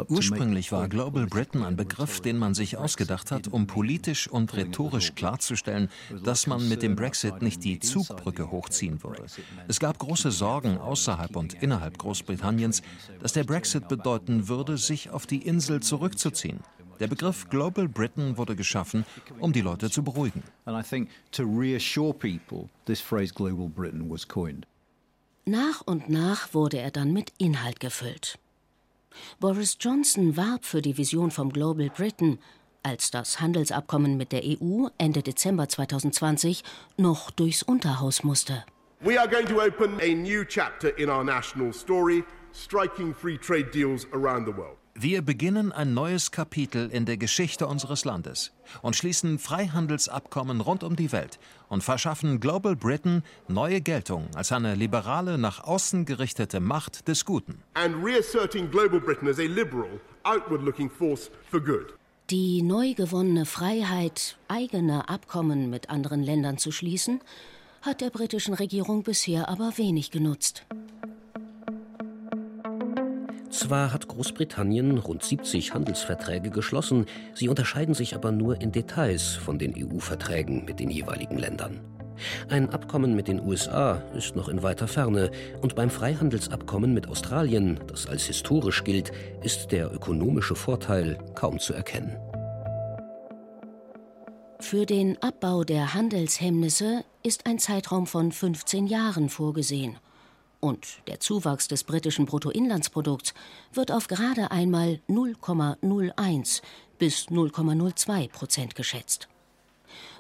Ursprünglich 0.09 0.71
war 0.71 0.89
Global 0.89 1.27
Britain 1.27 1.65
ein 1.65 1.75
Begriff, 1.75 2.21
den 2.21 2.39
man 2.39 2.55
sich 2.55 2.77
ausgedacht 2.77 3.33
hat, 3.33 3.49
um 3.49 3.67
politisch 3.67 4.29
und 4.29 4.57
rhetorisch 4.57 5.17
klarzustellen, 5.17 5.89
dass 6.23 6.47
man 6.47 6.69
mit 6.69 6.83
dem 6.83 6.95
Brexit 6.95 7.43
nicht 7.43 7.65
die 7.65 7.81
Zugbrücke 7.81 8.53
hochziehen 8.53 9.03
würde. 9.03 9.27
Es 9.67 9.81
gab 9.81 9.99
große 9.99 10.31
Sorgen 10.31 10.79
außerhalb 10.79 11.35
und 11.35 11.55
innerhalb 11.55 11.99
Großbritanniens, 11.99 12.83
dass 13.21 13.33
der 13.33 13.43
Brexit 13.43 13.89
bedeuten 13.89 14.47
würde, 14.47 14.79
sich 14.79 15.11
auf 15.11 15.27
die 15.27 15.45
Insel 15.45 15.81
zurückzuziehen. 15.81 16.61
Der 17.01 17.09
Begriff 17.09 17.49
Global 17.51 17.89
Britain 17.89 18.37
wurde 18.39 18.57
geschaffen, 18.57 19.05
um 19.39 19.53
die 19.53 19.61
Leute 19.61 19.91
zu 19.91 20.03
beruhigen. 20.03 20.43
Nach 25.49 25.83
und 25.85 26.09
nach 26.09 26.55
wurde 26.55 26.79
er 26.79 26.91
dann 26.91 27.13
mit 27.13 27.33
Inhalt 27.39 27.81
gefüllt. 27.81 28.39
Boris 29.41 29.77
Johnson 29.81 30.37
warb 30.37 30.65
für 30.65 30.83
die 30.83 30.97
Vision 30.97 31.31
vom 31.31 31.53
Global 31.53 31.91
Britain, 31.91 32.39
als 32.83 33.11
das 33.11 33.41
Handelsabkommen 33.41 34.17
mit 34.17 34.33
der 34.33 34.43
EU 34.45 34.89
Ende 34.99 35.23
Dezember 35.23 35.69
2020 35.69 36.63
noch 36.97 37.31
durchs 37.31 37.63
Unterhaus 37.63 38.23
musste. 38.23 38.65
We 39.01 39.21
are 39.21 39.29
going 39.29 39.47
to 39.47 39.61
open 39.61 40.01
a 40.01 40.15
new 40.15 40.45
chapter 40.45 40.97
in 40.99 41.11
our 41.11 41.23
national 41.23 41.73
story, 41.73 42.25
striking 42.53 43.15
free 43.15 43.37
trade 43.37 43.71
deals 43.71 44.07
around 44.13 44.47
the 44.47 44.57
world. 44.57 44.79
Wir 44.99 45.21
beginnen 45.21 45.73
ein 45.73 45.93
neues 45.93 46.31
Kapitel 46.31 46.89
in 46.91 47.05
der 47.05 47.19
Geschichte 47.19 47.67
unseres 47.67 48.07
Landes 48.07 48.53
und 48.81 48.97
schließen 48.97 49.39
Freihandelsabkommen 49.39 50.63
rund 50.63 50.83
um 50.83 50.97
die 50.97 51.13
Welt 51.13 51.39
und 51.69 51.85
verschaffen 51.85 52.41
Global 52.41 52.75
Britain 52.77 53.23
neue 53.47 53.83
Geltung 53.83 54.29
als 54.35 54.53
eine 54.53 54.75
liberale, 54.75 55.37
nach 55.37 55.63
außen 55.63 56.07
gerichtete 56.07 56.61
Macht 56.61 57.09
des 57.09 57.27
Guten. 57.27 57.63
And 57.75 58.03
reasserting 58.03 58.71
Global 58.71 58.99
Britain 58.99 59.29
as 59.29 59.39
a 59.39 59.43
liberal, 59.43 60.01
outward-looking 60.23 60.89
force 60.89 61.31
for 61.51 61.61
good. 61.61 61.93
Die 62.31 62.63
neu 62.63 62.95
gewonnene 62.95 63.45
Freiheit, 63.45 64.39
eigene 64.49 65.11
Abkommen 65.11 65.69
mit 65.69 65.91
anderen 65.91 66.23
Ländern 66.23 66.57
zu 66.57 66.73
schließen, 66.73 67.21
hat 67.83 68.01
der 68.01 68.09
britischen 68.09 68.55
Regierung 68.55 69.03
bisher 69.03 69.51
aber 69.51 69.77
wenig 69.77 70.11
genutzt. 70.11 70.65
Zwar 73.57 73.91
hat 73.91 74.07
Großbritannien 74.07 74.99
rund 74.99 75.25
70 75.25 75.73
Handelsverträge 75.73 76.51
geschlossen, 76.51 77.07
sie 77.33 77.49
unterscheiden 77.49 77.95
sich 77.95 78.15
aber 78.15 78.31
nur 78.31 78.61
in 78.61 78.71
Details 78.71 79.35
von 79.35 79.59
den 79.59 79.73
EU-Verträgen 79.75 80.67
mit 80.67 80.79
den 80.79 80.91
jeweiligen 80.91 81.39
Ländern. 81.39 81.81
Ein 82.51 82.69
Abkommen 82.69 83.17
mit 83.17 83.29
den 83.29 83.41
USA 83.41 84.03
ist 84.15 84.37
noch 84.37 84.51
in 84.51 84.63
weiter 84.63 84.87
Ferne 84.87 85.31
und 85.63 85.75
beim 85.75 85.89
Freihandelsabkommen 85.89 86.93
mit 86.93 87.09
Australien, 87.09 87.81
das 87.87 88.07
als 88.07 88.25
historisch 88.25 88.85
gilt, 88.85 89.11
ist 89.43 89.73
der 89.73 89.91
ökonomische 89.91 90.55
Vorteil 90.55 91.17
kaum 91.35 91.59
zu 91.59 91.73
erkennen. 91.73 92.15
Für 94.61 94.85
den 94.85 95.17
Abbau 95.23 95.65
der 95.65 95.95
Handelshemmnisse 95.95 97.05
ist 97.23 97.47
ein 97.47 97.59
Zeitraum 97.59 98.07
von 98.07 98.33
15 98.33 98.87
Jahren 98.87 99.31
vorgesehen. 99.31 99.97
Und 100.61 100.99
der 101.07 101.21
Zuwachs 101.21 101.69
des 101.69 101.85
britischen 101.85 102.27
Bruttoinlandsprodukts 102.27 103.35
wird 103.73 103.93
auf 103.93 104.09
gerade 104.09 104.51
einmal 104.51 105.01
0,01 105.09 106.63
bis 106.99 107.27
0,02 107.27 108.31
Prozent 108.31 108.75
geschätzt. 108.75 109.29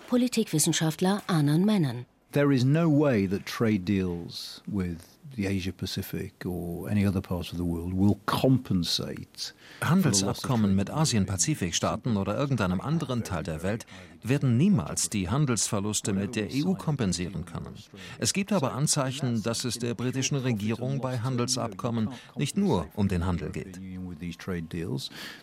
Politikwissenschaftler 0.08 1.22
Anan 1.26 1.64
Menon. 1.64 2.06
There 2.32 2.54
is 2.54 2.64
no 2.64 2.88
way 2.88 3.26
that 3.26 3.46
trade 3.46 3.84
deals 3.84 4.62
with 4.66 5.15
the 5.34 5.46
Asia 5.46 5.72
Pacific 5.72 6.46
or 6.46 6.88
any 6.88 7.06
other 7.06 7.20
part 7.20 7.52
of 7.52 7.58
the 7.58 7.64
world 7.64 7.92
will 7.92 8.18
compensate. 8.26 9.54
Handelsabkommen 9.82 10.74
mit 10.74 10.90
Asien-Pazifik-Staaten 10.90 12.16
oder 12.16 12.36
irgendeinem 12.36 12.80
anderen 12.80 13.24
Teil 13.24 13.42
der 13.42 13.62
Welt 13.62 13.86
werden 14.22 14.56
niemals 14.56 15.10
die 15.10 15.28
Handelsverluste 15.28 16.12
mit 16.12 16.36
der 16.36 16.48
EU 16.52 16.74
kompensieren 16.74 17.44
können. 17.44 17.74
Es 18.18 18.32
gibt 18.32 18.52
aber 18.52 18.72
Anzeichen, 18.72 19.42
dass 19.42 19.64
es 19.64 19.78
der 19.78 19.94
britischen 19.94 20.36
Regierung 20.36 21.00
bei 21.00 21.18
Handelsabkommen 21.18 22.10
nicht 22.36 22.56
nur 22.56 22.86
um 22.94 23.08
den 23.08 23.26
Handel 23.26 23.50
geht. 23.50 23.80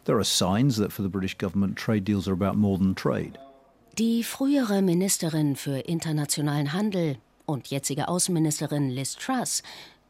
There 0.05 0.17
are 0.17 0.25
signs 0.25 0.77
that 0.77 0.91
for 0.91 1.03
the 1.03 1.09
British 1.09 1.37
government 1.37 1.77
trade 1.77 2.01
deals 2.01 2.27
are 2.27 2.33
about 2.33 2.57
more 2.57 2.77
than 2.77 2.95
trade. 2.95 3.33
Die 3.99 4.23
frühere 4.23 4.81
Ministerin 4.81 5.55
für 5.55 5.77
internationalen 5.77 6.73
Handel 6.73 7.17
und 7.45 7.67
jetzige 7.67 8.07
Außenministerin 8.07 8.89
Liz 8.89 9.15
Truss 9.15 9.63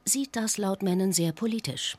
sieht 0.06 0.36
das 0.36 0.58
laut 0.58 0.84
Mennen 0.84 1.14
sehr 1.14 1.32
politisch. 1.32 1.98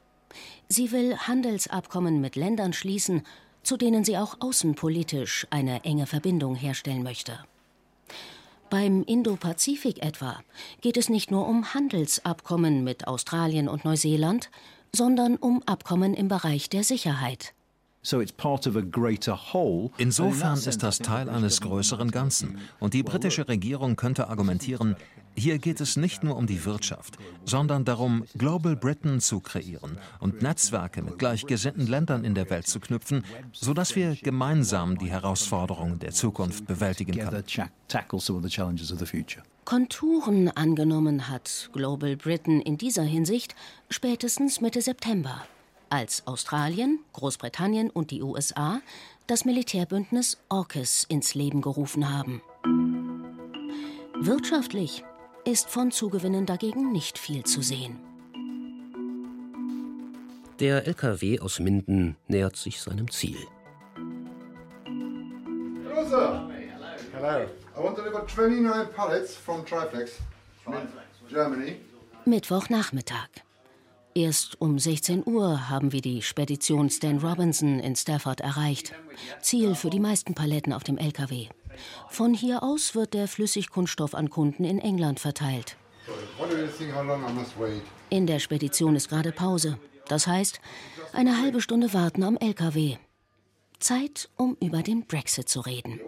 Sie 0.69 0.93
will 0.93 1.17
Handelsabkommen 1.17 2.21
mit 2.21 2.37
Ländern 2.37 2.73
schließen, 2.73 3.23
zu 3.63 3.77
denen 3.77 4.05
sie 4.05 4.19
auch 4.19 4.37
außenpolitisch 4.41 5.47
eine 5.51 5.85
enge 5.85 6.07
Verbindung 6.07 6.55
herstellen 6.55 7.03
möchte. 7.03 7.39
Beim 8.71 9.05
Indo-Pazifik 9.05 10.03
etwa 10.03 10.41
geht 10.81 10.97
es 10.97 11.09
nicht 11.09 11.31
nur 11.31 11.47
um 11.47 11.75
Handelsabkommen 11.75 12.83
mit 12.83 13.07
Australien 13.07 13.69
und 13.69 13.85
Neuseeland, 13.85 14.51
sondern 14.93 15.37
um 15.37 15.63
Abkommen 15.67 16.15
im 16.15 16.29
Bereich 16.29 16.69
der 16.71 16.85
Sicherheit. 16.85 17.55
Insofern 19.97 20.59
ist 20.59 20.83
das 20.83 20.99
Teil 20.99 21.31
eines 21.31 21.61
größeren 21.63 22.11
Ganzen. 22.11 22.59
Und 22.79 22.93
die 22.93 23.03
britische 23.03 23.49
Regierung 23.49 23.97
könnte 23.97 24.29
argumentieren, 24.29 24.97
hier 25.37 25.59
geht 25.59 25.81
es 25.81 25.97
nicht 25.97 26.23
nur 26.23 26.37
um 26.37 26.47
die 26.47 26.65
Wirtschaft, 26.65 27.19
sondern 27.45 27.85
darum, 27.85 28.25
Global 28.37 28.77
Britain 28.77 29.21
zu 29.21 29.41
kreieren 29.41 29.99
und 30.21 30.43
Netzwerke 30.43 31.03
mit 31.03 31.19
gleichgesinnten 31.19 31.87
Ländern 31.87 32.25
in 32.25 32.35
der 32.35 32.49
Welt 32.51 32.67
zu 32.67 32.81
knüpfen, 32.81 33.25
sodass 33.53 33.97
wir 33.97 34.17
gemeinsam 34.17 34.97
die 34.99 35.11
Herausforderungen 35.11 35.99
der 35.99 36.13
Zukunft 36.13 36.67
bewältigen 36.67 37.19
können. 37.19 37.45
Konturen 39.65 40.49
angenommen 40.49 41.29
hat 41.29 41.71
Global 41.73 42.17
Britain 42.17 42.61
in 42.61 42.77
dieser 42.77 43.03
Hinsicht 43.03 43.55
spätestens 43.89 44.61
Mitte 44.61 44.83
September 44.83 45.47
als 45.91 46.27
Australien, 46.27 46.99
Großbritannien 47.13 47.91
und 47.91 48.11
die 48.11 48.23
USA 48.23 48.81
das 49.27 49.45
Militärbündnis 49.45 50.39
AUKUS 50.49 51.05
ins 51.09 51.35
Leben 51.35 51.63
gerufen 51.63 52.13
haben. 52.13 52.43
Wirtschaftlich 54.21 55.05
ist 55.45 55.69
von 55.69 55.91
Zugewinnen 55.91 56.47
dagegen 56.47 56.93
nicht 56.93 57.19
viel 57.19 57.45
zu 57.45 57.63
sehen. 57.63 58.01
Der 60.61 60.87
LKW 60.87 61.41
aus 61.41 61.59
Minden 61.59 62.17
nähert 62.29 62.57
sich 62.57 62.81
seinem 62.81 63.11
Ziel. 63.11 63.39
Hello, 65.89 66.09
sir. 66.09 66.49
Hello. 67.13 67.47
I 67.77 67.83
want 67.83 67.97
to 67.97 68.03
deliver 68.03 68.25
29 68.25 68.95
pallets 68.95 69.37
from 69.37 69.65
Triflex, 69.67 70.13
Germany. 71.29 71.77
Mittwochnachmittag. 72.25 73.29
Erst 74.15 74.61
um 74.61 74.79
16 74.79 75.25
Uhr 75.27 75.69
haben 75.69 75.91
wir 75.91 76.01
die 76.01 76.23
Spedition 76.23 76.89
Stan 76.89 77.19
Robinson 77.19 77.81
in 77.81 77.97
Stafford 77.97 78.41
erreicht. 78.41 78.93
Ziel 79.41 79.75
für 79.75 79.91
die 79.91 79.99
meisten 79.99 80.35
Paletten 80.35 80.73
auf 80.73 80.85
dem 80.85 80.99
LKW. 80.99 81.49
Von 82.09 82.35
hier 82.35 82.63
aus 82.63 82.95
wird 82.95 83.15
der 83.15 83.29
Flüssigkunststoff 83.29 84.15
an 84.15 84.31
Kunden 84.31 84.65
in 84.65 84.79
England 84.79 85.21
verteilt. 85.21 85.77
In 88.11 88.27
der 88.27 88.39
Spedition 88.39 88.97
ist 88.97 89.09
gerade 89.09 89.33
Pause. 89.33 89.79
Das 90.09 90.27
heißt, 90.27 90.61
eine 91.13 91.41
halbe 91.41 91.61
Stunde 91.61 91.95
warten 91.95 92.23
am 92.23 92.37
LKW. 92.37 92.97
Zeit, 93.79 94.29
um 94.37 94.57
über 94.61 94.83
den 94.83 95.07
Brexit 95.07 95.49
zu 95.49 95.61
reden. 95.61 96.01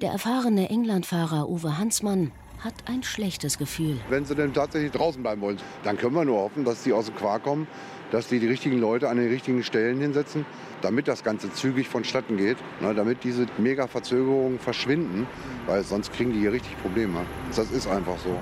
Der 0.00 0.12
erfahrene 0.12 0.68
Englandfahrer 0.70 1.48
Uwe 1.48 1.76
Hansmann 1.78 2.32
hat 2.58 2.74
ein 2.86 3.02
schlechtes 3.02 3.58
Gefühl. 3.58 3.98
Wenn 4.08 4.24
sie 4.24 4.34
denn 4.34 4.52
tatsächlich 4.52 4.92
draußen 4.92 5.22
bleiben 5.22 5.40
wollen, 5.40 5.58
dann 5.82 5.96
können 5.96 6.14
wir 6.14 6.24
nur 6.24 6.38
hoffen, 6.38 6.64
dass 6.64 6.82
die 6.82 6.92
aus 6.92 7.06
dem 7.06 7.16
Quark 7.16 7.42
kommen, 7.42 7.66
dass 8.10 8.28
die 8.28 8.38
die 8.38 8.46
richtigen 8.46 8.78
Leute 8.78 9.08
an 9.08 9.16
den 9.16 9.28
richtigen 9.28 9.62
Stellen 9.62 10.00
hinsetzen, 10.00 10.44
damit 10.82 11.08
das 11.08 11.22
Ganze 11.22 11.52
zügig 11.52 11.88
vonstatten 11.88 12.36
geht, 12.36 12.56
ne, 12.80 12.94
damit 12.94 13.24
diese 13.24 13.46
Mega-Verzögerungen 13.58 14.58
verschwinden, 14.58 15.26
weil 15.66 15.82
sonst 15.84 16.12
kriegen 16.12 16.32
die 16.32 16.40
hier 16.40 16.52
richtig 16.52 16.80
Probleme. 16.82 17.20
Das 17.54 17.70
ist 17.70 17.86
einfach 17.86 18.18
so. 18.18 18.38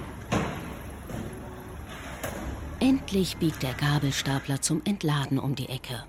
Endlich 2.81 3.37
biegt 3.39 3.63
der 3.63 3.75
Gabelstapler 3.75 4.61
zum 4.61 4.83
Entladen 4.85 5.39
um 5.39 5.55
die 5.55 5.69
Ecke. 5.69 6.05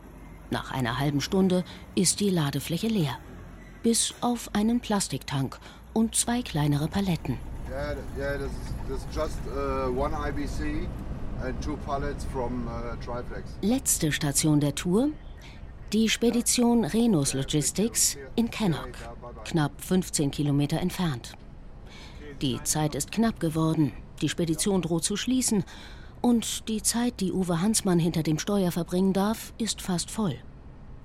Nach 0.51 0.72
einer 0.72 0.99
halben 0.99 1.22
Stunde 1.22 1.64
ist 1.95 2.20
die 2.20 2.30
Ladefläche 2.30 2.88
leer. 2.88 3.18
Bis 3.82 4.14
auf 4.22 4.49
einen 4.53 4.80
Plastiktank 4.80 5.57
und 5.93 6.16
zwei 6.16 6.41
kleinere 6.41 6.88
Paletten. 6.88 7.38
Yeah, 7.70 7.95
yeah, 8.18 8.38
this 8.38 8.51
is, 8.51 8.88
this 8.88 8.97
is 8.97 9.16
just 9.16 9.39
uh, 9.55 9.89
one 9.91 10.14
IBC 10.14 10.88
from 12.31 12.67
uh. 12.67 12.95
Letzte 13.61 14.11
Station 14.11 14.59
der 14.59 14.75
Tour, 14.75 15.09
die 15.93 16.09
Spedition 16.09 16.85
Renus 16.85 17.33
Logistics 17.33 18.17
in 18.35 18.49
Cannock, 18.49 18.91
knapp 19.45 19.71
15 19.81 20.31
Kilometer 20.31 20.79
entfernt. 20.79 21.33
Die 22.41 22.61
Zeit 22.63 22.95
ist 22.95 23.11
knapp 23.11 23.39
geworden, 23.39 23.91
die 24.21 24.29
Spedition 24.29 24.81
droht 24.81 25.03
zu 25.03 25.17
schließen 25.17 25.63
und 26.21 26.67
die 26.67 26.81
Zeit, 26.81 27.19
die 27.19 27.31
Uwe 27.31 27.61
Hansmann 27.61 27.99
hinter 27.99 28.23
dem 28.23 28.39
Steuer 28.39 28.71
verbringen 28.71 29.13
darf, 29.13 29.53
ist 29.57 29.81
fast 29.81 30.11
voll. 30.11 30.35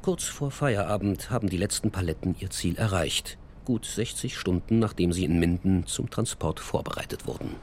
Kurz 0.03 0.25
vor 0.25 0.51
Feierabend 0.51 1.31
haben 1.31 1.49
die 1.49 1.57
letzten 1.57 1.91
Paletten 1.91 2.37
ihr 2.39 2.51
Ziel 2.51 2.77
erreicht 2.77 3.39
gut 3.65 3.87
60 3.87 4.37
Stunden 4.37 4.79
nachdem 4.79 5.13
sie 5.13 5.25
in 5.25 5.39
Minden 5.39 5.87
zum 5.87 6.11
Transport 6.11 6.61
vorbereitet 6.61 7.27
wurden. 7.27 7.57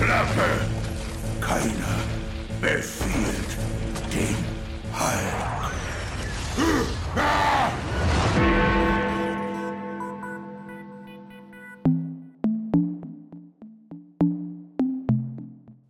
Klappe! 0.00 0.66
Keiner 1.42 1.96
befiehlt 2.60 3.58
den 4.12 4.36
Hulk. 4.98 5.40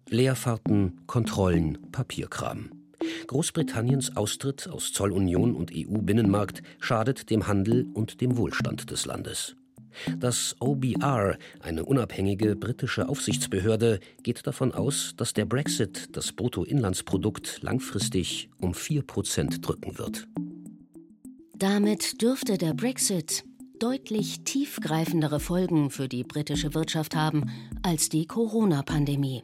Leerfahrten, 0.08 1.00
Kontrollen, 1.06 1.78
Papierkram. 1.92 2.70
Großbritanniens 3.28 4.16
Austritt 4.16 4.68
aus 4.68 4.92
Zollunion 4.92 5.54
und 5.54 5.70
EU-Binnenmarkt 5.72 6.62
schadet 6.80 7.30
dem 7.30 7.46
Handel 7.46 7.86
und 7.94 8.20
dem 8.20 8.36
Wohlstand 8.36 8.90
des 8.90 9.06
Landes. 9.06 9.54
Das 10.18 10.57
OBR, 10.61 11.36
eine 11.61 11.84
unabhängige 11.84 12.57
britische 12.57 13.09
Aufsichtsbehörde, 13.09 14.01
geht 14.22 14.47
davon 14.47 14.72
aus, 14.72 15.14
dass 15.16 15.32
der 15.32 15.45
Brexit 15.45 16.09
das 16.16 16.32
Bruttoinlandsprodukt 16.32 17.62
langfristig 17.62 18.51
um 18.61 18.74
4 18.74 19.03
Prozent 19.03 19.66
drücken 19.66 19.99
wird. 19.99 20.26
Damit 21.57 22.22
dürfte 22.22 22.57
der 22.57 22.72
Brexit 22.72 23.45
deutlich 23.78 24.45
tiefgreifendere 24.45 25.41
Folgen 25.41 25.91
für 25.91 26.09
die 26.09 26.22
britische 26.22 26.74
Wirtschaft 26.74 27.14
haben 27.14 27.51
als 27.82 28.09
die 28.09 28.26
Corona-Pandemie. 28.26 29.43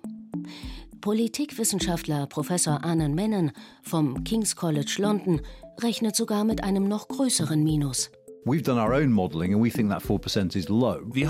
Politikwissenschaftler 1.00 2.26
Professor 2.26 2.84
Anand 2.84 3.14
Menon 3.14 3.52
vom 3.82 4.24
King's 4.24 4.56
College 4.56 4.96
London 4.98 5.40
rechnet 5.80 6.16
sogar 6.16 6.44
mit 6.44 6.64
einem 6.64 6.88
noch 6.88 7.08
größeren 7.08 7.62
Minus. 7.62 8.10
Wir 8.48 8.62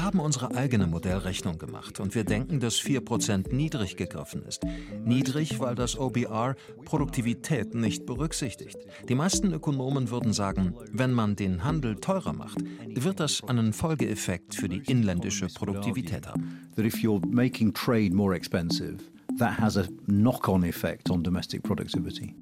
haben 0.02 0.20
unsere 0.20 0.54
eigene 0.54 0.86
Modellrechnung 0.86 1.56
gemacht 1.56 1.98
und 1.98 2.14
wir 2.14 2.24
denken, 2.24 2.60
dass 2.60 2.74
4% 2.74 3.54
niedrig 3.54 3.96
gegriffen 3.96 4.42
ist. 4.42 4.66
Niedrig, 5.02 5.58
weil 5.58 5.74
das 5.74 5.98
OBR 5.98 6.56
Produktivität 6.84 7.74
nicht 7.74 8.04
berücksichtigt. 8.04 8.76
Die 9.08 9.14
meisten 9.14 9.54
Ökonomen 9.54 10.10
würden 10.10 10.34
sagen, 10.34 10.74
wenn 10.92 11.14
man 11.14 11.36
den 11.36 11.64
Handel 11.64 11.94
teurer 11.96 12.34
macht, 12.34 12.58
wird 12.86 13.18
das 13.18 13.42
einen 13.44 13.72
Folgeeffekt 13.72 14.54
für 14.54 14.68
die 14.68 14.82
inländische 14.86 15.46
Produktivität 15.46 16.26
haben. 16.26 16.68
That 16.76 16.84
if 16.84 16.96
you're 16.96 17.26
making 17.26 17.72
trade 17.72 18.10
more 18.12 18.36
expensive, 18.36 18.98
that 19.38 19.58
has 19.58 19.78
a 19.78 19.86
knock-on 20.06 20.64
effect 20.64 21.08
on 21.08 21.22
domestic 21.22 21.62
productivity. 21.62 22.34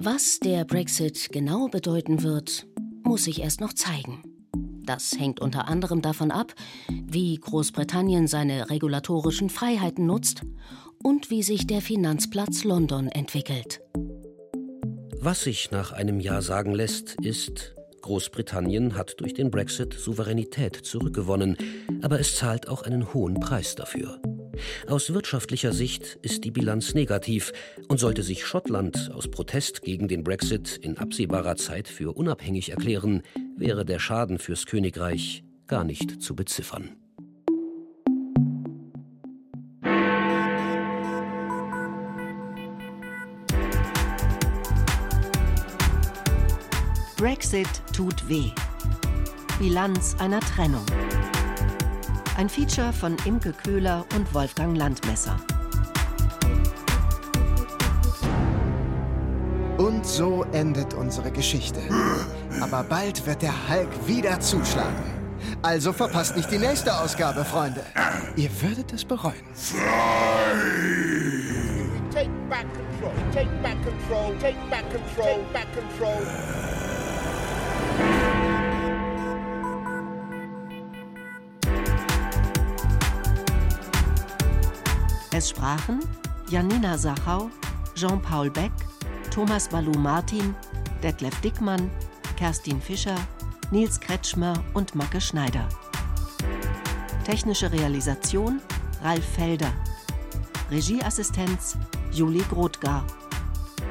Was 0.00 0.38
der 0.38 0.64
Brexit 0.64 1.28
genau 1.32 1.66
bedeuten 1.66 2.22
wird, 2.22 2.67
muss 3.04 3.24
sich 3.24 3.40
erst 3.40 3.60
noch 3.60 3.72
zeigen. 3.72 4.22
Das 4.84 5.12
hängt 5.18 5.40
unter 5.40 5.68
anderem 5.68 6.00
davon 6.00 6.30
ab, 6.30 6.54
wie 6.88 7.36
Großbritannien 7.36 8.26
seine 8.26 8.70
regulatorischen 8.70 9.50
Freiheiten 9.50 10.06
nutzt 10.06 10.42
und 11.02 11.30
wie 11.30 11.42
sich 11.42 11.66
der 11.66 11.82
Finanzplatz 11.82 12.64
London 12.64 13.08
entwickelt. 13.08 13.80
Was 15.20 15.42
sich 15.42 15.70
nach 15.70 15.92
einem 15.92 16.20
Jahr 16.20 16.42
sagen 16.42 16.72
lässt, 16.72 17.16
ist, 17.20 17.74
Großbritannien 18.00 18.96
hat 18.96 19.20
durch 19.20 19.34
den 19.34 19.50
Brexit 19.50 19.92
Souveränität 19.92 20.76
zurückgewonnen, 20.76 21.56
aber 22.02 22.20
es 22.20 22.36
zahlt 22.36 22.68
auch 22.68 22.82
einen 22.82 23.12
hohen 23.12 23.34
Preis 23.40 23.74
dafür. 23.74 24.20
Aus 24.86 25.12
wirtschaftlicher 25.12 25.72
Sicht 25.72 26.18
ist 26.22 26.44
die 26.44 26.50
Bilanz 26.50 26.94
negativ 26.94 27.52
und 27.88 27.98
sollte 27.98 28.22
sich 28.22 28.44
Schottland 28.44 29.10
aus 29.14 29.28
Protest 29.28 29.82
gegen 29.82 30.08
den 30.08 30.24
Brexit 30.24 30.78
in 30.82 30.98
absehbarer 30.98 31.56
Zeit 31.56 31.88
für 31.88 32.16
unabhängig 32.16 32.70
erklären, 32.70 33.22
wäre 33.56 33.84
der 33.84 33.98
Schaden 33.98 34.38
fürs 34.38 34.66
Königreich 34.66 35.44
gar 35.66 35.84
nicht 35.84 36.22
zu 36.22 36.34
beziffern. 36.34 36.90
Brexit 47.18 47.68
tut 47.92 48.28
weh. 48.28 48.52
Bilanz 49.58 50.14
einer 50.20 50.38
Trennung. 50.38 50.86
Ein 52.38 52.48
Feature 52.48 52.92
von 52.92 53.16
Imke 53.24 53.52
Köhler 53.52 54.06
und 54.14 54.32
Wolfgang 54.32 54.76
Landmesser. 54.76 55.36
Und 59.76 60.06
so 60.06 60.44
endet 60.52 60.94
unsere 60.94 61.32
Geschichte. 61.32 61.80
Aber 62.60 62.84
bald 62.84 63.26
wird 63.26 63.42
der 63.42 63.68
Hulk 63.68 63.88
wieder 64.06 64.38
zuschlagen. 64.38 65.02
Also 65.62 65.92
verpasst 65.92 66.36
nicht 66.36 66.48
die 66.52 66.58
nächste 66.58 66.96
Ausgabe, 66.96 67.44
Freunde. 67.44 67.82
Ihr 68.36 68.50
würdet 68.62 68.92
es 68.92 69.04
bereuen. 69.04 69.34
Take 72.12 72.30
back 72.48 72.66
control, 72.72 73.12
take 73.34 73.50
back 73.64 73.82
control, 73.82 74.32
take 74.40 74.58
back 74.70 74.84
control, 74.92 75.26
take 75.26 75.52
back 75.52 75.66
control. 75.74 76.67
Es 85.38 85.50
sprachen 85.50 86.00
Janina 86.50 86.98
Sachau, 86.98 87.48
Jean-Paul 87.94 88.50
Beck, 88.50 88.72
Thomas 89.30 89.68
Balou-Martin, 89.68 90.52
Detlef 91.00 91.40
Dickmann, 91.42 91.92
Kerstin 92.36 92.80
Fischer, 92.80 93.14
Nils 93.70 94.00
Kretschmer 94.00 94.60
und 94.74 94.96
Macke 94.96 95.20
Schneider. 95.20 95.68
Technische 97.24 97.70
Realisation 97.70 98.60
Ralf 99.04 99.24
Felder. 99.24 99.72
Regieassistenz 100.72 101.78
Juli 102.10 102.42
Grotgar. 102.50 103.06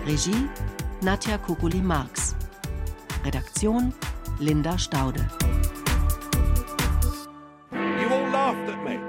Regie 0.06 0.50
Nadja 1.00 1.38
Kukuli-Marx. 1.38 2.36
Redaktion 3.24 3.94
Linda 4.40 4.78
Staude. 4.78 5.26
You 7.72 8.10
all 8.10 8.30
laughed 8.34 8.70
at 8.70 8.84
me. 8.84 9.00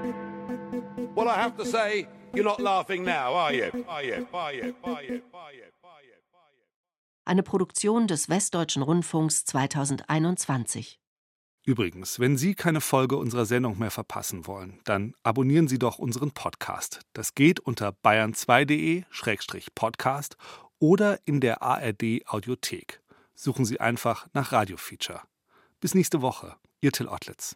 Well, 1.15 1.27
I 1.27 1.35
have 1.35 1.57
to 1.57 1.65
say, 1.65 2.07
You're 2.33 2.43
not 2.43 2.59
laughing 2.59 3.03
now, 3.03 3.33
are 3.33 3.53
you? 3.53 3.71
Are 3.87 4.03
you? 4.03 4.27
Are 4.31 4.53
you? 4.53 4.75
Are 4.83 5.03
you? 5.03 5.21
Are 5.33 5.53
you? 5.53 5.63
Eine 7.25 7.43
Produktion 7.43 8.07
des 8.07 8.29
Westdeutschen 8.29 8.81
Rundfunks 8.81 9.43
2021. 9.45 10.99
Übrigens, 11.65 12.19
wenn 12.19 12.37
Sie 12.37 12.55
keine 12.55 12.81
Folge 12.81 13.17
unserer 13.17 13.45
Sendung 13.45 13.77
mehr 13.77 13.91
verpassen 13.91 14.47
wollen, 14.47 14.79
dann 14.85 15.13
abonnieren 15.21 15.67
Sie 15.67 15.77
doch 15.77 15.99
unseren 15.99 16.31
Podcast. 16.31 17.01
Das 17.13 17.35
geht 17.35 17.59
unter 17.59 17.89
bayern2.de-podcast 18.03 20.37
oder 20.79 21.19
in 21.25 21.41
der 21.41 21.61
ARD 21.61 22.21
Audiothek. 22.25 23.03
Suchen 23.35 23.65
Sie 23.65 23.79
einfach 23.79 24.25
nach 24.33 24.51
Radio 24.51 24.77
Feature. 24.77 25.21
Bis 25.79 25.93
nächste 25.93 26.23
Woche. 26.23 26.55
Ihr 26.81 26.91
Till 26.91 27.07
Ottlitz. 27.07 27.55